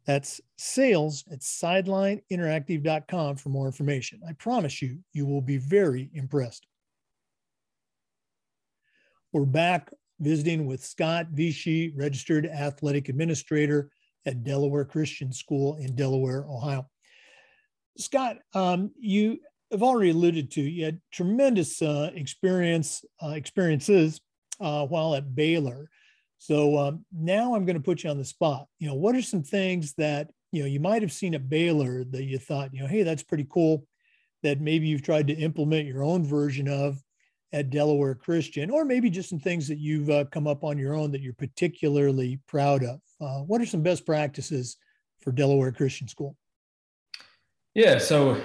That's 0.05 0.41
sales 0.57 1.23
at 1.31 1.39
sidelineinteractive.com 1.39 3.37
for 3.37 3.49
more 3.49 3.67
information. 3.67 4.21
I 4.27 4.33
promise 4.33 4.81
you, 4.81 4.99
you 5.13 5.25
will 5.25 5.41
be 5.41 5.57
very 5.57 6.09
impressed. 6.13 6.65
We're 9.33 9.45
back 9.45 9.91
visiting 10.19 10.65
with 10.65 10.83
Scott 10.83 11.27
Visy, 11.31 11.93
registered 11.95 12.45
athletic 12.45 13.09
administrator 13.09 13.91
at 14.25 14.43
Delaware 14.43 14.85
Christian 14.85 15.31
School 15.31 15.75
in 15.77 15.95
Delaware, 15.95 16.45
Ohio. 16.49 16.87
Scott, 17.97 18.37
um, 18.53 18.91
you 18.99 19.39
have 19.71 19.83
already 19.83 20.11
alluded 20.11 20.51
to, 20.51 20.61
you 20.61 20.85
had 20.85 21.01
tremendous 21.11 21.81
uh, 21.81 22.11
experience 22.13 23.03
uh, 23.23 23.29
experiences 23.29 24.21
uh, 24.59 24.85
while 24.85 25.15
at 25.15 25.35
Baylor. 25.35 25.89
So 26.37 26.77
um, 26.77 27.05
now 27.11 27.55
I'm 27.55 27.65
going 27.65 27.77
to 27.77 27.83
put 27.83 28.03
you 28.03 28.09
on 28.09 28.17
the 28.17 28.25
spot. 28.25 28.67
You 28.79 28.87
know, 28.87 28.95
what 28.95 29.15
are 29.15 29.21
some 29.21 29.43
things 29.43 29.93
that 29.97 30.29
you 30.51 30.61
know 30.61 30.67
you 30.67 30.79
might 30.79 31.01
have 31.01 31.11
seen 31.11 31.35
at 31.35 31.49
Baylor 31.49 32.03
that 32.11 32.23
you 32.23 32.37
thought, 32.37 32.73
you 32.73 32.81
know, 32.81 32.87
hey, 32.87 33.03
that's 33.03 33.23
pretty 33.23 33.47
cool, 33.49 33.85
that 34.43 34.61
maybe 34.61 34.87
you've 34.87 35.01
tried 35.01 35.27
to 35.27 35.33
implement 35.33 35.87
your 35.87 36.03
own 36.03 36.23
version 36.23 36.67
of 36.67 37.01
at 37.53 37.69
Delaware 37.69 38.15
Christian, 38.15 38.69
or 38.69 38.83
maybe 38.83 39.09
just 39.09 39.29
some 39.29 39.39
things 39.39 39.67
that 39.67 39.77
you've 39.77 40.09
uh, 40.09 40.25
come 40.25 40.47
up 40.47 40.63
on 40.63 40.77
your 40.77 40.93
own 40.93 41.11
that 41.11 41.21
you're 41.21 41.33
particularly 41.33 42.39
proud 42.47 42.83
of. 42.83 42.99
Uh, 43.21 43.39
what 43.39 43.61
are 43.61 43.65
some 43.65 43.81
best 43.81 44.05
practices 44.05 44.77
for 45.21 45.31
Delaware 45.31 45.71
Christian 45.71 46.07
School? 46.07 46.35
Yeah, 47.73 47.99
so 47.99 48.41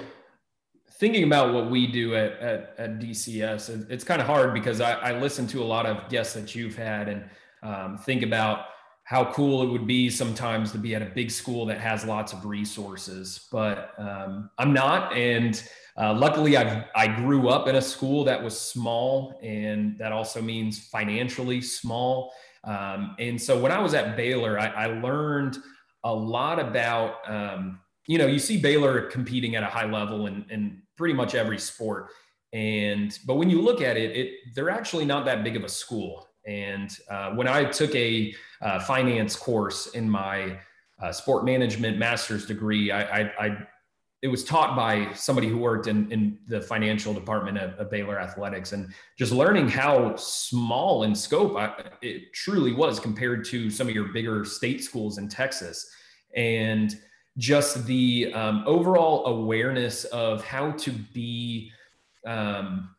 thinking 0.99 1.23
about 1.23 1.53
what 1.53 1.69
we 1.69 1.87
do 1.87 2.15
at, 2.15 2.33
at, 2.39 2.75
at 2.77 2.99
DCS, 2.99 3.89
it's 3.89 4.03
kind 4.03 4.21
of 4.21 4.27
hard 4.27 4.53
because 4.53 4.79
I, 4.79 4.93
I, 4.93 5.19
listen 5.19 5.47
to 5.47 5.61
a 5.61 5.65
lot 5.65 5.85
of 5.85 6.09
guests 6.09 6.33
that 6.35 6.55
you've 6.55 6.75
had 6.75 7.09
and 7.09 7.23
um, 7.63 7.97
think 7.97 8.23
about 8.23 8.65
how 9.13 9.31
cool 9.31 9.61
it 9.61 9.67
would 9.67 9.85
be 9.85 10.09
sometimes 10.09 10.71
to 10.71 10.79
be 10.79 10.95
at 10.95 11.01
a 11.03 11.11
big 11.19 11.29
school 11.29 11.67
that 11.67 11.79
has 11.79 12.03
lots 12.03 12.33
of 12.33 12.45
resources. 12.45 13.47
But 13.51 13.77
um, 13.99 14.49
I'm 14.57 14.73
not. 14.73 15.15
And 15.15 15.53
uh, 16.01 16.13
luckily, 16.25 16.57
I 16.57 16.85
I 16.95 17.05
grew 17.21 17.49
up 17.49 17.67
in 17.67 17.75
a 17.75 17.81
school 17.81 18.23
that 18.23 18.41
was 18.41 18.59
small, 18.59 19.39
and 19.43 19.97
that 19.99 20.11
also 20.11 20.41
means 20.41 20.87
financially 20.87 21.61
small. 21.61 22.33
Um, 22.63 23.15
and 23.19 23.39
so 23.39 23.59
when 23.59 23.71
I 23.71 23.79
was 23.79 23.93
at 23.93 24.17
Baylor, 24.17 24.59
I, 24.59 24.67
I 24.67 24.85
learned 24.87 25.57
a 26.03 26.13
lot 26.13 26.57
about, 26.59 27.17
um, 27.27 27.79
you 28.07 28.17
know, 28.17 28.25
you 28.25 28.39
see 28.39 28.57
Baylor 28.59 29.01
competing 29.11 29.55
at 29.55 29.63
a 29.63 29.67
high 29.67 29.89
level 29.99 30.27
in, 30.27 30.45
in 30.49 30.81
pretty 30.97 31.13
much 31.13 31.35
every 31.35 31.59
sport. 31.59 32.07
And, 32.53 33.17
but 33.27 33.35
when 33.35 33.49
you 33.49 33.61
look 33.61 33.81
at 33.81 33.95
it, 33.97 34.15
it 34.15 34.27
they're 34.55 34.69
actually 34.69 35.05
not 35.05 35.25
that 35.25 35.43
big 35.43 35.55
of 35.55 35.63
a 35.63 35.69
school. 35.69 36.27
And 36.45 36.95
uh, 37.09 37.31
when 37.31 37.47
I 37.47 37.65
took 37.65 37.93
a 37.95 38.33
uh, 38.61 38.79
finance 38.79 39.35
course 39.35 39.87
in 39.87 40.09
my 40.09 40.59
uh, 41.01 41.11
sport 41.11 41.45
management 41.45 41.97
master's 41.97 42.45
degree, 42.45 42.91
I, 42.91 43.21
I, 43.21 43.31
I 43.39 43.67
it 44.23 44.29
was 44.29 44.45
taught 44.45 44.73
by 44.73 45.11
somebody 45.13 45.49
who 45.49 45.57
worked 45.57 45.87
in, 45.87 46.09
in 46.09 46.39
the 46.47 46.61
financial 46.61 47.13
department 47.13 47.57
of, 47.57 47.77
of 47.77 47.91
Baylor 47.91 48.17
Athletics, 48.17 48.71
and 48.71 48.93
just 49.19 49.33
learning 49.33 49.67
how 49.67 50.15
small 50.15 51.03
in 51.03 51.13
scope 51.13 51.57
I, 51.57 51.73
it 52.01 52.31
truly 52.33 52.71
was 52.71 53.01
compared 53.01 53.43
to 53.45 53.69
some 53.69 53.89
of 53.89 53.93
your 53.93 54.13
bigger 54.13 54.45
state 54.45 54.81
schools 54.81 55.17
in 55.17 55.27
Texas, 55.27 55.91
and 56.37 56.97
just 57.37 57.85
the 57.85 58.31
um, 58.33 58.63
overall 58.65 59.25
awareness 59.25 60.05
of 60.05 60.45
how 60.45 60.71
to 60.71 60.91
be, 60.91 61.69
um, 62.25 62.92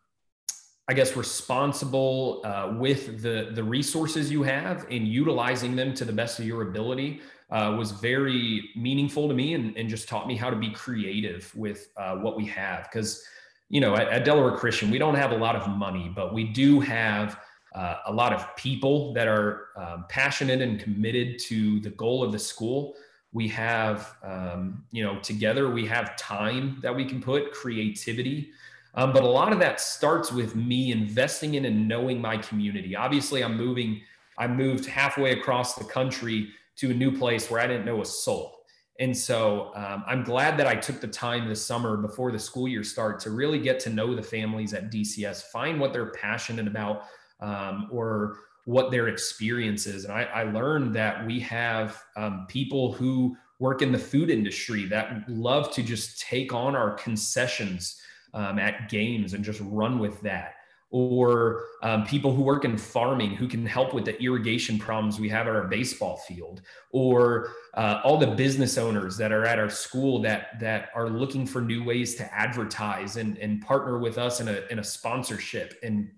I 0.86 0.92
guess, 0.92 1.16
responsible 1.16 2.42
uh, 2.44 2.74
with 2.78 3.22
the 3.22 3.50
the 3.52 3.64
resources 3.64 4.30
you 4.30 4.42
have 4.42 4.86
and 4.90 5.08
utilizing 5.08 5.76
them 5.76 5.94
to 5.94 6.04
the 6.04 6.12
best 6.12 6.38
of 6.38 6.46
your 6.46 6.62
ability 6.62 7.22
uh, 7.50 7.74
was 7.78 7.92
very 7.92 8.70
meaningful 8.76 9.28
to 9.28 9.34
me 9.34 9.54
and, 9.54 9.76
and 9.76 9.88
just 9.88 10.08
taught 10.08 10.26
me 10.26 10.36
how 10.36 10.50
to 10.50 10.56
be 10.56 10.70
creative 10.70 11.54
with 11.54 11.88
uh, 11.96 12.16
what 12.16 12.36
we 12.36 12.44
have. 12.46 12.88
Because, 12.90 13.24
you 13.68 13.80
know, 13.80 13.94
at, 13.94 14.08
at, 14.08 14.24
Delaware 14.24 14.56
Christian, 14.56 14.90
we 14.90 14.98
don't 14.98 15.14
have 15.14 15.32
a 15.32 15.36
lot 15.36 15.54
of 15.54 15.68
money, 15.68 16.10
but 16.14 16.34
we 16.34 16.44
do 16.44 16.80
have 16.80 17.38
uh, 17.74 17.96
a 18.06 18.12
lot 18.12 18.32
of 18.32 18.54
people 18.56 19.12
that 19.14 19.28
are 19.28 19.68
um, 19.76 20.04
passionate 20.08 20.60
and 20.62 20.80
committed 20.80 21.38
to 21.40 21.80
the 21.80 21.90
goal 21.90 22.22
of 22.22 22.32
the 22.32 22.38
school. 22.38 22.94
We 23.32 23.48
have, 23.48 24.16
um, 24.22 24.84
you 24.90 25.02
know, 25.02 25.18
together 25.20 25.70
we 25.70 25.86
have 25.86 26.16
time 26.16 26.78
that 26.82 26.94
we 26.94 27.04
can 27.04 27.20
put, 27.20 27.52
creativity. 27.52 28.52
Um, 28.96 29.12
but 29.12 29.22
a 29.22 29.28
lot 29.28 29.52
of 29.52 29.58
that 29.58 29.80
starts 29.80 30.30
with 30.30 30.54
me 30.54 30.92
investing 30.92 31.54
in 31.54 31.64
and 31.64 31.88
knowing 31.88 32.20
my 32.20 32.36
community. 32.36 32.94
Obviously, 32.94 33.42
I'm 33.42 33.56
moving, 33.56 34.00
I 34.38 34.46
moved 34.46 34.86
halfway 34.86 35.32
across 35.32 35.74
the 35.74 35.84
country 35.84 36.50
to 36.76 36.90
a 36.90 36.94
new 36.94 37.16
place 37.16 37.50
where 37.50 37.60
I 37.60 37.66
didn't 37.66 37.84
know 37.84 38.02
a 38.02 38.04
soul. 38.04 38.54
And 39.00 39.16
so 39.16 39.72
um, 39.74 40.04
I'm 40.06 40.22
glad 40.22 40.56
that 40.58 40.68
I 40.68 40.76
took 40.76 41.00
the 41.00 41.08
time 41.08 41.48
this 41.48 41.64
summer 41.64 41.96
before 41.96 42.30
the 42.30 42.38
school 42.38 42.68
year 42.68 42.84
starts 42.84 43.24
to 43.24 43.30
really 43.30 43.58
get 43.58 43.80
to 43.80 43.90
know 43.90 44.14
the 44.14 44.22
families 44.22 44.72
at 44.72 44.92
DCS, 44.92 45.42
find 45.44 45.80
what 45.80 45.92
they're 45.92 46.12
passionate 46.12 46.68
about 46.68 47.04
um, 47.40 47.88
or 47.90 48.36
what 48.66 48.92
their 48.92 49.08
experience 49.08 49.86
is. 49.86 50.04
And 50.04 50.12
I, 50.12 50.22
I 50.22 50.42
learned 50.44 50.94
that 50.94 51.26
we 51.26 51.40
have 51.40 52.00
um, 52.16 52.46
people 52.48 52.92
who 52.92 53.36
work 53.58 53.82
in 53.82 53.90
the 53.90 53.98
food 53.98 54.30
industry 54.30 54.84
that 54.86 55.28
love 55.28 55.72
to 55.72 55.82
just 55.82 56.20
take 56.20 56.52
on 56.52 56.76
our 56.76 56.92
concessions 56.92 58.00
um, 58.34 58.58
at 58.58 58.90
games 58.90 59.32
and 59.32 59.42
just 59.42 59.60
run 59.64 59.98
with 59.98 60.20
that 60.20 60.54
or 60.94 61.64
um, 61.82 62.04
people 62.04 62.32
who 62.32 62.40
work 62.40 62.64
in 62.64 62.78
farming 62.78 63.34
who 63.34 63.48
can 63.48 63.66
help 63.66 63.92
with 63.92 64.04
the 64.04 64.16
irrigation 64.22 64.78
problems 64.78 65.18
we 65.18 65.28
have 65.28 65.48
at 65.48 65.56
our 65.56 65.66
baseball 65.66 66.18
field, 66.18 66.62
or 66.92 67.50
uh, 67.74 68.00
all 68.04 68.16
the 68.16 68.28
business 68.28 68.78
owners 68.78 69.16
that 69.16 69.32
are 69.32 69.44
at 69.44 69.58
our 69.58 69.68
school 69.68 70.22
that 70.22 70.56
that 70.60 70.90
are 70.94 71.08
looking 71.08 71.48
for 71.48 71.60
new 71.60 71.82
ways 71.82 72.14
to 72.14 72.32
advertise 72.32 73.16
and, 73.16 73.36
and 73.38 73.60
partner 73.60 73.98
with 73.98 74.18
us 74.18 74.40
in 74.40 74.46
a, 74.46 74.60
in 74.70 74.78
a 74.78 74.84
sponsorship. 74.84 75.74
And 75.82 76.08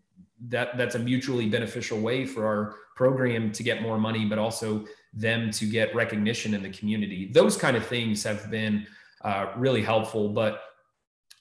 that 0.48 0.76
that's 0.76 0.94
a 0.94 0.98
mutually 0.98 1.48
beneficial 1.48 1.98
way 1.98 2.26
for 2.26 2.44
our 2.44 2.74
program 2.96 3.52
to 3.52 3.62
get 3.62 3.80
more 3.80 3.96
money, 3.96 4.26
but 4.26 4.36
also 4.36 4.84
them 5.14 5.50
to 5.52 5.64
get 5.64 5.94
recognition 5.94 6.52
in 6.52 6.62
the 6.62 6.68
community. 6.68 7.30
Those 7.32 7.56
kind 7.56 7.78
of 7.78 7.86
things 7.86 8.22
have 8.24 8.50
been 8.50 8.86
uh, 9.22 9.52
really 9.56 9.80
helpful. 9.80 10.28
But 10.28 10.60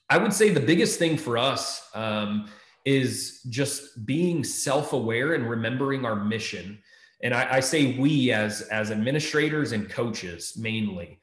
I 0.10 0.18
would 0.18 0.34
say 0.34 0.50
the 0.50 0.60
biggest 0.60 1.00
thing 1.00 1.18
for 1.18 1.38
us 1.38 1.88
um, 1.94 2.50
is 2.86 3.42
just 3.50 4.06
being 4.06 4.44
self-aware 4.44 5.34
and 5.34 5.50
remembering 5.50 6.06
our 6.06 6.16
mission. 6.16 6.80
And 7.24 7.34
I, 7.34 7.56
I, 7.56 7.60
say 7.60 7.98
we 7.98 8.32
as 8.32 8.62
as 8.64 8.92
administrators 8.92 9.72
and 9.72 9.90
coaches 9.90 10.56
mainly 10.58 11.20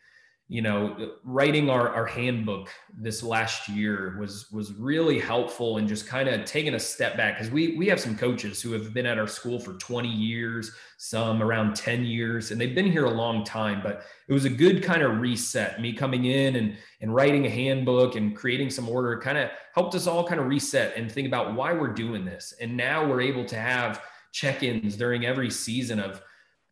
you 0.49 0.61
know 0.61 1.13
writing 1.25 1.71
our, 1.71 1.89
our 1.89 2.05
handbook 2.05 2.69
this 2.95 3.23
last 3.23 3.69
year 3.69 4.17
was 4.19 4.51
was 4.51 4.75
really 4.75 5.19
helpful 5.19 5.79
and 5.79 5.89
just 5.89 6.07
kind 6.07 6.29
of 6.29 6.45
taking 6.45 6.75
a 6.75 6.81
step 6.81 7.17
back 7.17 7.37
because 7.37 7.51
we 7.51 7.77
we 7.77 7.87
have 7.87 8.01
some 8.01 8.17
coaches 8.17 8.61
who 8.61 8.73
have 8.73 8.93
been 8.93 9.07
at 9.07 9.19
our 9.19 9.29
school 9.29 9.59
for 9.59 9.75
20 9.75 10.09
years 10.09 10.73
some 10.99 11.43
around 11.43 11.75
10 11.75 12.05
years 12.05 12.51
and 12.51 12.61
they've 12.61 12.75
been 12.75 12.91
here 12.91 13.07
a 13.07 13.11
long 13.11 13.45
time 13.45 13.81
but 13.83 14.05
it 14.33 14.35
was 14.35 14.47
a 14.47 14.51
good 14.51 14.83
kind 14.83 15.03
of 15.03 15.21
reset. 15.21 15.79
Me 15.81 15.93
coming 15.93 16.25
in 16.25 16.57
and 16.57 16.79
and 17.03 17.15
writing 17.15 17.45
a 17.45 17.51
handbook 17.51 18.15
and 18.17 18.35
creating 18.35 18.71
some 18.71 18.89
order 18.89 19.21
kind 19.21 19.37
of 19.37 19.51
helped 19.75 19.95
us 19.95 20.07
all 20.07 20.27
kind 20.27 20.41
of 20.41 20.47
reset 20.47 20.97
and 20.97 21.13
think 21.13 21.27
about 21.27 21.55
why 21.55 21.75
we're 21.75 21.93
doing 21.93 22.25
this. 22.25 22.55
And 22.59 22.75
now 22.75 23.07
we're 23.07 23.21
able 23.21 23.45
to 23.45 23.57
have 23.57 24.03
check-ins 24.33 24.97
during 24.97 25.27
every 25.27 25.51
season 25.51 26.01
of 26.01 26.23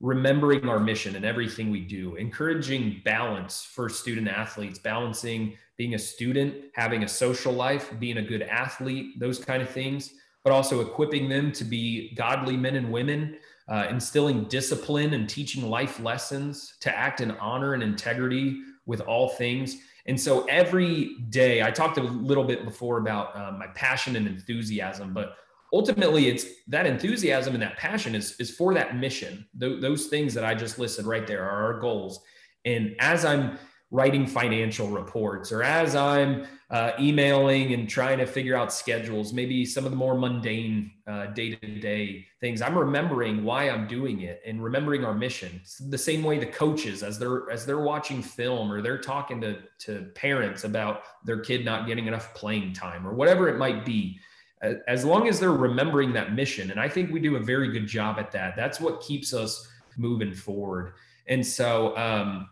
remembering 0.01 0.67
our 0.69 0.81
mission 0.81 1.15
and 1.15 1.25
everything 1.25 1.71
we 1.71 1.81
do, 1.81 2.17
encouraging 2.17 3.03
balance 3.05 3.63
for 3.63 3.89
student 3.89 4.29
athletes, 4.29 4.79
balancing 4.79 5.57
being 5.77 5.95
a 5.95 5.99
student, 5.99 6.55
having 6.75 7.05
a 7.05 7.09
social 7.09 7.53
life, 7.53 7.93
being 7.99 8.19
a 8.19 8.23
good 8.23 8.43
athlete, 8.43 9.19
those 9.21 9.39
kind 9.39 9.63
of 9.63 9.69
things, 9.69 10.15
but 10.43 10.53
also 10.53 10.81
equipping 10.81 11.29
them 11.29 11.53
to 11.53 11.65
be 11.65 12.15
godly 12.15 12.57
men 12.57 12.77
and 12.77 12.91
women, 12.91 13.37
uh, 13.69 13.87
instilling 13.91 14.45
discipline 14.45 15.15
and 15.15 15.29
teaching 15.29 15.69
life 15.69 16.01
lessons, 16.01 16.75
to 16.81 16.95
act 16.97 17.21
in 17.21 17.31
honor 17.33 17.75
and 17.75 17.83
integrity 17.83 18.61
with 18.87 19.01
all 19.03 19.29
things. 19.29 19.77
And 20.07 20.19
so 20.19 20.45
every 20.47 21.17
day, 21.29 21.63
I 21.63 21.71
talked 21.71 21.99
a 21.99 22.03
little 22.03 22.45
bit 22.45 22.65
before 22.65 22.99
about 22.99 23.37
uh, 23.37 23.53
my 23.53 23.67
passion 23.69 24.17
and 24.17 24.27
enthusiasm, 24.27 25.13
but 25.13 25.37
ultimately 25.73 26.29
it's 26.29 26.47
that 26.69 26.87
enthusiasm 26.87 27.55
and 27.55 27.63
that 27.63 27.77
passion 27.77 28.15
is, 28.15 28.37
is 28.39 28.51
for 28.51 28.75
that 28.75 28.97
mission. 28.97 29.47
Th- 29.59 29.81
those 29.81 30.07
things 30.07 30.35
that 30.35 30.45
i 30.45 30.55
just 30.55 30.79
listed 30.79 31.07
right 31.07 31.27
there 31.27 31.45
are 31.45 31.65
our 31.73 31.81
goals. 31.81 32.21
And 32.65 32.95
as 32.99 33.25
i'm 33.25 33.59
writing 33.93 34.25
financial 34.27 34.89
reports 34.89 35.51
or 35.51 35.63
as 35.63 35.97
i'm 35.97 36.47
uh, 36.71 36.93
emailing 37.01 37.75
and 37.75 37.89
trying 37.89 38.19
to 38.19 38.25
figure 38.27 38.57
out 38.57 38.73
schedules 38.73 39.33
maybe 39.33 39.67
some 39.67 39.85
of 39.85 39.91
the 39.91 39.97
more 39.97 40.17
mundane 40.17 40.93
uh, 41.09 41.27
day-to-day 41.27 42.25
things 42.41 42.63
i'm 42.63 42.79
remembering 42.79 43.43
why 43.43 43.69
i'm 43.69 43.89
doing 43.89 44.21
it 44.21 44.41
and 44.47 44.63
remembering 44.63 45.05
our 45.05 45.15
mission. 45.15 45.51
It's 45.61 45.79
the 45.79 45.99
same 45.99 46.23
way 46.23 46.39
the 46.39 46.47
coaches 46.47 47.03
as 47.03 47.19
they're 47.19 47.51
as 47.51 47.67
they're 47.67 47.81
watching 47.81 48.23
film 48.23 48.71
or 48.71 48.81
they're 48.81 48.99
talking 48.99 49.41
to 49.41 49.59
to 49.81 50.11
parents 50.15 50.63
about 50.63 51.03
their 51.25 51.41
kid 51.41 51.65
not 51.65 51.89
getting 51.89 52.07
enough 52.07 52.33
playing 52.35 52.73
time 52.75 53.05
or 53.05 53.13
whatever 53.13 53.49
it 53.49 53.59
might 53.59 53.85
be 53.85 54.21
as 54.63 55.05
long 55.05 55.27
as 55.29 55.41
they're 55.41 55.53
remembering 55.53 56.13
that 56.13 56.35
mission. 56.35 56.71
And 56.71 56.79
I 56.79 56.89
think 56.89 57.11
we 57.11 57.21
do 57.21 57.37
a 57.37 57.41
very 57.41 57.73
good 57.73 57.87
job 57.87 58.19
at 58.19 58.31
that. 58.33 58.57
That's 58.57 58.81
what 58.81 59.01
keeps 59.01 59.33
us 59.33 59.67
moving 59.97 60.35
forward. 60.35 60.93
And 61.27 61.47
so, 61.47 61.97
um, 61.97 62.49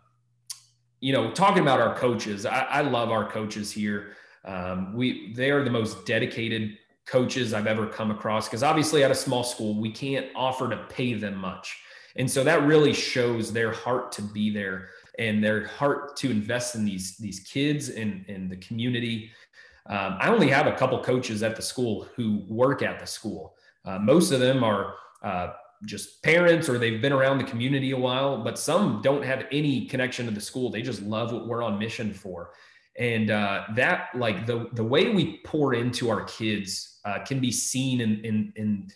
you 1.01 1.13
know, 1.13 1.31
talking 1.31 1.63
about 1.63 1.81
our 1.81 1.95
coaches, 1.95 2.47
I, 2.47 2.61
I 2.61 2.81
love 2.81 3.11
our 3.11 3.29
coaches 3.29 3.71
here. 3.71 4.17
Um, 4.45 4.95
we 4.95 5.35
they 5.35 5.51
are 5.51 5.63
the 5.63 5.71
most 5.71 6.07
dedicated 6.07 6.79
coaches 7.07 7.55
I've 7.55 7.67
ever 7.67 7.87
come 7.87 8.11
across 8.11 8.49
because 8.49 8.63
obviously 8.63 9.03
at 9.03 9.11
a 9.11 9.15
small 9.15 9.43
school 9.43 9.81
we 9.81 9.91
can't 9.91 10.27
offer 10.37 10.69
to 10.69 10.77
pay 10.89 11.15
them 11.15 11.37
much, 11.37 11.77
and 12.17 12.31
so 12.31 12.45
that 12.45 12.63
really 12.63 12.93
shows 12.93 13.53
their 13.53 13.73
heart 13.73 14.13
to 14.13 14.23
be 14.23 14.51
there 14.51 14.89
and 15.19 15.43
their 15.43 15.67
heart 15.67 16.17
to 16.19 16.31
invest 16.31 16.77
in 16.77 16.85
these 16.85 17.17
these 17.17 17.41
kids 17.41 17.91
and 17.91 18.25
and 18.29 18.51
the 18.51 18.57
community 18.57 19.31
um, 19.89 20.17
I 20.21 20.29
only 20.29 20.49
have 20.49 20.67
a 20.67 20.73
couple 20.73 21.03
coaches 21.03 21.43
at 21.43 21.57
the 21.57 21.63
school 21.63 22.07
who 22.15 22.45
work 22.49 22.83
at 22.83 23.01
the 23.01 23.07
school. 23.07 23.55
Uh, 23.85 23.99
most 23.99 24.33
of 24.33 24.41
them 24.41 24.63
are 24.63 24.95
uh, 25.23 25.53
just 25.85 26.23
parents 26.23 26.69
or 26.69 26.79
they've 26.79 27.01
been 27.01 27.13
around 27.13 27.39
the 27.39 27.45
community 27.45 27.93
a 27.93 27.97
while, 27.97 28.43
but 28.43 28.59
some 28.59 29.01
don't 29.03 29.25
have 29.25 29.47
any 29.51 29.87
connection 29.87 30.27
to 30.27 30.33
the 30.33 30.41
school. 30.41 30.71
They 30.71 30.83
just 30.83 31.03
love 31.03 31.33
what 31.33 31.47
we're 31.47 31.63
on 31.63 31.79
mission 31.79 32.13
for. 32.13 32.51
And 32.99 33.31
uh, 33.31 33.65
that, 33.77 34.09
like 34.15 34.45
the 34.45 34.69
the 34.73 34.83
way 34.85 35.11
we 35.11 35.41
pour 35.45 35.75
into 35.75 36.11
our 36.11 36.25
kids, 36.25 36.99
uh, 37.05 37.21
can 37.21 37.39
be 37.39 37.53
seen 37.53 38.01
in 38.01 38.21
in, 38.25 38.53
in 38.57 38.89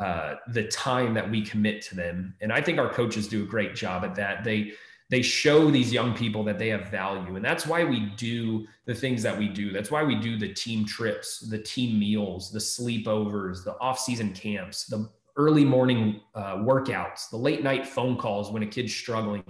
uh, 0.00 0.34
the 0.48 0.64
time 0.64 1.14
that 1.14 1.30
we 1.30 1.40
commit 1.40 1.80
to 1.82 1.94
them. 1.94 2.34
And 2.40 2.52
I 2.52 2.60
think 2.60 2.78
our 2.78 2.92
coaches 2.92 3.28
do 3.28 3.44
a 3.44 3.46
great 3.46 3.76
job 3.76 4.04
at 4.04 4.16
that. 4.16 4.42
They 4.42 4.72
they 5.14 5.22
show 5.22 5.70
these 5.70 5.92
young 5.92 6.12
people 6.12 6.42
that 6.42 6.58
they 6.58 6.68
have 6.68 6.88
value. 6.88 7.36
And 7.36 7.44
that's 7.44 7.68
why 7.68 7.84
we 7.84 8.00
do 8.16 8.66
the 8.84 8.94
things 8.94 9.22
that 9.22 9.38
we 9.38 9.46
do. 9.46 9.70
That's 9.70 9.88
why 9.88 10.02
we 10.02 10.16
do 10.16 10.36
the 10.36 10.52
team 10.52 10.84
trips 10.84 11.38
the 11.38 11.58
team 11.58 12.00
meals 12.00 12.50
the 12.50 12.58
sleepovers 12.58 13.62
the 13.62 13.78
off-season 13.78 14.32
camps 14.32 14.86
the 14.86 15.08
early 15.36 15.64
morning 15.64 16.20
uh, 16.34 16.56
workouts 16.56 17.30
the 17.30 17.36
late 17.36 17.62
night 17.62 17.86
phone 17.86 18.16
calls 18.16 18.50
when 18.50 18.64
a 18.64 18.66
kid's 18.66 18.92
struggling 18.92 19.44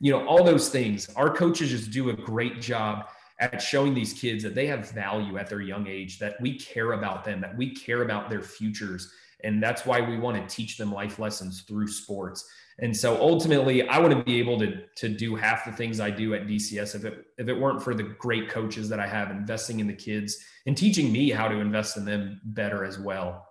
you 0.00 0.10
know 0.10 0.26
all 0.26 0.42
those 0.42 0.70
things. 0.70 1.10
Our 1.16 1.28
coaches 1.28 1.68
just 1.68 1.90
do 1.90 2.08
a 2.08 2.14
great 2.14 2.62
job 2.62 3.08
at 3.40 3.60
showing 3.60 3.92
these 3.92 4.14
kids 4.14 4.42
that 4.42 4.54
they 4.54 4.66
have 4.68 4.90
value 4.90 5.36
at 5.36 5.50
their 5.50 5.60
young 5.60 5.86
age 5.86 6.18
that 6.18 6.40
we 6.40 6.58
care 6.58 6.92
about 6.92 7.24
them 7.26 7.42
that 7.42 7.54
we 7.58 7.74
care 7.74 8.02
about 8.02 8.30
their 8.30 8.42
futures. 8.42 9.12
And 9.44 9.62
that's 9.62 9.84
why 9.84 10.00
we 10.00 10.18
want 10.18 10.36
to 10.36 10.54
teach 10.56 10.78
them 10.78 10.90
life 10.90 11.18
lessons 11.18 11.60
through 11.60 11.88
sports 11.88 12.48
and 12.80 12.96
so 12.96 13.20
ultimately, 13.20 13.86
I 13.86 13.98
wouldn't 13.98 14.24
be 14.24 14.38
able 14.38 14.58
to 14.58 14.82
to 14.96 15.08
do 15.08 15.36
half 15.36 15.64
the 15.66 15.72
things 15.72 16.00
I 16.00 16.10
do 16.10 16.34
at 16.34 16.46
DCS 16.46 16.94
if 16.94 17.04
it 17.04 17.26
if 17.38 17.48
it 17.48 17.58
weren't 17.58 17.82
for 17.82 17.94
the 17.94 18.02
great 18.02 18.48
coaches 18.48 18.88
that 18.88 18.98
I 18.98 19.06
have 19.06 19.30
investing 19.30 19.80
in 19.80 19.86
the 19.86 19.94
kids 19.94 20.38
and 20.66 20.76
teaching 20.76 21.12
me 21.12 21.30
how 21.30 21.46
to 21.48 21.56
invest 21.56 21.96
in 21.98 22.04
them 22.04 22.40
better 22.42 22.84
as 22.84 22.98
well. 22.98 23.46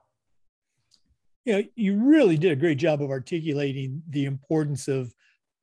Yeah, 1.45 1.61
you 1.75 1.97
really 1.97 2.37
did 2.37 2.51
a 2.51 2.55
great 2.55 2.79
job 2.79 3.01
of 3.01 3.11
articulating 3.11 4.01
the 4.09 4.25
importance 4.25 4.87
of 4.87 5.13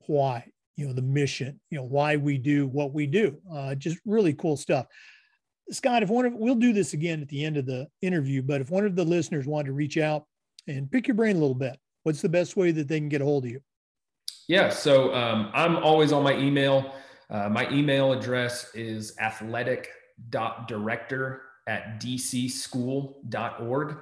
why, 0.07 0.51
you 0.77 0.87
know, 0.87 0.93
the 0.93 1.03
mission, 1.03 1.61
you 1.71 1.79
know, 1.79 1.85
why 1.85 2.17
we 2.17 2.39
do 2.39 2.67
what 2.69 2.95
we 2.95 3.07
do. 3.07 3.37
Uh, 3.53 3.75
just 3.75 3.99
really 4.07 4.33
cool 4.33 4.57
stuff. 4.57 4.87
Scott, 5.71 6.05
if 6.05 6.09
one 6.09 6.25
of 6.25 6.35
we'll 6.35 6.55
do 6.55 6.73
this 6.73 6.93
again 6.93 7.21
at 7.21 7.29
the 7.29 7.45
end 7.45 7.57
of 7.57 7.67
the 7.67 7.89
interview, 8.01 8.43
but 8.43 8.61
if 8.61 8.71
one 8.71 8.87
of 8.87 8.95
the 8.95 9.05
listeners 9.05 9.47
wanted 9.47 9.67
to 9.67 9.73
reach 9.73 9.99
out 9.99 10.25
and 10.69 10.91
pick 10.91 11.09
your 11.09 11.17
brain 11.17 11.37
a 11.37 11.41
little 11.41 11.55
bit, 11.55 11.77
what's 12.07 12.23
the 12.23 12.29
best 12.29 12.57
way 12.57 12.71
that 12.71 12.87
they 12.87 13.01
can 13.01 13.09
get 13.09 13.21
a 13.21 13.25
hold 13.25 13.45
of 13.45 13.51
you? 13.51 13.61
Yeah, 14.47 14.69
so 14.69 15.13
um, 15.13 15.51
I'm 15.53 15.77
always 15.79 16.13
on 16.13 16.23
my 16.23 16.39
email. 16.39 16.95
Uh, 17.29 17.49
my 17.49 17.69
email 17.73 18.13
address 18.13 18.73
is 18.77 19.19
athletic.director 19.19 21.43
at 21.67 22.01
dcschool.org. 22.01 23.97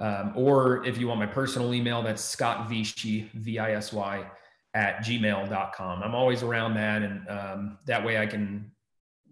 Um, 0.00 0.32
or 0.34 0.84
if 0.84 0.98
you 0.98 1.06
want 1.06 1.20
my 1.20 1.26
personal 1.26 1.72
email, 1.72 2.02
that's 2.02 2.20
Scott 2.20 2.68
Visy, 2.68 3.30
V 3.32 3.60
I 3.60 3.74
S 3.74 3.92
Y, 3.92 4.26
at 4.74 5.04
gmail.com. 5.04 6.02
I'm 6.02 6.16
always 6.16 6.42
around 6.42 6.74
that. 6.74 7.02
And 7.02 7.28
um, 7.28 7.78
that 7.86 8.04
way 8.04 8.18
I 8.18 8.26
can, 8.26 8.72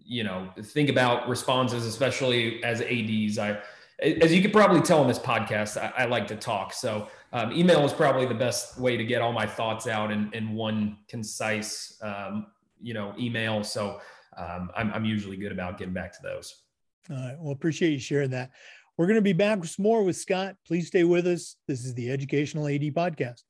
you 0.05 0.23
know, 0.23 0.49
think 0.63 0.89
about 0.89 1.27
responses, 1.27 1.85
especially 1.85 2.63
as 2.63 2.79
ADs. 2.79 3.39
I, 3.39 3.61
as 4.01 4.33
you 4.33 4.41
could 4.41 4.53
probably 4.53 4.79
tell 4.81 5.01
in 5.01 5.09
this 5.09 5.19
podcast, 5.19 5.75
I, 5.77 5.91
I 6.03 6.05
like 6.05 6.27
to 6.27 6.37
talk. 6.37 6.71
So 6.71 7.09
um, 7.35 7.51
email 7.51 7.83
is 7.83 7.91
probably 7.91 8.25
the 8.25 8.33
best 8.33 8.79
way 8.79 8.95
to 8.95 9.03
get 9.03 9.21
all 9.21 9.33
my 9.33 9.45
thoughts 9.45 9.87
out 9.87 10.09
in, 10.09 10.29
in 10.31 10.53
one 10.53 10.97
concise, 11.09 11.99
um, 12.01 12.47
you 12.81 12.93
know, 12.93 13.13
email. 13.19 13.61
So 13.61 13.99
um, 14.37 14.69
I'm, 14.73 14.89
I'm 14.93 15.03
usually 15.03 15.35
good 15.35 15.51
about 15.51 15.77
getting 15.77 15.93
back 15.93 16.13
to 16.13 16.19
those. 16.23 16.61
All 17.09 17.17
right. 17.17 17.35
Well, 17.37 17.51
appreciate 17.51 17.91
you 17.91 17.99
sharing 17.99 18.29
that. 18.29 18.51
We're 18.95 19.07
going 19.07 19.17
to 19.17 19.21
be 19.21 19.33
back 19.33 19.59
with 19.59 19.77
more 19.77 20.01
with 20.03 20.15
Scott. 20.15 20.55
Please 20.65 20.87
stay 20.87 21.03
with 21.03 21.27
us. 21.27 21.57
This 21.67 21.83
is 21.83 21.93
the 21.93 22.09
Educational 22.09 22.67
AD 22.67 22.81
Podcast. 22.93 23.41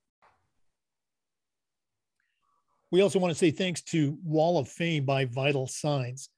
We 2.89 3.01
also 3.01 3.19
want 3.19 3.33
to 3.33 3.38
say 3.38 3.51
thanks 3.51 3.83
to 3.83 4.17
Wall 4.23 4.57
of 4.57 4.67
Fame 4.67 5.05
by 5.05 5.25
Vital 5.25 5.67
Signs. 5.67 6.29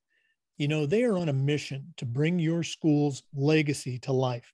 You 0.58 0.68
know, 0.68 0.86
they 0.86 1.06
are 1.06 1.18
on 1.18 1.30
a 1.30 1.34
mission 1.34 1.94
to 1.96 2.06
bring 2.06 2.40
your 2.40 2.64
school's 2.64 3.24
legacy 3.34 4.00
to 4.00 4.12
life. 4.12 4.52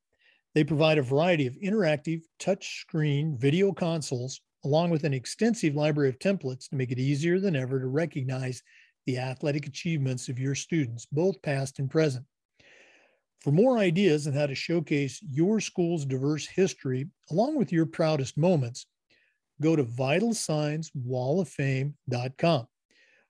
They 0.55 0.63
provide 0.63 0.97
a 0.97 1.03
variety 1.03 1.47
of 1.47 1.55
interactive 1.55 2.21
touchscreen 2.39 3.39
video 3.39 3.71
consoles, 3.71 4.41
along 4.63 4.91
with 4.91 5.03
an 5.03 5.13
extensive 5.13 5.75
library 5.75 6.09
of 6.09 6.19
templates 6.19 6.69
to 6.69 6.75
make 6.75 6.91
it 6.91 6.99
easier 6.99 7.39
than 7.39 7.55
ever 7.55 7.79
to 7.79 7.87
recognize 7.87 8.61
the 9.05 9.17
athletic 9.17 9.67
achievements 9.67 10.29
of 10.29 10.39
your 10.39 10.55
students, 10.55 11.05
both 11.11 11.41
past 11.41 11.79
and 11.79 11.89
present. 11.89 12.25
For 13.41 13.51
more 13.51 13.77
ideas 13.77 14.25
on 14.27 14.33
how 14.33 14.45
to 14.45 14.55
showcase 14.55 15.19
your 15.21 15.59
school's 15.59 16.05
diverse 16.05 16.47
history, 16.47 17.09
along 17.29 17.57
with 17.57 17.73
your 17.73 17.85
proudest 17.85 18.37
moments, 18.37 18.85
go 19.59 19.75
to 19.75 19.83
vitalsignswalloffame.com 19.83 22.67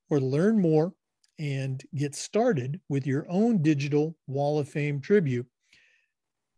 or 0.10 0.20
learn 0.20 0.62
more 0.62 0.94
and 1.40 1.82
get 1.96 2.14
started 2.14 2.80
with 2.90 3.08
your 3.08 3.26
own 3.28 3.64
digital 3.64 4.16
Wall 4.28 4.60
of 4.60 4.70
Fame 4.70 5.02
tribute. 5.02 5.48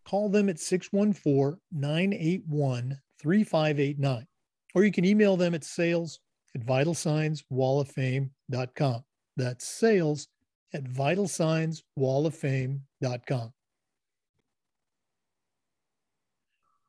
Call 0.05 0.29
them 0.29 0.47
at 0.49 0.59
614 0.59 1.59
981 1.71 2.99
3589, 3.19 4.27
or 4.75 4.83
you 4.83 4.91
can 4.91 5.05
email 5.05 5.35
them 5.35 5.55
at 5.55 5.63
sales 5.63 6.19
at 6.53 6.63
vitalsignswalloffame.com. 6.65 9.03
That's 9.37 9.67
sales 9.67 10.27
at 10.73 10.83
vitalsignswalloffame.com. 10.83 13.53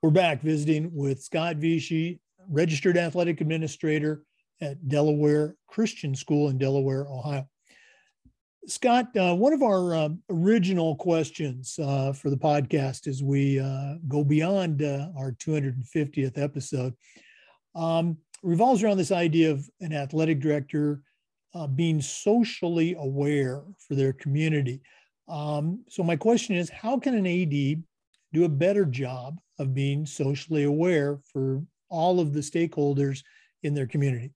We're 0.02 0.10
back 0.10 0.42
visiting 0.42 0.90
with 0.94 1.22
Scott 1.22 1.56
Visy, 1.56 2.20
registered 2.48 2.98
athletic 2.98 3.40
administrator 3.40 4.22
at 4.60 4.88
Delaware 4.88 5.56
Christian 5.66 6.14
School 6.14 6.50
in 6.50 6.58
Delaware, 6.58 7.08
Ohio. 7.08 7.48
Scott, 8.68 9.16
uh, 9.16 9.34
one 9.34 9.52
of 9.52 9.62
our 9.62 9.94
uh, 9.94 10.08
original 10.28 10.96
questions 10.96 11.78
uh, 11.80 12.12
for 12.12 12.30
the 12.30 12.36
podcast 12.36 13.06
as 13.06 13.22
we 13.22 13.60
uh, 13.60 13.94
go 14.08 14.24
beyond 14.24 14.82
uh, 14.82 15.08
our 15.16 15.32
250th 15.32 16.36
episode 16.36 16.92
um, 17.76 18.16
revolves 18.42 18.82
around 18.82 18.96
this 18.96 19.12
idea 19.12 19.52
of 19.52 19.68
an 19.80 19.92
athletic 19.92 20.40
director 20.40 21.00
uh, 21.54 21.68
being 21.68 22.00
socially 22.02 22.96
aware 22.98 23.62
for 23.78 23.94
their 23.94 24.12
community. 24.12 24.80
Um, 25.28 25.84
so, 25.88 26.02
my 26.02 26.16
question 26.16 26.56
is 26.56 26.68
how 26.68 26.98
can 26.98 27.14
an 27.14 27.26
AD 27.26 27.84
do 28.32 28.44
a 28.44 28.48
better 28.48 28.84
job 28.84 29.38
of 29.60 29.74
being 29.74 30.04
socially 30.04 30.64
aware 30.64 31.20
for 31.32 31.62
all 31.88 32.18
of 32.18 32.32
the 32.32 32.40
stakeholders 32.40 33.22
in 33.62 33.74
their 33.74 33.86
community? 33.86 34.32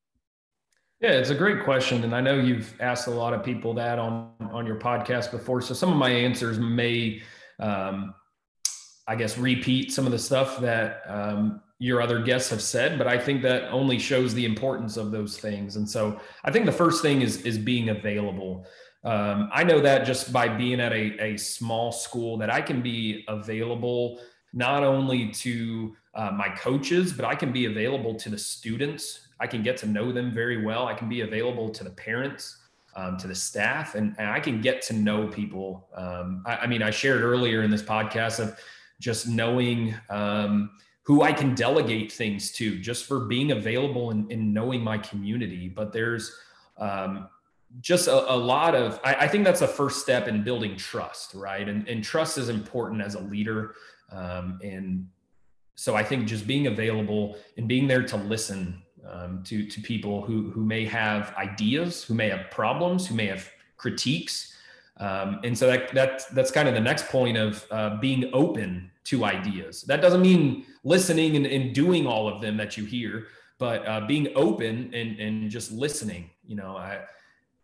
Yeah, 1.01 1.13
it's 1.13 1.31
a 1.31 1.35
great 1.35 1.65
question, 1.65 2.05
and 2.05 2.15
I 2.15 2.21
know 2.21 2.39
you've 2.39 2.79
asked 2.79 3.07
a 3.07 3.11
lot 3.11 3.33
of 3.33 3.43
people 3.43 3.73
that 3.75 3.99
on 3.99 4.33
on 4.53 4.67
your 4.67 4.77
podcast 4.77 5.31
before. 5.31 5.63
So 5.63 5.73
some 5.73 5.91
of 5.91 5.97
my 5.97 6.11
answers 6.11 6.59
may, 6.59 7.23
um, 7.59 8.15
I 9.09 9.17
guess, 9.17 9.39
repeat 9.39 9.93
some 9.93 10.05
of 10.05 10.13
the 10.13 10.19
stuff 10.19 10.61
that 10.61 11.03
um, 11.07 11.63
your 11.79 12.03
other 12.03 12.21
guests 12.21 12.51
have 12.51 12.61
said, 12.61 12.99
but 12.99 13.07
I 13.07 13.17
think 13.19 13.41
that 13.43 13.71
only 13.73 13.99
shows 13.99 14.35
the 14.35 14.45
importance 14.45 14.99
of 14.99 15.11
those 15.11 15.39
things. 15.39 15.77
And 15.77 15.89
so 15.89 16.21
I 16.45 16.51
think 16.51 16.67
the 16.67 16.73
first 16.73 17.01
thing 17.01 17.23
is 17.23 17.41
is 17.47 17.57
being 17.57 17.89
available. 17.89 18.67
Um, 19.03 19.49
I 19.55 19.65
know 19.65 19.81
that 19.81 20.05
just 20.05 20.31
by 20.31 20.49
being 20.49 20.81
at 20.81 20.93
a, 20.93 21.19
a 21.33 21.37
small 21.39 21.93
school 21.93 22.37
that 22.37 22.53
I 22.53 22.61
can 22.61 22.83
be 22.83 23.25
available 23.27 24.21
not 24.53 24.83
only 24.83 25.31
to 25.31 25.97
uh, 26.15 26.31
my 26.33 26.51
coaches, 26.51 27.13
but 27.15 27.25
I 27.25 27.35
can 27.35 27.53
be 27.53 27.65
available 27.65 28.15
to 28.17 28.29
the 28.29 28.37
students. 28.37 29.29
I 29.41 29.47
can 29.47 29.63
get 29.63 29.77
to 29.79 29.87
know 29.87 30.13
them 30.13 30.33
very 30.33 30.63
well. 30.63 30.87
I 30.87 30.95
can 30.95 31.09
be 31.09 31.23
available 31.23 31.71
to 31.71 31.83
the 31.83 31.91
parents, 31.91 32.59
um, 32.95 33.17
to 33.19 33.27
the 33.27 33.35
staff, 33.35 33.95
and, 33.95 34.15
and, 34.19 34.29
I 34.29 34.39
can 34.41 34.61
get 34.61 34.83
to 34.83 34.93
know 34.93 35.27
people. 35.27 35.89
Um, 35.95 36.43
I, 36.45 36.57
I, 36.57 36.67
mean, 36.67 36.83
I 36.83 36.91
shared 36.91 37.23
earlier 37.23 37.63
in 37.63 37.71
this 37.71 37.83
podcast 37.83 38.41
of 38.41 38.59
just 39.01 39.27
knowing 39.29 39.95
um, 40.11 40.71
who 41.03 41.23
I 41.23 41.33
can 41.33 41.55
delegate 41.55 42.13
things 42.13 42.53
to 42.53 42.79
just 42.79 43.07
for 43.07 43.21
being 43.21 43.53
available 43.53 44.11
and, 44.11 44.31
and 44.31 44.53
knowing 44.53 44.83
my 44.83 44.99
community. 44.99 45.69
But 45.69 45.93
there's 45.93 46.37
um, 46.77 47.29
just 47.81 48.09
a, 48.09 48.33
a, 48.33 48.37
lot 48.37 48.75
of, 48.75 49.01
I, 49.05 49.15
I, 49.15 49.29
think 49.29 49.45
that's 49.45 49.61
the 49.61 49.69
first 49.69 50.01
step 50.01 50.29
in 50.29 50.43
building 50.43 50.77
trust, 50.77 51.35
right? 51.35 51.69
And, 51.69 51.89
and 51.89 52.03
trust 52.03 52.39
is 52.39 52.49
important 52.49 53.01
as 53.03 53.15
a 53.15 53.21
leader. 53.21 53.75
Um, 54.11 54.59
and 54.63 55.07
so 55.77 55.95
I 55.95 56.03
think 56.03 56.27
just 56.27 56.47
being 56.47 56.67
available 56.67 57.39
and 57.57 57.67
being 57.67 57.87
there 57.87 58.03
to 58.03 58.17
listen 58.17 58.83
um, 59.09 59.43
to, 59.45 59.67
to 59.67 59.81
people 59.81 60.23
who, 60.23 60.51
who 60.51 60.65
may 60.65 60.85
have 60.85 61.35
ideas, 61.37 62.05
who 62.05 62.15
may 62.15 62.29
have 62.29 62.51
problems, 62.51 63.07
who 63.07 63.15
may 63.15 63.27
have 63.27 63.49
critiques. 63.77 64.57
Um, 64.99 65.41
and 65.45 65.57
so 65.57 65.67
that, 65.67 65.93
that, 65.95 66.23
that's 66.33 66.51
kind 66.51 66.69
of 66.69 66.75
the 66.75 66.81
next 66.81 67.09
point 67.09 67.37
of 67.37 67.67
uh, 67.71 67.97
being 67.97 68.31
open 68.33 68.91
to 69.05 69.25
ideas. 69.25 69.83
That 69.83 70.03
doesn't 70.03 70.21
mean 70.21 70.67
listening 70.85 71.37
and, 71.37 71.47
and 71.47 71.75
doing 71.75 72.07
all 72.07 72.29
of 72.29 72.41
them 72.41 72.57
that 72.59 72.77
you 72.77 72.85
hear, 72.85 73.29
but 73.59 73.87
uh, 73.87 74.03
being 74.07 74.29
open 74.35 74.91
and, 74.95 75.19
and 75.19 75.51
just 75.51 75.73
listening. 75.73 76.31
You 76.47 76.57
know, 76.57 76.77
I, 76.77 77.01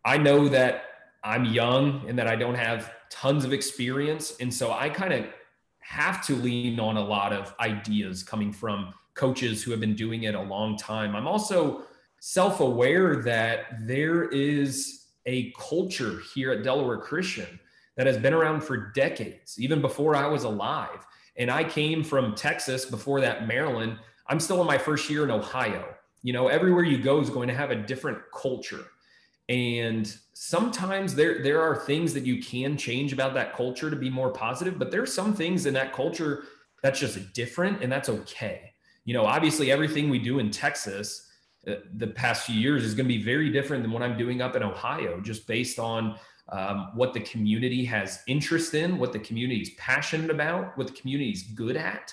I 0.04 0.16
know 0.16 0.48
that 0.48 0.84
I'm 1.22 1.44
young 1.44 2.04
and 2.08 2.18
that 2.18 2.28
I 2.28 2.36
don't 2.36 2.54
have 2.54 2.92
tons 3.10 3.44
of 3.44 3.52
experience. 3.52 4.36
And 4.40 4.52
so 4.52 4.72
I 4.72 4.88
kind 4.88 5.12
of 5.12 5.26
have 5.80 6.24
to 6.26 6.34
lean 6.34 6.80
on 6.80 6.96
a 6.96 7.04
lot 7.04 7.32
of 7.32 7.54
ideas 7.60 8.22
coming 8.22 8.52
from 8.52 8.94
coaches 9.16 9.62
who 9.62 9.70
have 9.72 9.80
been 9.80 9.96
doing 9.96 10.24
it 10.24 10.34
a 10.34 10.40
long 10.40 10.76
time. 10.76 11.16
I'm 11.16 11.26
also 11.26 11.82
self 12.20 12.60
aware 12.60 13.22
that 13.22 13.86
there 13.86 14.24
is 14.28 15.06
a 15.26 15.52
culture 15.58 16.20
here 16.34 16.52
at 16.52 16.62
Delaware 16.62 16.98
Christian 16.98 17.58
that 17.96 18.06
has 18.06 18.18
been 18.18 18.34
around 18.34 18.60
for 18.62 18.92
decades, 18.92 19.58
even 19.58 19.80
before 19.80 20.14
I 20.14 20.26
was 20.26 20.44
alive. 20.44 21.04
And 21.36 21.50
I 21.50 21.64
came 21.64 22.04
from 22.04 22.34
Texas, 22.34 22.84
before 22.84 23.20
that, 23.22 23.48
Maryland. 23.48 23.98
I'm 24.28 24.40
still 24.40 24.60
in 24.60 24.66
my 24.66 24.78
first 24.78 25.10
year 25.10 25.24
in 25.24 25.30
Ohio. 25.30 25.84
You 26.22 26.32
know, 26.32 26.48
everywhere 26.48 26.84
you 26.84 26.98
go 26.98 27.20
is 27.20 27.30
going 27.30 27.48
to 27.48 27.54
have 27.54 27.70
a 27.70 27.76
different 27.76 28.18
culture. 28.34 28.84
And 29.48 30.12
sometimes 30.32 31.14
there 31.14 31.42
there 31.42 31.62
are 31.62 31.76
things 31.76 32.12
that 32.14 32.24
you 32.24 32.42
can 32.42 32.76
change 32.76 33.12
about 33.12 33.34
that 33.34 33.54
culture 33.54 33.90
to 33.90 33.96
be 33.96 34.10
more 34.10 34.30
positive, 34.30 34.78
but 34.78 34.90
there's 34.90 35.12
some 35.12 35.34
things 35.34 35.66
in 35.66 35.74
that 35.74 35.92
culture 35.92 36.44
that's 36.82 36.98
just 36.98 37.32
different 37.32 37.82
and 37.82 37.90
that's 37.90 38.08
okay. 38.08 38.72
You 39.06 39.14
know, 39.14 39.24
obviously 39.24 39.72
everything 39.72 40.10
we 40.10 40.18
do 40.18 40.38
in 40.40 40.50
Texas 40.50 41.30
uh, 41.66 41.76
the 41.96 42.06
past 42.06 42.44
few 42.44 42.60
years 42.60 42.84
is 42.84 42.94
going 42.94 43.06
to 43.08 43.14
be 43.14 43.22
very 43.22 43.50
different 43.50 43.82
than 43.82 43.92
what 43.92 44.02
I'm 44.02 44.18
doing 44.18 44.42
up 44.42 44.54
in 44.54 44.62
Ohio, 44.62 45.20
just 45.20 45.46
based 45.46 45.78
on 45.78 46.16
um, 46.50 46.90
what 46.94 47.12
the 47.12 47.20
community 47.20 47.84
has 47.84 48.20
interest 48.28 48.74
in, 48.74 48.98
what 48.98 49.12
the 49.12 49.18
community 49.18 49.60
is 49.60 49.70
passionate 49.70 50.30
about, 50.30 50.76
what 50.78 50.86
the 50.86 50.92
community 50.92 51.30
is 51.30 51.42
good 51.42 51.76
at, 51.76 52.12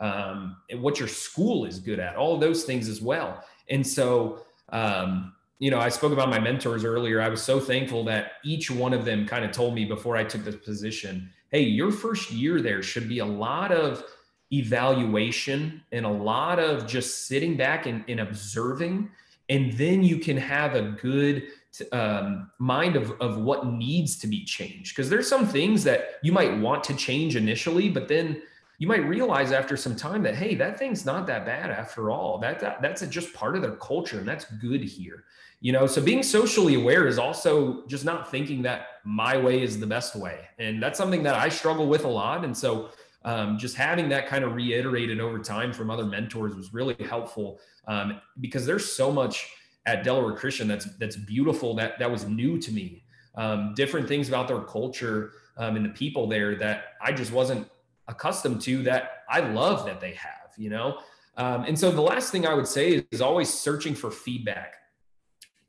um, 0.00 0.56
and 0.68 0.82
what 0.82 0.98
your 0.98 1.08
school 1.08 1.64
is 1.64 1.78
good 1.78 1.98
at, 1.98 2.16
all 2.16 2.38
those 2.38 2.64
things 2.64 2.88
as 2.88 3.00
well. 3.00 3.42
And 3.68 3.86
so, 3.86 4.40
um, 4.70 5.32
you 5.58 5.70
know, 5.70 5.78
I 5.78 5.88
spoke 5.88 6.12
about 6.12 6.28
my 6.28 6.38
mentors 6.38 6.84
earlier. 6.84 7.20
I 7.20 7.28
was 7.28 7.42
so 7.42 7.60
thankful 7.60 8.04
that 8.04 8.32
each 8.44 8.70
one 8.70 8.92
of 8.92 9.04
them 9.04 9.26
kind 9.26 9.44
of 9.44 9.52
told 9.52 9.74
me 9.74 9.84
before 9.84 10.16
I 10.16 10.24
took 10.24 10.44
this 10.44 10.56
position, 10.56 11.30
hey, 11.50 11.62
your 11.62 11.90
first 11.90 12.30
year 12.30 12.60
there 12.60 12.82
should 12.82 13.08
be 13.08 13.18
a 13.18 13.26
lot 13.26 13.72
of 13.72 14.04
evaluation 14.52 15.82
and 15.92 16.04
a 16.04 16.10
lot 16.10 16.58
of 16.58 16.86
just 16.86 17.26
sitting 17.26 17.56
back 17.56 17.86
and, 17.86 18.04
and 18.08 18.20
observing. 18.20 19.10
And 19.48 19.72
then 19.74 20.02
you 20.02 20.18
can 20.18 20.36
have 20.36 20.74
a 20.74 20.82
good 20.82 21.48
um, 21.92 22.50
mind 22.58 22.96
of, 22.96 23.12
of 23.20 23.38
what 23.38 23.66
needs 23.66 24.18
to 24.18 24.26
be 24.26 24.44
changed. 24.44 24.94
Because 24.94 25.08
there's 25.08 25.28
some 25.28 25.46
things 25.46 25.84
that 25.84 26.16
you 26.22 26.32
might 26.32 26.58
want 26.58 26.84
to 26.84 26.94
change 26.94 27.36
initially, 27.36 27.88
but 27.88 28.08
then 28.08 28.42
you 28.80 28.86
might 28.86 29.06
realize 29.06 29.52
after 29.52 29.76
some 29.76 29.94
time 29.94 30.22
that 30.22 30.34
hey, 30.34 30.54
that 30.54 30.78
thing's 30.78 31.04
not 31.04 31.26
that 31.26 31.44
bad 31.44 31.70
after 31.70 32.10
all. 32.10 32.38
That, 32.38 32.58
that 32.60 32.80
that's 32.80 33.06
just 33.06 33.32
part 33.34 33.54
of 33.54 33.62
their 33.62 33.76
culture, 33.76 34.18
and 34.18 34.26
that's 34.26 34.46
good 34.46 34.82
here. 34.82 35.24
You 35.60 35.72
know, 35.72 35.86
so 35.86 36.00
being 36.00 36.22
socially 36.22 36.76
aware 36.76 37.06
is 37.06 37.18
also 37.18 37.86
just 37.86 38.06
not 38.06 38.30
thinking 38.30 38.62
that 38.62 38.86
my 39.04 39.36
way 39.36 39.62
is 39.62 39.78
the 39.78 39.86
best 39.86 40.16
way, 40.16 40.48
and 40.58 40.82
that's 40.82 40.96
something 40.96 41.22
that 41.24 41.34
I 41.34 41.50
struggle 41.50 41.86
with 41.86 42.04
a 42.04 42.08
lot. 42.08 42.42
And 42.42 42.56
so, 42.56 42.88
um, 43.24 43.58
just 43.58 43.76
having 43.76 44.08
that 44.08 44.26
kind 44.26 44.44
of 44.44 44.54
reiterated 44.54 45.20
over 45.20 45.38
time 45.38 45.72
from 45.72 45.90
other 45.90 46.04
mentors 46.04 46.54
was 46.54 46.72
really 46.72 46.96
helpful 47.08 47.60
um, 47.86 48.20
because 48.40 48.64
there's 48.64 48.90
so 48.90 49.12
much 49.12 49.48
at 49.86 50.04
Delaware 50.04 50.34
Christian 50.34 50.68
that's 50.68 50.86
that's 50.96 51.16
beautiful 51.16 51.74
that 51.74 51.98
that 51.98 52.10
was 52.10 52.26
new 52.26 52.58
to 52.58 52.72
me. 52.72 53.04
Um, 53.34 53.74
different 53.74 54.08
things 54.08 54.28
about 54.28 54.48
their 54.48 54.60
culture 54.60 55.32
um, 55.56 55.76
and 55.76 55.84
the 55.84 55.90
people 55.90 56.26
there 56.26 56.56
that 56.56 56.94
I 57.00 57.12
just 57.12 57.32
wasn't 57.32 57.68
accustomed 58.08 58.60
to 58.62 58.82
that 58.84 59.24
I 59.28 59.40
love 59.40 59.86
that 59.86 60.00
they 60.00 60.14
have, 60.14 60.52
you 60.56 60.70
know. 60.70 60.98
Um, 61.36 61.64
and 61.64 61.78
so 61.78 61.90
the 61.90 62.00
last 62.00 62.32
thing 62.32 62.46
I 62.46 62.54
would 62.54 62.66
say 62.66 62.94
is, 62.94 63.04
is 63.10 63.20
always 63.20 63.52
searching 63.52 63.94
for 63.94 64.10
feedback. 64.10 64.74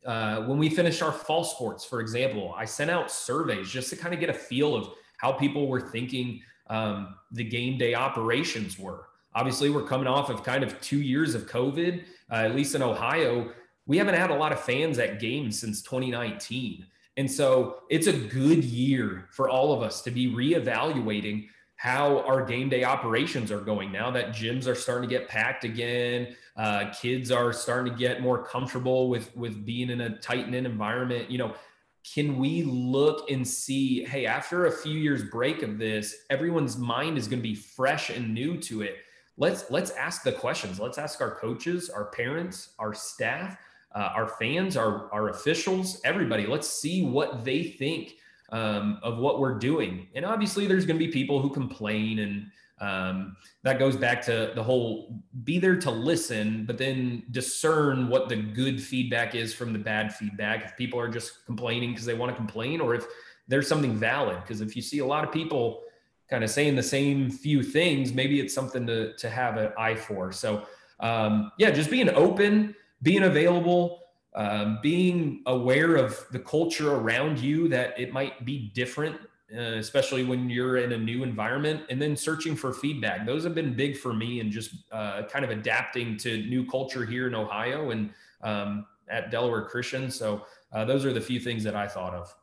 Uh, 0.06 0.42
when 0.42 0.58
we 0.58 0.70
finished 0.70 1.04
our 1.04 1.12
fall 1.12 1.44
sports, 1.44 1.86
for 1.86 2.02
example, 2.02 2.54
I 2.58 2.66
sent 2.66 2.90
out 2.90 3.12
surveys 3.12 3.70
just 3.70 3.90
to 3.92 3.96
kind 3.96 4.14
of 4.14 4.20
get 4.20 4.30
a 4.30 4.34
feel 4.34 4.76
of 4.76 4.90
how 5.18 5.32
people 5.32 5.68
were 5.68 5.80
thinking 5.80 6.42
um, 6.72 7.16
the 7.32 7.44
game 7.44 7.78
day 7.78 7.94
operations 7.94 8.80
were. 8.80 9.08
Obviously, 9.36 9.70
we're 9.70 9.84
coming 9.84 10.08
off 10.08 10.30
of 10.30 10.44
kind 10.44 10.64
of 10.64 10.80
two 10.82 11.02
years 11.02 11.36
of 11.36 11.48
COVID, 11.48 12.04
uh, 12.32 12.34
at 12.34 12.56
least 12.56 12.74
in 12.74 12.82
Ohio 12.82 13.52
we 13.92 13.98
haven't 13.98 14.16
had 14.16 14.30
a 14.30 14.36
lot 14.36 14.52
of 14.52 14.60
fans 14.62 15.00
at 15.00 15.20
games 15.20 15.60
since 15.60 15.82
2019. 15.82 16.86
And 17.18 17.30
so 17.30 17.80
it's 17.90 18.08
a 18.08 18.14
good 18.14 18.64
year 18.64 19.28
for 19.32 19.50
all 19.50 19.74
of 19.74 19.82
us 19.82 20.02
to 20.04 20.12
be 20.12 20.32
reevaluating 20.32 21.48
how 21.76 22.20
our 22.20 22.46
game 22.46 22.70
day 22.70 22.84
operations 22.84 23.52
are 23.52 23.60
going 23.60 23.92
now 23.92 24.12
that 24.12 24.30
gyms 24.30 24.68
are 24.68 24.76
starting 24.76 25.10
to 25.10 25.14
get 25.14 25.28
packed 25.28 25.64
again. 25.64 26.36
Uh, 26.56 26.92
kids 26.92 27.32
are 27.32 27.52
starting 27.52 27.92
to 27.92 28.00
get 28.00 28.22
more 28.22 28.46
comfortable 28.46 29.10
with 29.10 29.36
with 29.36 29.66
being 29.66 29.90
in 29.90 30.02
a 30.02 30.18
tight 30.20 30.48
knit 30.48 30.66
environment. 30.66 31.30
You 31.32 31.40
know, 31.40 31.56
can 32.04 32.38
we 32.38 32.64
look 32.64 33.30
and 33.30 33.48
see 33.48 34.04
hey 34.06 34.26
after 34.26 34.66
a 34.66 34.72
few 34.72 34.98
years 34.98 35.24
break 35.24 35.62
of 35.62 35.78
this 35.78 36.16
everyone's 36.30 36.78
mind 36.78 37.18
is 37.18 37.28
going 37.28 37.40
to 37.40 37.48
be 37.48 37.56
fresh 37.56 38.10
and 38.10 38.34
new 38.34 38.58
to 38.58 38.82
it. 38.82 38.98
Let's 39.38 39.70
let's 39.70 39.92
ask 39.92 40.24
the 40.24 40.32
questions. 40.32 40.80
Let's 40.80 40.98
ask 40.98 41.22
our 41.22 41.36
coaches 41.36 41.90
our 41.90 42.06
parents 42.06 42.74
our 42.80 42.94
staff 42.94 43.58
uh, 43.94 44.10
our 44.16 44.28
fans 44.28 44.78
our 44.78 45.12
our 45.14 45.30
officials 45.30 46.02
everybody. 46.04 46.48
Let's 46.48 46.68
see 46.68 47.04
what 47.04 47.46
they 47.46 47.64
think 47.64 48.16
um, 48.52 49.00
of 49.04 49.18
what 49.18 49.40
we're 49.40 49.58
doing. 49.58 50.08
And 50.16 50.26
obviously 50.26 50.68
there's 50.68 50.86
going 50.86 51.00
to 51.00 51.06
be 51.06 51.12
people 51.12 51.42
who 51.42 51.50
complain 51.50 52.20
and 52.20 52.48
um, 52.82 53.38
that 53.64 53.78
goes 53.78 53.96
back 53.96 54.22
to 54.24 54.52
the 54.56 54.64
whole 54.64 55.22
be 55.44 55.60
there 55.60 55.78
to 55.78 55.92
listen, 55.92 56.66
but 56.66 56.80
then 56.80 57.24
discern 57.30 58.10
what 58.10 58.28
the 58.28 58.36
good 58.36 58.82
feedback 58.82 59.36
is 59.36 59.54
from 59.54 59.72
the 59.72 59.80
bad 59.80 60.14
feedback. 60.14 60.66
If 60.66 60.76
people 60.76 61.00
are 61.00 61.08
just 61.08 61.46
complaining 61.46 61.92
because 61.92 62.06
they 62.06 62.16
want 62.16 62.32
to 62.32 62.36
complain, 62.36 62.82
or 62.82 62.96
if 62.96 63.06
there's 63.48 63.68
something 63.68 63.96
valid. 63.96 64.42
Because 64.42 64.62
if 64.62 64.76
you 64.76 64.82
see 64.82 65.00
a 65.00 65.06
lot 65.06 65.24
of 65.24 65.32
people 65.32 65.84
kind 66.30 66.44
of 66.44 66.50
saying 66.50 66.76
the 66.76 66.84
same 66.84 67.30
few 67.30 67.62
things, 67.62 68.14
maybe 68.14 68.40
it's 68.40 68.54
something 68.54 68.88
to, 68.88 69.14
to 69.18 69.30
have 69.30 69.58
an 69.58 69.72
eye 69.78 69.96
for. 69.96 70.32
So, 70.32 70.66
um, 71.00 71.52
yeah, 71.60 71.70
just 71.70 71.92
being 71.92 72.10
open, 72.10 72.76
being 73.04 73.24
available, 73.24 74.00
um, 74.34 74.80
being 74.82 75.44
aware 75.46 75.98
of 75.98 76.26
the 76.32 76.40
culture 76.40 76.96
around 76.96 77.38
you 77.38 77.68
that 77.68 78.00
it 78.00 78.12
might 78.12 78.44
be 78.44 78.72
different 78.74 79.18
uh, 79.56 79.78
especially 79.78 80.24
when 80.24 80.50
you're 80.50 80.78
in 80.78 80.94
a 80.94 80.98
new 80.98 81.24
environment, 81.24 81.82
and 81.90 82.02
then 82.02 82.16
searching 82.16 82.56
for 82.56 82.74
feedback. 82.74 83.26
Those 83.26 83.44
have 83.44 83.56
been 83.56 83.74
big 83.74 83.98
for 83.98 84.14
me, 84.14 84.40
and 84.40 84.52
just 84.52 84.76
uh, 84.92 85.24
kind 85.24 85.44
of 85.44 85.52
adapting 85.52 86.18
to 86.18 86.38
new 86.44 86.66
culture 86.66 87.06
here 87.06 87.28
in 87.28 87.36
Ohio 87.36 87.92
and 87.92 88.12
um, 88.42 88.86
at 89.10 89.32
Delaware 89.32 89.64
Christian. 89.66 90.10
So 90.10 90.46
uh, 90.72 90.86
those 90.86 91.06
are 91.06 91.14
the 91.14 91.22
few 91.22 91.40
things 91.40 91.64
that 91.64 91.76
I 91.76 91.88
thought 91.88 92.14
of. 92.14 92.34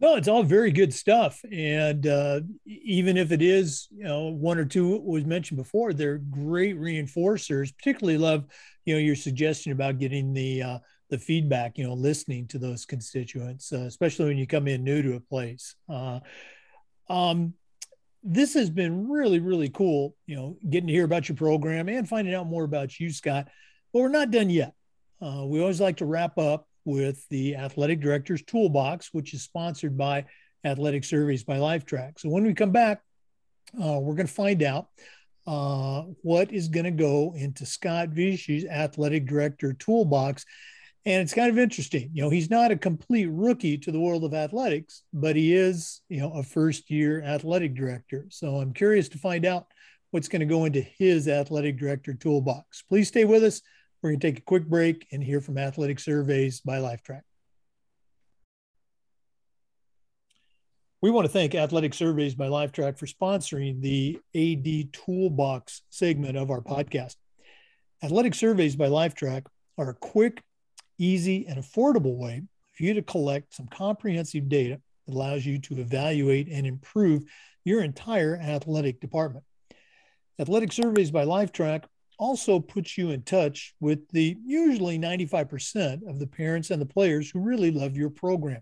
No, 0.00 0.16
it's 0.16 0.28
all 0.28 0.42
very 0.42 0.72
good 0.72 0.92
stuff, 0.92 1.40
and 1.50 2.06
uh, 2.06 2.40
even 2.66 3.16
if 3.16 3.30
it 3.30 3.40
is, 3.40 3.86
you 3.92 4.02
know, 4.02 4.24
one 4.24 4.58
or 4.58 4.64
two 4.64 4.98
was 4.98 5.24
mentioned 5.24 5.56
before, 5.56 5.92
they're 5.92 6.18
great 6.18 6.76
reinforcers. 6.78 7.74
Particularly 7.76 8.18
love, 8.18 8.44
you 8.84 8.94
know, 8.94 9.00
your 9.00 9.14
suggestion 9.14 9.70
about 9.70 9.98
getting 9.98 10.34
the 10.34 10.62
uh, 10.62 10.78
the 11.10 11.18
feedback, 11.18 11.78
you 11.78 11.84
know, 11.84 11.94
listening 11.94 12.46
to 12.48 12.58
those 12.58 12.84
constituents, 12.84 13.72
uh, 13.72 13.80
especially 13.80 14.26
when 14.26 14.38
you 14.38 14.46
come 14.46 14.66
in 14.68 14.82
new 14.82 15.02
to 15.02 15.14
a 15.14 15.20
place. 15.20 15.74
Uh, 15.88 16.20
um, 17.08 17.54
this 18.22 18.54
has 18.54 18.70
been 18.70 19.08
really, 19.08 19.38
really 19.38 19.68
cool, 19.68 20.16
you 20.26 20.34
know, 20.34 20.56
getting 20.70 20.86
to 20.86 20.92
hear 20.92 21.04
about 21.04 21.28
your 21.28 21.36
program 21.36 21.88
and 21.88 22.08
finding 22.08 22.34
out 22.34 22.46
more 22.46 22.64
about 22.64 22.98
you, 22.98 23.10
Scott. 23.10 23.48
But 23.92 24.00
we're 24.00 24.08
not 24.08 24.30
done 24.30 24.48
yet. 24.48 24.72
Uh, 25.20 25.44
we 25.46 25.60
always 25.60 25.80
like 25.80 25.98
to 25.98 26.06
wrap 26.06 26.38
up 26.38 26.66
with 26.86 27.26
the 27.28 27.56
Athletic 27.56 28.00
Director's 28.00 28.42
Toolbox, 28.42 29.10
which 29.12 29.34
is 29.34 29.42
sponsored 29.42 29.96
by 29.96 30.24
Athletic 30.64 31.04
Surveys 31.04 31.44
by 31.44 31.58
Lifetrack. 31.58 32.18
So 32.18 32.30
when 32.30 32.44
we 32.44 32.54
come 32.54 32.72
back, 32.72 33.02
uh, 33.74 33.98
we're 34.00 34.14
going 34.14 34.26
to 34.26 34.32
find 34.32 34.62
out 34.62 34.88
uh, 35.46 36.02
what 36.22 36.52
is 36.52 36.68
going 36.68 36.84
to 36.84 36.90
go 36.90 37.34
into 37.36 37.66
Scott 37.66 38.08
Visy's 38.08 38.64
Athletic 38.64 39.26
Director 39.26 39.74
Toolbox 39.74 40.46
and 41.06 41.20
it's 41.20 41.34
kind 41.34 41.50
of 41.50 41.58
interesting. 41.58 42.10
You 42.14 42.22
know, 42.22 42.30
he's 42.30 42.50
not 42.50 42.70
a 42.70 42.76
complete 42.76 43.28
rookie 43.30 43.76
to 43.78 43.92
the 43.92 44.00
world 44.00 44.24
of 44.24 44.32
athletics, 44.32 45.02
but 45.12 45.36
he 45.36 45.54
is, 45.54 46.00
you 46.08 46.20
know, 46.20 46.32
a 46.32 46.42
first 46.42 46.90
year 46.90 47.22
athletic 47.22 47.74
director. 47.74 48.26
So 48.30 48.56
I'm 48.56 48.72
curious 48.72 49.08
to 49.10 49.18
find 49.18 49.44
out 49.44 49.66
what's 50.12 50.28
going 50.28 50.40
to 50.40 50.46
go 50.46 50.64
into 50.64 50.80
his 50.80 51.28
athletic 51.28 51.78
director 51.78 52.14
toolbox. 52.14 52.82
Please 52.88 53.08
stay 53.08 53.24
with 53.24 53.44
us. 53.44 53.60
We're 54.02 54.10
going 54.10 54.20
to 54.20 54.26
take 54.28 54.38
a 54.38 54.42
quick 54.42 54.66
break 54.66 55.06
and 55.12 55.22
hear 55.22 55.40
from 55.40 55.58
Athletic 55.58 55.98
Surveys 55.98 56.60
by 56.60 56.78
Lifetrack. 56.78 57.22
We 61.02 61.10
want 61.10 61.26
to 61.26 61.32
thank 61.32 61.54
Athletic 61.54 61.92
Surveys 61.92 62.34
by 62.34 62.46
Lifetrack 62.46 62.98
for 62.98 63.04
sponsoring 63.04 63.82
the 63.82 64.18
AD 64.34 64.92
Toolbox 64.94 65.82
segment 65.90 66.38
of 66.38 66.50
our 66.50 66.62
podcast. 66.62 67.16
Athletic 68.02 68.34
Surveys 68.34 68.74
by 68.74 68.88
Lifetrack 68.88 69.44
are 69.76 69.90
a 69.90 69.94
quick 69.94 70.42
easy, 70.98 71.46
and 71.46 71.58
affordable 71.58 72.16
way 72.16 72.42
for 72.72 72.82
you 72.82 72.94
to 72.94 73.02
collect 73.02 73.54
some 73.54 73.66
comprehensive 73.68 74.48
data 74.48 74.80
that 75.06 75.14
allows 75.14 75.44
you 75.44 75.58
to 75.58 75.80
evaluate 75.80 76.48
and 76.48 76.66
improve 76.66 77.24
your 77.64 77.82
entire 77.82 78.36
athletic 78.36 79.00
department. 79.00 79.44
Athletic 80.38 80.72
Surveys 80.72 81.10
by 81.10 81.24
Lifetrack 81.24 81.84
also 82.18 82.60
puts 82.60 82.96
you 82.96 83.10
in 83.10 83.22
touch 83.22 83.74
with 83.80 84.08
the 84.10 84.36
usually 84.44 84.98
95% 84.98 86.08
of 86.08 86.18
the 86.18 86.26
parents 86.26 86.70
and 86.70 86.80
the 86.80 86.86
players 86.86 87.30
who 87.30 87.40
really 87.40 87.70
love 87.70 87.96
your 87.96 88.10
program. 88.10 88.60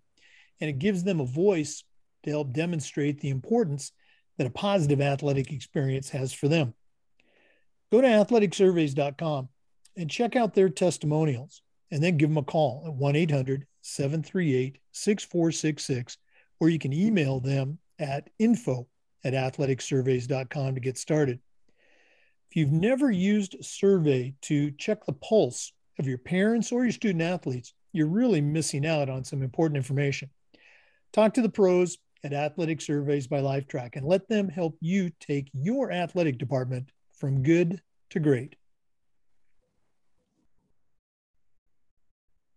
And 0.61 0.71
it 0.71 0.79
gives 0.79 1.03
them 1.03 1.21
a 1.21 1.27
voice 1.27 1.83
to 2.25 2.31
help 2.31 2.53
demonstrate 2.53 3.21
the 3.21 3.31
importance 3.31 3.93
that 4.39 4.47
a 4.47 4.51
positive 4.51 5.01
athletic 5.01 5.53
experience 5.53 6.11
has 6.11 6.33
for 6.33 6.49
them. 6.49 6.75
Go 7.91 8.01
to 8.01 8.07
athleticsurveys.com 8.07 9.49
and 9.97 10.11
check 10.11 10.37
out 10.37 10.55
their 10.55 10.71
testimonials 10.71 11.63
and 11.93 12.03
then 12.03 12.17
give 12.17 12.31
them 12.31 12.39
a 12.39 12.43
call 12.43 12.83
at 12.87 12.95
1 12.95 13.15
800 13.15 13.67
738 13.83 14.79
6466, 14.91 16.19
or 16.59 16.69
you 16.69 16.79
can 16.79 16.93
email 16.93 17.39
them 17.39 17.79
at 17.99 18.31
info 18.39 18.89
at 19.23 19.35
athleticsurveys.com 19.35 20.75
to 20.75 20.81
get 20.81 20.99
started. 20.99 21.39
If 22.51 22.57
you've 22.57 22.73
never 22.73 23.11
used 23.11 23.65
survey 23.65 24.35
to 24.43 24.73
check 24.73 25.05
the 25.05 25.13
pulse 25.13 25.73
of 25.99 26.07
your 26.07 26.19
parents 26.19 26.73
or 26.73 26.83
your 26.83 26.93
student 26.93 27.23
athletes, 27.23 27.75
you're 27.93 28.09
really 28.09 28.41
missing 28.41 28.87
out 28.87 29.09
on 29.09 29.23
some 29.23 29.43
important 29.43 29.77
information. 29.77 30.31
Talk 31.13 31.35
to 31.35 31.43
the 31.43 31.49
pros 31.49 31.99
at 32.25 32.33
Athletic 32.33 32.81
Surveys 32.81 33.27
by 33.27 33.41
Lifetrack 33.41 33.97
and 33.97 34.07
let 34.07 34.29
them 34.29 34.49
help 34.49 34.77
you 34.81 35.11
take 35.21 35.51
your 35.53 35.93
athletic 35.93 36.39
department 36.39 36.91
from 37.13 37.43
good 37.43 37.83
to 38.11 38.21
great. 38.21 38.57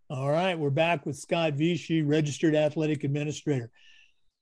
All 0.07 0.29
right, 0.29 0.53
we're 0.57 0.69
back 0.69 1.07
with 1.07 1.15
Scott 1.15 1.53
Visy, 1.53 2.03
registered 2.03 2.53
athletic 2.53 3.03
administrator. 3.03 3.71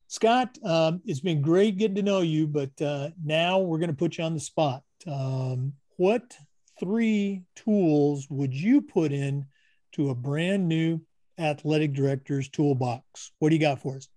Scott, 0.10 0.58
um, 0.62 1.02
it's 1.06 1.22
been 1.22 1.42
great 1.42 1.78
getting 1.78 1.96
to 1.96 2.04
know 2.04 2.20
you, 2.20 2.48
but 2.48 2.82
uh, 2.82 3.12
now 3.24 3.60
we're 3.60 3.78
going 3.78 3.90
to 3.90 3.96
put 3.96 4.18
you 4.18 4.26
on 4.26 4.34
the 4.34 4.42
spot. 4.42 4.84
Um, 5.08 5.72
what 5.96 6.36
three 6.82 7.44
tools 7.56 8.28
would 8.30 8.54
you 8.54 8.82
put 8.82 9.14
in 9.14 9.46
to 9.94 10.10
a 10.10 10.16
brand 10.16 10.68
new 10.68 11.00
athletic 11.40 11.94
director's 11.94 12.50
toolbox? 12.50 13.32
What 13.40 13.48
do 13.48 13.56
you 13.56 13.62
got 13.62 13.82
for 13.82 13.96
us? 13.96 14.10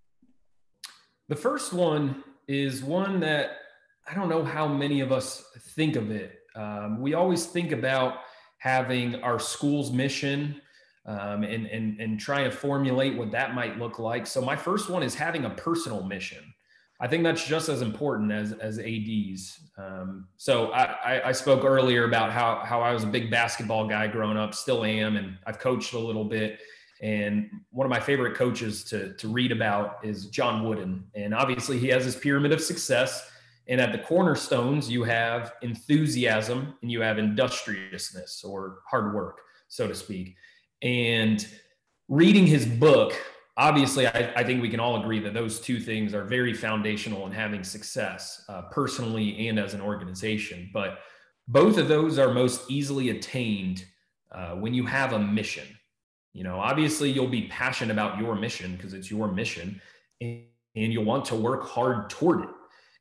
The 1.28 1.36
first 1.36 1.72
one 1.72 2.24
is 2.48 2.82
one 2.82 3.20
that 3.20 3.58
I 4.10 4.14
don't 4.14 4.28
know 4.28 4.44
how 4.44 4.66
many 4.66 4.98
of 4.98 5.12
us 5.12 5.44
think 5.76 5.94
of 5.94 6.10
it. 6.10 6.40
Um, 6.56 7.00
we 7.00 7.14
always 7.14 7.46
think 7.46 7.70
about 7.70 8.16
having 8.58 9.22
our 9.22 9.38
school's 9.38 9.92
mission 9.92 10.60
um, 11.06 11.44
and, 11.44 11.66
and, 11.66 12.00
and 12.00 12.18
trying 12.18 12.44
to 12.44 12.50
formulate 12.50 13.16
what 13.16 13.30
that 13.30 13.54
might 13.54 13.78
look 13.78 13.98
like. 13.98 14.26
So 14.26 14.40
my 14.40 14.56
first 14.56 14.90
one 14.90 15.02
is 15.02 15.14
having 15.14 15.44
a 15.44 15.50
personal 15.50 16.02
mission. 16.02 16.42
I 16.98 17.06
think 17.06 17.22
that's 17.22 17.46
just 17.46 17.68
as 17.68 17.82
important 17.82 18.32
as, 18.32 18.52
as 18.52 18.78
ADs. 18.78 19.60
Um, 19.76 20.28
so 20.36 20.72
I, 20.72 21.28
I, 21.28 21.32
spoke 21.32 21.62
earlier 21.62 22.04
about 22.04 22.32
how, 22.32 22.62
how 22.64 22.80
I 22.80 22.92
was 22.92 23.04
a 23.04 23.06
big 23.06 23.30
basketball 23.30 23.86
guy 23.86 24.06
growing 24.06 24.38
up, 24.38 24.54
still 24.54 24.82
am, 24.82 25.18
and 25.18 25.36
I've 25.46 25.58
coached 25.58 25.92
a 25.92 25.98
little 25.98 26.24
bit. 26.24 26.58
And 27.02 27.50
one 27.70 27.84
of 27.84 27.90
my 27.90 28.00
favorite 28.00 28.34
coaches 28.34 28.82
to, 28.84 29.12
to 29.14 29.28
read 29.28 29.52
about 29.52 29.98
is 30.02 30.26
John 30.26 30.64
Wooden. 30.64 31.04
And 31.14 31.34
obviously 31.34 31.78
he 31.78 31.88
has 31.88 32.04
his 32.04 32.16
pyramid 32.16 32.52
of 32.52 32.62
success. 32.62 33.30
And 33.68 33.78
at 33.78 33.92
the 33.92 33.98
cornerstones, 33.98 34.88
you 34.90 35.04
have 35.04 35.52
enthusiasm 35.60 36.74
and 36.80 36.90
you 36.90 37.02
have 37.02 37.18
industriousness 37.18 38.42
or 38.42 38.78
hard 38.88 39.14
work, 39.14 39.40
so 39.68 39.86
to 39.86 39.94
speak. 39.94 40.36
And 40.86 41.44
reading 42.08 42.46
his 42.46 42.64
book, 42.64 43.12
obviously, 43.56 44.06
I, 44.06 44.32
I, 44.36 44.44
think 44.44 44.62
we 44.62 44.68
can 44.68 44.78
all 44.78 45.00
agree 45.00 45.18
that 45.18 45.34
those 45.34 45.58
two 45.58 45.80
things 45.80 46.14
are 46.14 46.22
very 46.22 46.54
foundational 46.54 47.26
in 47.26 47.32
having 47.32 47.64
success 47.64 48.44
uh, 48.48 48.62
personally 48.70 49.48
and 49.48 49.58
as 49.58 49.74
an 49.74 49.80
organization. 49.80 50.70
But 50.72 51.00
both 51.48 51.76
of 51.76 51.88
those 51.88 52.20
are 52.20 52.32
most 52.32 52.70
easily 52.70 53.10
attained 53.10 53.84
uh, 54.30 54.52
when 54.52 54.74
you 54.74 54.86
have 54.86 55.12
a 55.12 55.18
mission. 55.18 55.66
You 56.32 56.44
know, 56.44 56.60
obviously, 56.60 57.10
you'll 57.10 57.26
be 57.26 57.48
passionate 57.48 57.92
about 57.92 58.20
your 58.20 58.36
mission 58.36 58.76
because 58.76 58.94
it's 58.94 59.10
your 59.10 59.26
mission, 59.26 59.80
and, 60.20 60.44
and 60.76 60.92
you'll 60.92 61.04
want 61.04 61.24
to 61.26 61.34
work 61.34 61.66
hard 61.66 62.10
toward 62.10 62.44
it 62.44 62.50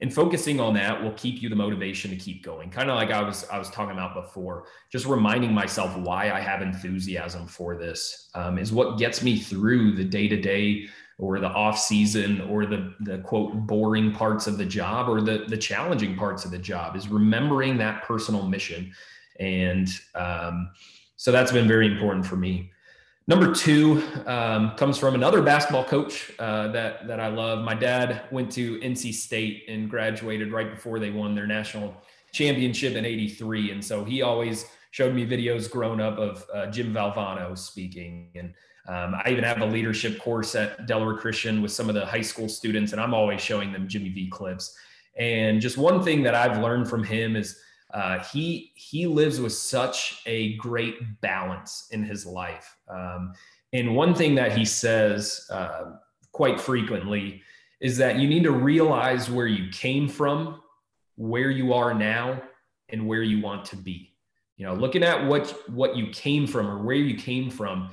and 0.02 0.14
focusing 0.14 0.60
on 0.60 0.74
that 0.74 1.02
will 1.02 1.14
keep 1.14 1.42
you 1.42 1.50
the 1.50 1.56
motivation 1.56 2.12
to 2.12 2.18
keep 2.18 2.44
going. 2.44 2.70
Kind 2.70 2.90
of 2.90 2.96
like 2.96 3.12
i 3.12 3.22
was 3.22 3.48
i 3.50 3.58
was 3.58 3.70
talking 3.70 3.94
about 3.94 4.14
before 4.14 4.66
just 4.90 5.06
reminding 5.06 5.54
myself 5.54 5.96
why 5.98 6.32
i 6.32 6.40
have 6.40 6.62
enthusiasm 6.62 7.48
for 7.48 7.78
this 7.78 8.30
um, 8.36 8.58
is 8.58 8.72
what 8.72 8.98
gets 8.98 9.24
me 9.24 9.38
through 9.38 9.96
the 9.96 10.04
day 10.04 10.28
to 10.28 10.40
day 10.40 10.88
or 11.18 11.40
the 11.40 11.48
off 11.48 11.80
season 11.80 12.42
or 12.42 12.66
the 12.66 12.94
the 13.02 13.20
quote 13.20 13.54
boring 13.66 14.12
parts 14.12 14.48
of 14.48 14.58
the 14.58 14.66
job 14.66 15.08
or 15.08 15.22
the 15.22 15.46
the 15.48 15.58
challenging 15.58 16.16
parts 16.16 16.44
of 16.46 16.52
the 16.52 16.58
job 16.58 16.96
is 16.96 17.08
remembering 17.08 17.78
that 17.78 18.04
personal 18.04 18.48
mission. 18.48 18.92
And 19.40 19.88
um, 20.14 20.72
so 21.16 21.32
that's 21.32 21.52
been 21.52 21.68
very 21.68 21.88
important 21.88 22.26
for 22.26 22.36
me 22.36 22.72
Number 23.28 23.52
two 23.52 24.04
um, 24.28 24.76
comes 24.76 25.00
from 25.00 25.16
another 25.16 25.42
basketball 25.42 25.84
coach 25.84 26.32
uh, 26.38 26.68
that 26.70 27.08
that 27.08 27.20
I 27.20 27.28
love. 27.28 27.64
My 27.64 27.74
dad 27.74 28.22
went 28.32 28.52
to 28.52 28.80
NC 28.80 29.16
State 29.16 29.64
and 29.68 29.90
graduated 29.90 30.52
right 30.52 30.70
before 30.70 31.00
they 31.00 31.10
won 31.10 31.34
their 31.34 31.48
national 31.48 31.96
championship 32.32 32.94
in 32.96 33.04
'83, 33.04 33.72
and 33.72 33.84
so 33.84 34.04
he 34.04 34.22
always 34.22 34.68
showed 34.92 35.16
me 35.16 35.26
videos 35.26 35.70
growing 35.70 36.00
up 36.00 36.20
of 36.20 36.46
uh, 36.54 36.68
Jim 36.68 36.94
Valvano 36.94 37.58
speaking, 37.58 38.30
and 38.36 38.54
um, 38.88 39.20
I 39.26 39.32
even 39.32 39.44
have 39.44 39.60
a 39.62 39.66
leadership 39.66 40.20
course 40.20 40.54
at 40.54 40.86
Delaware 40.86 41.18
Christian 41.18 41.64
with 41.64 41.72
some 41.72 41.90
of 41.90 41.96
the 41.96 42.06
high 42.06 42.22
school 42.22 42.48
students, 42.48 42.92
and 42.92 43.02
I'm 43.02 43.16
always 43.16 43.42
showing 43.42 43.74
them 43.74 43.88
Jimmy 43.88 44.10
V 44.10 44.30
clips. 44.30 44.78
And 45.18 45.60
just 45.60 45.80
one 45.80 46.04
thing 46.04 46.22
that 46.24 46.36
I've 46.36 46.62
learned 46.62 46.88
from 46.88 47.04
him 47.04 47.36
is 47.36 47.60
uh, 47.96 48.20
he 48.26 48.74
he 48.76 49.08
lives 49.08 49.40
with 49.40 49.54
such 49.54 50.22
a 50.26 50.58
great 50.58 51.22
balance 51.22 51.88
in 51.92 52.04
his 52.04 52.26
life. 52.26 52.76
Um, 52.90 53.34
and 53.72 53.96
one 53.96 54.14
thing 54.14 54.36
that 54.36 54.56
he 54.56 54.66
says 54.66 55.48
uh, 55.50 55.94
quite 56.34 56.60
frequently 56.60 57.42
is 57.80 57.98
that 57.98 58.20
you 58.20 58.28
need 58.28 58.44
to 58.44 58.52
realize 58.52 59.30
where 59.30 59.48
you 59.48 59.70
came 59.70 60.10
from, 60.10 60.62
where 61.16 61.50
you 61.50 61.72
are 61.72 61.94
now, 61.94 62.42
and 62.90 63.08
where 63.08 63.24
you 63.24 63.42
want 63.42 63.64
to 63.66 63.78
be. 63.78 64.12
You 64.58 64.66
know, 64.66 64.74
looking 64.74 65.04
at 65.04 65.26
what 65.26 65.52
what 65.70 65.96
you 65.96 66.08
came 66.08 66.48
from 66.48 66.68
or 66.68 66.84
where 66.84 66.96
you 66.98 67.16
came 67.16 67.50
from, 67.50 67.92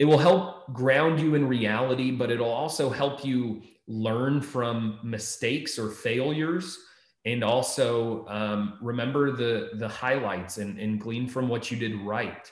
it 0.00 0.06
will 0.06 0.18
help 0.18 0.72
ground 0.72 1.20
you 1.20 1.36
in 1.36 1.46
reality, 1.46 2.10
but 2.10 2.32
it'll 2.32 2.50
also 2.50 2.90
help 2.90 3.24
you 3.24 3.62
learn 3.86 4.40
from 4.42 4.98
mistakes 5.04 5.78
or 5.78 5.88
failures 5.88 6.80
and 7.24 7.44
also 7.44 8.26
um, 8.28 8.78
remember 8.80 9.30
the 9.30 9.70
the 9.74 9.88
highlights 9.88 10.58
and, 10.58 10.78
and 10.78 11.00
glean 11.00 11.28
from 11.28 11.48
what 11.48 11.70
you 11.70 11.76
did 11.76 12.00
right. 12.00 12.50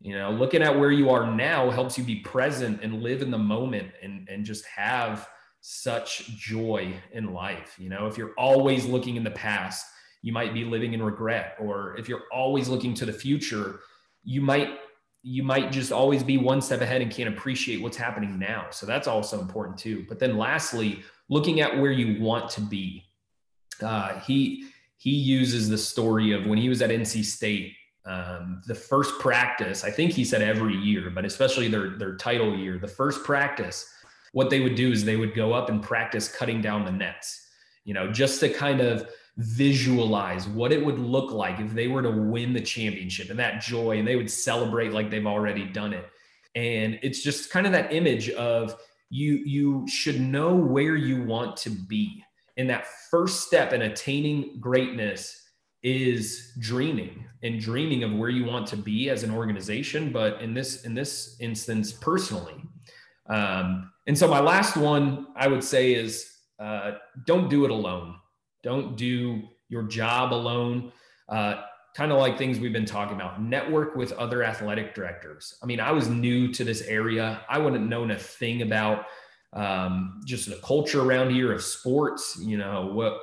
You 0.00 0.16
know 0.16 0.30
looking 0.30 0.62
at 0.62 0.78
where 0.78 0.90
you 0.90 1.10
are 1.10 1.30
now 1.30 1.70
helps 1.70 1.98
you 1.98 2.04
be 2.04 2.16
present 2.20 2.80
and 2.82 3.02
live 3.02 3.22
in 3.22 3.30
the 3.30 3.38
moment 3.38 3.92
and 4.02 4.28
and 4.28 4.44
just 4.44 4.64
have 4.66 5.28
such 5.60 6.28
joy 6.36 6.94
in 7.12 7.32
life. 7.32 7.76
You 7.78 7.90
know 7.90 8.06
if 8.06 8.16
you're 8.16 8.34
always 8.38 8.86
looking 8.86 9.16
in 9.16 9.24
the 9.24 9.30
past 9.30 9.86
you 10.22 10.32
might 10.32 10.52
be 10.52 10.64
living 10.64 10.92
in 10.92 11.02
regret. 11.02 11.56
Or 11.58 11.96
if 11.96 12.08
you're 12.08 12.24
always 12.32 12.68
looking 12.68 12.94
to 12.94 13.06
the 13.06 13.12
future 13.12 13.80
you 14.22 14.40
might 14.40 14.78
you 15.22 15.42
might 15.42 15.70
just 15.70 15.92
always 15.92 16.22
be 16.22 16.38
one 16.38 16.62
step 16.62 16.80
ahead 16.80 17.02
and 17.02 17.10
can't 17.10 17.28
appreciate 17.28 17.82
what's 17.82 17.96
happening 17.96 18.38
now. 18.38 18.66
So 18.70 18.86
that's 18.86 19.06
also 19.06 19.38
important 19.38 19.76
too. 19.76 20.06
But 20.08 20.18
then 20.18 20.38
lastly 20.38 21.02
looking 21.28 21.60
at 21.60 21.78
where 21.78 21.92
you 21.92 22.22
want 22.22 22.48
to 22.52 22.62
be 22.62 23.04
uh, 23.82 24.18
he 24.20 24.70
he 24.96 25.10
uses 25.10 25.68
the 25.68 25.78
story 25.78 26.32
of 26.32 26.46
when 26.46 26.58
he 26.58 26.68
was 26.68 26.82
at 26.82 26.90
NC 26.90 27.24
State. 27.24 27.74
Um, 28.04 28.62
the 28.66 28.74
first 28.74 29.18
practice, 29.18 29.84
I 29.84 29.90
think 29.90 30.12
he 30.12 30.24
said 30.24 30.42
every 30.42 30.74
year, 30.74 31.10
but 31.10 31.24
especially 31.24 31.68
their 31.68 31.90
their 31.90 32.16
title 32.16 32.56
year, 32.56 32.78
the 32.78 32.88
first 32.88 33.24
practice, 33.24 33.90
what 34.32 34.50
they 34.50 34.60
would 34.60 34.74
do 34.74 34.92
is 34.92 35.04
they 35.04 35.16
would 35.16 35.34
go 35.34 35.52
up 35.52 35.68
and 35.68 35.82
practice 35.82 36.34
cutting 36.34 36.60
down 36.60 36.84
the 36.84 36.92
nets. 36.92 37.48
You 37.84 37.94
know, 37.94 38.10
just 38.12 38.40
to 38.40 38.48
kind 38.48 38.80
of 38.80 39.08
visualize 39.36 40.46
what 40.48 40.72
it 40.72 40.84
would 40.84 40.98
look 40.98 41.32
like 41.32 41.60
if 41.60 41.72
they 41.72 41.88
were 41.88 42.02
to 42.02 42.10
win 42.10 42.52
the 42.52 42.60
championship 42.60 43.30
and 43.30 43.38
that 43.38 43.62
joy, 43.62 43.98
and 43.98 44.06
they 44.06 44.16
would 44.16 44.30
celebrate 44.30 44.92
like 44.92 45.10
they've 45.10 45.26
already 45.26 45.66
done 45.66 45.92
it. 45.92 46.06
And 46.54 46.98
it's 47.02 47.22
just 47.22 47.50
kind 47.50 47.66
of 47.66 47.72
that 47.72 47.92
image 47.92 48.30
of 48.30 48.76
you 49.08 49.34
you 49.44 49.86
should 49.88 50.20
know 50.20 50.54
where 50.54 50.96
you 50.96 51.24
want 51.24 51.56
to 51.58 51.70
be 51.70 52.22
and 52.60 52.68
that 52.68 52.86
first 53.10 53.46
step 53.46 53.72
in 53.72 53.82
attaining 53.82 54.58
greatness 54.60 55.48
is 55.82 56.52
dreaming 56.60 57.24
and 57.42 57.58
dreaming 57.58 58.04
of 58.04 58.12
where 58.12 58.28
you 58.28 58.44
want 58.44 58.66
to 58.66 58.76
be 58.76 59.08
as 59.08 59.22
an 59.22 59.30
organization 59.30 60.12
but 60.12 60.40
in 60.42 60.52
this 60.52 60.84
in 60.84 60.94
this 60.94 61.36
instance 61.40 61.90
personally. 61.90 62.62
Um, 63.30 63.90
and 64.06 64.16
so 64.16 64.28
my 64.28 64.40
last 64.40 64.76
one 64.76 65.28
i 65.36 65.48
would 65.48 65.64
say 65.64 65.94
is 65.94 66.30
uh, 66.58 66.92
don't 67.24 67.48
do 67.48 67.64
it 67.64 67.70
alone. 67.70 68.16
Don't 68.62 68.94
do 68.94 69.42
your 69.70 69.84
job 69.84 70.34
alone. 70.34 70.92
Uh, 71.30 71.62
kind 71.96 72.12
of 72.12 72.18
like 72.18 72.36
things 72.36 72.60
we've 72.60 72.74
been 72.74 72.84
talking 72.84 73.16
about 73.16 73.42
network 73.42 73.96
with 73.96 74.12
other 74.12 74.44
athletic 74.44 74.94
directors. 74.94 75.56
I 75.62 75.66
mean 75.66 75.80
i 75.80 75.92
was 75.92 76.08
new 76.08 76.52
to 76.52 76.62
this 76.62 76.82
area. 76.82 77.40
I 77.48 77.56
wouldn't 77.56 77.88
known 77.88 78.10
a 78.10 78.18
thing 78.18 78.60
about 78.60 79.06
um, 79.52 80.20
just 80.24 80.48
the 80.48 80.56
culture 80.56 81.02
around 81.02 81.30
here 81.30 81.52
of 81.52 81.62
sports. 81.62 82.38
You 82.40 82.58
know 82.58 82.86
what 82.86 83.18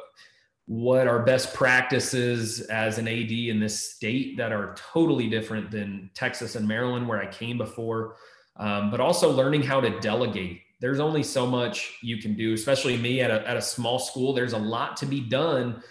what 0.67 1.07
are 1.07 1.23
best 1.23 1.53
practices 1.53 2.59
as 2.61 2.97
an 2.97 3.07
AD 3.07 3.31
in 3.31 3.59
this 3.59 3.91
state 3.91 4.35
that 4.35 4.51
are 4.51 4.75
totally 4.75 5.29
different 5.29 5.71
than 5.71 6.11
Texas 6.13 6.55
and 6.55 6.67
Maryland, 6.67 7.07
where 7.07 7.21
I 7.21 7.27
came 7.27 7.57
before. 7.57 8.15
Um, 8.57 8.91
but 8.91 8.99
also 8.99 9.31
learning 9.31 9.63
how 9.63 9.79
to 9.79 9.97
delegate. 9.99 10.61
There's 10.81 10.99
only 10.99 11.23
so 11.23 11.45
much 11.45 11.97
you 12.01 12.17
can 12.17 12.35
do, 12.35 12.53
especially 12.53 12.97
me 12.97 13.21
at 13.21 13.31
a, 13.31 13.47
at 13.47 13.55
a 13.55 13.61
small 13.61 13.97
school. 13.97 14.33
There's 14.33 14.53
a 14.53 14.57
lot 14.57 14.97
to 14.97 15.05
be 15.05 15.21
done, 15.21 15.81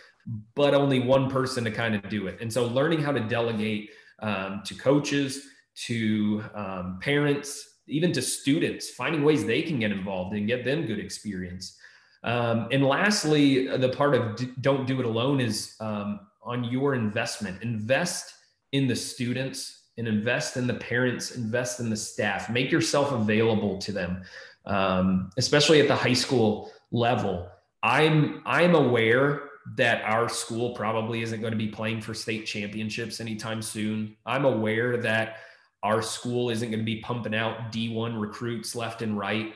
but 0.55 0.75
only 0.75 1.01
one 1.01 1.31
person 1.31 1.65
to 1.65 1.71
kind 1.71 1.95
of 1.95 2.09
do 2.09 2.27
it. 2.27 2.39
And 2.41 2.53
so 2.53 2.67
learning 2.67 3.01
how 3.01 3.13
to 3.13 3.21
delegate 3.21 3.91
um, 4.21 4.63
to 4.67 4.75
coaches, 4.75 5.49
to 5.87 6.45
um, 6.55 6.99
parents, 7.01 7.76
even 7.89 8.13
to 8.13 8.23
students, 8.23 8.91
finding 8.91 9.23
ways 9.23 9.45
they 9.45 9.63
can 9.63 9.79
get 9.79 9.93
involved 9.93 10.35
and 10.35 10.47
get 10.47 10.65
them 10.65 10.87
good 10.87 10.99
experience. 10.99 11.77
Um, 12.25 12.69
and 12.73 12.85
lastly, 12.85 13.69
the 13.77 13.91
part 13.91 14.15
of 14.15 14.41
don't 14.61 14.87
do 14.87 14.99
it 14.99 15.07
alone 15.07 15.41
is 15.41 15.77
um, 15.81 16.21
on 16.43 16.65
your 16.65 16.95
investment. 16.95 17.63
Invest 17.63 18.35
in 18.73 18.87
the 18.87 18.97
students 18.97 19.85
and 19.99 20.09
invest 20.09 20.57
in 20.57 20.67
the 20.67 20.75
parents, 20.75 21.37
invest 21.37 21.81
in 21.81 21.89
the 21.89 21.97
staff. 21.97 22.51
Make 22.51 22.71
yourself 22.71 23.13
available 23.13 23.79
to 23.79 23.93
them, 23.93 24.23
um, 24.67 25.31
especially 25.37 25.81
at 25.81 25.89
the 25.89 25.97
high 25.97 26.13
school 26.13 26.73
level. 26.91 27.49
I'm 27.83 28.43
I'm 28.45 28.75
aware 28.75 29.43
that 29.77 30.03
our 30.05 30.29
school 30.29 30.75
probably 30.75 31.23
isn't 31.23 31.41
going 31.41 31.53
to 31.53 31.59
be 31.59 31.69
playing 31.69 32.01
for 32.01 32.15
state 32.15 32.47
championships 32.47 33.21
anytime 33.21 33.63
soon. 33.63 34.17
I'm 34.25 34.45
aware 34.45 34.97
that 34.99 35.39
our 35.87 36.03
school 36.03 36.51
isn't 36.51 36.71
going 36.71 36.81
to 36.81 36.85
be 36.85 36.97
pumping 36.97 37.35
out 37.35 37.71
D1 37.71 38.21
recruits 38.21 38.75
left 38.75 39.03
and 39.03 39.17
right. 39.17 39.55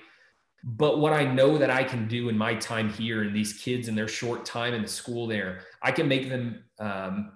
But 0.63 1.01
what 1.01 1.13
I 1.13 1.25
know 1.25 1.59
that 1.59 1.71
I 1.71 1.83
can 1.83 2.07
do 2.07 2.29
in 2.29 2.39
my 2.39 2.55
time 2.55 2.89
here 2.89 3.23
and 3.23 3.35
these 3.35 3.55
kids 3.55 3.89
in 3.89 3.97
their 3.97 4.07
short 4.07 4.45
time 4.45 4.73
in 4.73 4.83
the 4.83 4.89
school 4.89 5.27
there, 5.27 5.63
I 5.83 5.91
can 5.91 6.07
make 6.07 6.29
them 6.29 6.63
um, 6.79 7.33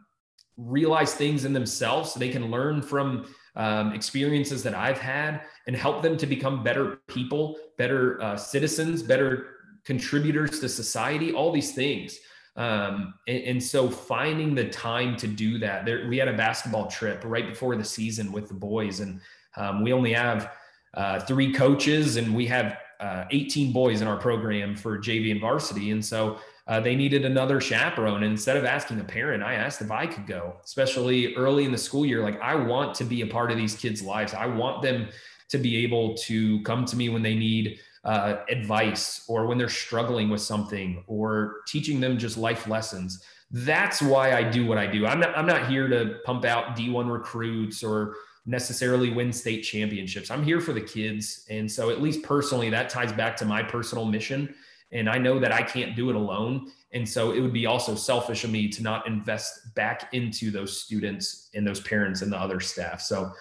realize 0.56 1.12
things 1.12 1.44
in 1.44 1.52
themselves 1.52 2.12
so 2.12 2.20
they 2.20 2.28
can 2.28 2.52
learn 2.52 2.82
from 2.82 3.26
um, 3.56 3.92
experiences 3.92 4.62
that 4.62 4.74
I've 4.74 4.98
had 4.98 5.40
and 5.66 5.74
help 5.74 6.00
them 6.00 6.16
to 6.16 6.26
become 6.26 6.62
better 6.62 7.00
people, 7.08 7.56
better 7.76 8.22
uh, 8.22 8.36
citizens, 8.36 9.02
better 9.02 9.56
contributors 9.84 10.60
to 10.60 10.68
society, 10.68 11.32
all 11.32 11.50
these 11.50 11.72
things. 11.74 12.16
Um, 12.56 13.14
and, 13.26 13.42
and, 13.44 13.62
so 13.62 13.90
finding 13.90 14.54
the 14.54 14.68
time 14.68 15.16
to 15.16 15.26
do 15.26 15.58
that, 15.58 15.84
there, 15.84 16.06
we 16.08 16.18
had 16.18 16.28
a 16.28 16.32
basketball 16.32 16.86
trip 16.86 17.22
right 17.24 17.48
before 17.48 17.74
the 17.74 17.82
season 17.82 18.30
with 18.30 18.46
the 18.46 18.54
boys, 18.54 19.00
and 19.00 19.20
um, 19.56 19.82
we 19.82 19.92
only 19.92 20.12
have 20.12 20.52
uh, 20.94 21.18
three 21.18 21.52
coaches, 21.52 22.14
and 22.14 22.32
we 22.32 22.46
have 22.46 22.78
uh, 23.00 23.24
18 23.32 23.72
boys 23.72 24.02
in 24.02 24.08
our 24.08 24.16
program 24.16 24.76
for 24.76 24.98
JV 24.98 25.32
and 25.32 25.40
varsity, 25.40 25.90
and 25.90 26.04
so 26.04 26.38
uh, 26.66 26.80
they 26.80 26.96
needed 26.96 27.24
another 27.24 27.60
chaperone. 27.60 28.22
And 28.22 28.32
instead 28.32 28.56
of 28.56 28.64
asking 28.64 29.00
a 29.00 29.04
parent, 29.04 29.42
I 29.42 29.54
asked 29.54 29.82
if 29.82 29.90
I 29.90 30.06
could 30.06 30.26
go, 30.26 30.56
especially 30.64 31.34
early 31.34 31.64
in 31.64 31.72
the 31.72 31.78
school 31.78 32.06
year. 32.06 32.22
Like 32.22 32.40
I 32.40 32.54
want 32.54 32.94
to 32.96 33.04
be 33.04 33.20
a 33.20 33.26
part 33.26 33.50
of 33.50 33.58
these 33.58 33.74
kids' 33.74 34.02
lives. 34.02 34.32
I 34.32 34.46
want 34.46 34.80
them 34.80 35.08
to 35.50 35.58
be 35.58 35.84
able 35.84 36.14
to 36.14 36.62
come 36.62 36.84
to 36.86 36.96
me 36.96 37.10
when 37.10 37.22
they 37.22 37.34
need 37.34 37.78
uh, 38.04 38.36
advice 38.48 39.24
or 39.28 39.46
when 39.46 39.56
they're 39.58 39.68
struggling 39.68 40.28
with 40.28 40.40
something 40.40 41.02
or 41.06 41.62
teaching 41.66 42.00
them 42.00 42.18
just 42.18 42.36
life 42.36 42.66
lessons. 42.66 43.22
That's 43.50 44.02
why 44.02 44.36
I 44.36 44.42
do 44.42 44.66
what 44.66 44.78
I 44.78 44.86
do. 44.86 45.06
I'm 45.06 45.20
not, 45.20 45.36
I'm 45.36 45.46
not 45.46 45.68
here 45.68 45.88
to 45.88 46.16
pump 46.24 46.44
out 46.44 46.76
D1 46.76 47.10
recruits 47.10 47.82
or 47.82 48.16
necessarily 48.46 49.10
win 49.10 49.32
state 49.32 49.62
championships. 49.62 50.30
I'm 50.30 50.42
here 50.42 50.60
for 50.60 50.72
the 50.72 50.80
kids. 50.80 51.46
And 51.48 51.70
so, 51.70 51.90
at 51.90 52.02
least 52.02 52.22
personally, 52.22 52.68
that 52.70 52.90
ties 52.90 53.12
back 53.12 53.36
to 53.38 53.44
my 53.44 53.62
personal 53.62 54.04
mission. 54.04 54.54
And 54.92 55.08
I 55.08 55.18
know 55.18 55.38
that 55.40 55.50
I 55.50 55.62
can't 55.62 55.96
do 55.96 56.10
it 56.10 56.16
alone. 56.16 56.70
And 56.92 57.08
so, 57.08 57.32
it 57.32 57.40
would 57.40 57.52
be 57.52 57.66
also 57.66 57.94
selfish 57.94 58.44
of 58.44 58.50
me 58.50 58.68
to 58.68 58.82
not 58.82 59.06
invest 59.06 59.74
back 59.74 60.12
into 60.12 60.50
those 60.50 60.82
students 60.82 61.48
and 61.54 61.66
those 61.66 61.80
parents 61.80 62.22
and 62.22 62.30
the 62.30 62.38
other 62.38 62.60
staff. 62.60 63.00
So, 63.00 63.32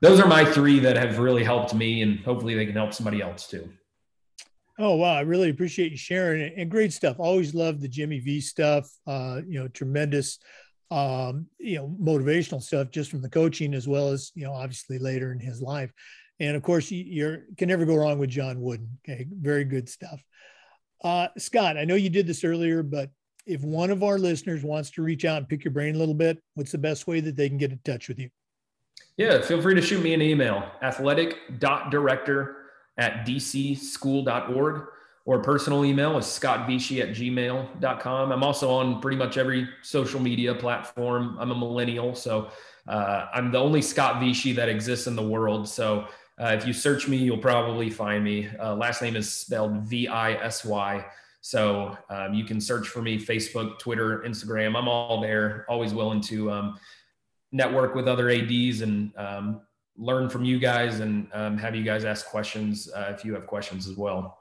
those 0.00 0.20
are 0.20 0.26
my 0.28 0.44
three 0.44 0.78
that 0.80 0.96
have 0.96 1.18
really 1.18 1.44
helped 1.44 1.74
me, 1.74 2.02
and 2.02 2.20
hopefully, 2.20 2.54
they 2.54 2.66
can 2.66 2.74
help 2.74 2.92
somebody 2.92 3.22
else 3.22 3.48
too. 3.48 3.68
Oh 4.78 4.96
wow, 4.96 5.14
I 5.14 5.20
really 5.20 5.50
appreciate 5.50 5.92
you 5.92 5.98
sharing 5.98 6.40
it 6.40 6.54
and 6.56 6.70
great 6.70 6.92
stuff. 6.92 7.20
Always 7.20 7.54
love 7.54 7.80
the 7.80 7.88
Jimmy 7.88 8.18
V 8.18 8.40
stuff. 8.40 8.90
Uh, 9.06 9.40
you 9.46 9.60
know, 9.60 9.68
tremendous 9.68 10.38
um, 10.90 11.46
you 11.58 11.76
know, 11.76 11.96
motivational 12.00 12.62
stuff 12.62 12.90
just 12.90 13.10
from 13.10 13.20
the 13.22 13.28
coaching 13.28 13.74
as 13.74 13.88
well 13.88 14.10
as, 14.10 14.30
you 14.34 14.44
know, 14.44 14.52
obviously 14.52 14.98
later 14.98 15.32
in 15.32 15.40
his 15.40 15.60
life. 15.60 15.92
And 16.40 16.56
of 16.56 16.62
course, 16.62 16.90
you 16.90 17.42
can 17.56 17.68
never 17.68 17.84
go 17.84 17.96
wrong 17.96 18.18
with 18.18 18.30
John 18.30 18.60
Wooden. 18.60 18.98
Okay, 19.08 19.26
very 19.30 19.64
good 19.64 19.88
stuff. 19.88 20.22
Uh, 21.02 21.28
Scott, 21.38 21.76
I 21.76 21.84
know 21.84 21.94
you 21.94 22.10
did 22.10 22.26
this 22.26 22.44
earlier, 22.44 22.82
but 22.82 23.10
if 23.46 23.62
one 23.62 23.90
of 23.90 24.02
our 24.02 24.18
listeners 24.18 24.62
wants 24.62 24.90
to 24.92 25.02
reach 25.02 25.24
out 25.24 25.38
and 25.38 25.48
pick 25.48 25.64
your 25.64 25.72
brain 25.72 25.94
a 25.94 25.98
little 25.98 26.14
bit, 26.14 26.42
what's 26.54 26.72
the 26.72 26.78
best 26.78 27.06
way 27.06 27.20
that 27.20 27.36
they 27.36 27.48
can 27.48 27.58
get 27.58 27.72
in 27.72 27.80
touch 27.84 28.08
with 28.08 28.18
you? 28.18 28.30
Yeah, 29.16 29.40
feel 29.42 29.60
free 29.60 29.74
to 29.74 29.82
shoot 29.82 30.02
me 30.02 30.14
an 30.14 30.22
email, 30.22 30.64
athletic.director 30.82 32.56
at 32.96 33.26
dcschool.org 33.26 34.88
or 35.26 35.42
personal 35.42 35.84
email 35.84 36.18
is 36.18 36.26
scottvisy 36.26 37.00
at 37.00 37.10
gmail.com. 37.10 38.32
I'm 38.32 38.42
also 38.42 38.70
on 38.70 39.00
pretty 39.00 39.16
much 39.16 39.38
every 39.38 39.68
social 39.82 40.20
media 40.20 40.54
platform. 40.54 41.36
I'm 41.40 41.50
a 41.50 41.54
millennial, 41.54 42.14
so 42.14 42.50
uh, 42.86 43.26
I'm 43.32 43.50
the 43.50 43.58
only 43.58 43.80
Scott 43.80 44.20
Visy 44.20 44.52
that 44.52 44.68
exists 44.68 45.06
in 45.06 45.16
the 45.16 45.26
world. 45.26 45.66
So 45.68 46.08
uh, 46.38 46.48
if 46.48 46.66
you 46.66 46.72
search 46.72 47.08
me, 47.08 47.16
you'll 47.16 47.38
probably 47.38 47.88
find 47.88 48.22
me. 48.22 48.48
Uh, 48.60 48.74
last 48.74 49.00
name 49.00 49.16
is 49.16 49.32
spelled 49.32 49.78
V 49.84 50.08
I 50.08 50.32
S 50.34 50.64
Y. 50.64 51.04
So 51.40 51.96
um, 52.10 52.34
you 52.34 52.44
can 52.44 52.60
search 52.60 52.88
for 52.88 53.02
me 53.02 53.18
Facebook, 53.18 53.78
Twitter, 53.78 54.24
Instagram. 54.26 54.76
I'm 54.76 54.88
all 54.88 55.20
there, 55.20 55.66
always 55.68 55.94
willing 55.94 56.20
to 56.22 56.50
um, 56.50 56.78
network 57.52 57.94
with 57.94 58.08
other 58.08 58.30
ADs 58.30 58.80
and 58.80 59.12
um, 59.16 59.60
learn 59.96 60.28
from 60.28 60.44
you 60.44 60.58
guys 60.58 61.00
and 61.00 61.28
um, 61.32 61.56
have 61.56 61.74
you 61.74 61.82
guys 61.82 62.04
ask 62.04 62.26
questions 62.26 62.90
uh, 62.92 63.12
if 63.16 63.24
you 63.24 63.34
have 63.34 63.46
questions 63.46 63.88
as 63.88 63.96
well. 63.96 64.38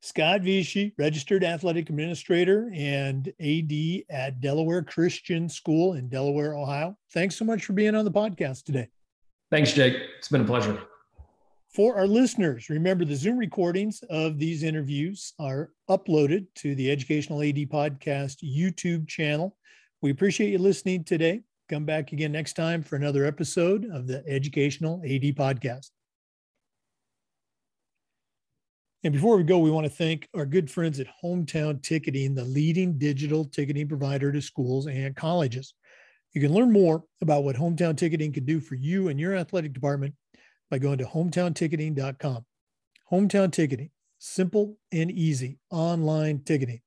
Scott 0.00 0.42
Visy, 0.42 0.92
registered 0.98 1.42
athletic 1.42 1.88
administrator 1.88 2.70
and 2.74 3.32
AD 3.40 3.72
at 4.10 4.38
Delaware 4.38 4.82
Christian 4.82 5.48
School 5.48 5.94
in 5.94 6.10
Delaware, 6.10 6.54
Ohio. 6.54 6.94
Thanks 7.14 7.36
so 7.36 7.44
much 7.46 7.64
for 7.64 7.72
being 7.72 7.94
on 7.94 8.04
the 8.04 8.10
podcast 8.10 8.64
today. 8.64 8.88
Thanks, 9.50 9.72
Jake. 9.72 9.96
It's 10.18 10.28
been 10.28 10.42
a 10.42 10.44
pleasure. 10.44 10.78
For 11.70 11.96
our 11.96 12.06
listeners, 12.06 12.68
remember 12.68 13.06
the 13.06 13.16
Zoom 13.16 13.38
recordings 13.38 14.04
of 14.10 14.38
these 14.38 14.62
interviews 14.62 15.32
are 15.38 15.70
uploaded 15.88 16.46
to 16.56 16.74
the 16.74 16.90
Educational 16.90 17.40
AD 17.40 17.56
Podcast 17.70 18.44
YouTube 18.44 19.08
channel. 19.08 19.56
We 20.02 20.10
appreciate 20.10 20.50
you 20.50 20.58
listening 20.58 21.04
today. 21.04 21.44
Come 21.68 21.86
back 21.86 22.12
again 22.12 22.32
next 22.32 22.54
time 22.54 22.82
for 22.82 22.96
another 22.96 23.24
episode 23.24 23.86
of 23.90 24.06
the 24.06 24.22
Educational 24.28 25.00
AD 25.02 25.22
Podcast. 25.34 25.90
And 29.02 29.14
before 29.14 29.36
we 29.36 29.44
go, 29.44 29.58
we 29.58 29.70
want 29.70 29.84
to 29.84 29.92
thank 29.92 30.28
our 30.34 30.44
good 30.44 30.70
friends 30.70 31.00
at 31.00 31.06
Hometown 31.22 31.82
Ticketing, 31.82 32.34
the 32.34 32.44
leading 32.44 32.98
digital 32.98 33.46
ticketing 33.46 33.88
provider 33.88 34.30
to 34.30 34.42
schools 34.42 34.86
and 34.86 35.16
colleges. 35.16 35.74
You 36.34 36.40
can 36.42 36.52
learn 36.52 36.70
more 36.70 37.02
about 37.22 37.44
what 37.44 37.56
Hometown 37.56 37.96
Ticketing 37.96 38.32
can 38.32 38.44
do 38.44 38.60
for 38.60 38.74
you 38.74 39.08
and 39.08 39.18
your 39.18 39.34
athletic 39.34 39.72
department 39.72 40.14
by 40.70 40.78
going 40.78 40.98
to 40.98 41.04
hometownticketing.com. 41.04 42.44
Hometown 43.10 43.52
Ticketing, 43.52 43.90
simple 44.18 44.76
and 44.92 45.10
easy 45.10 45.58
online 45.70 46.40
ticketing. 46.40 46.80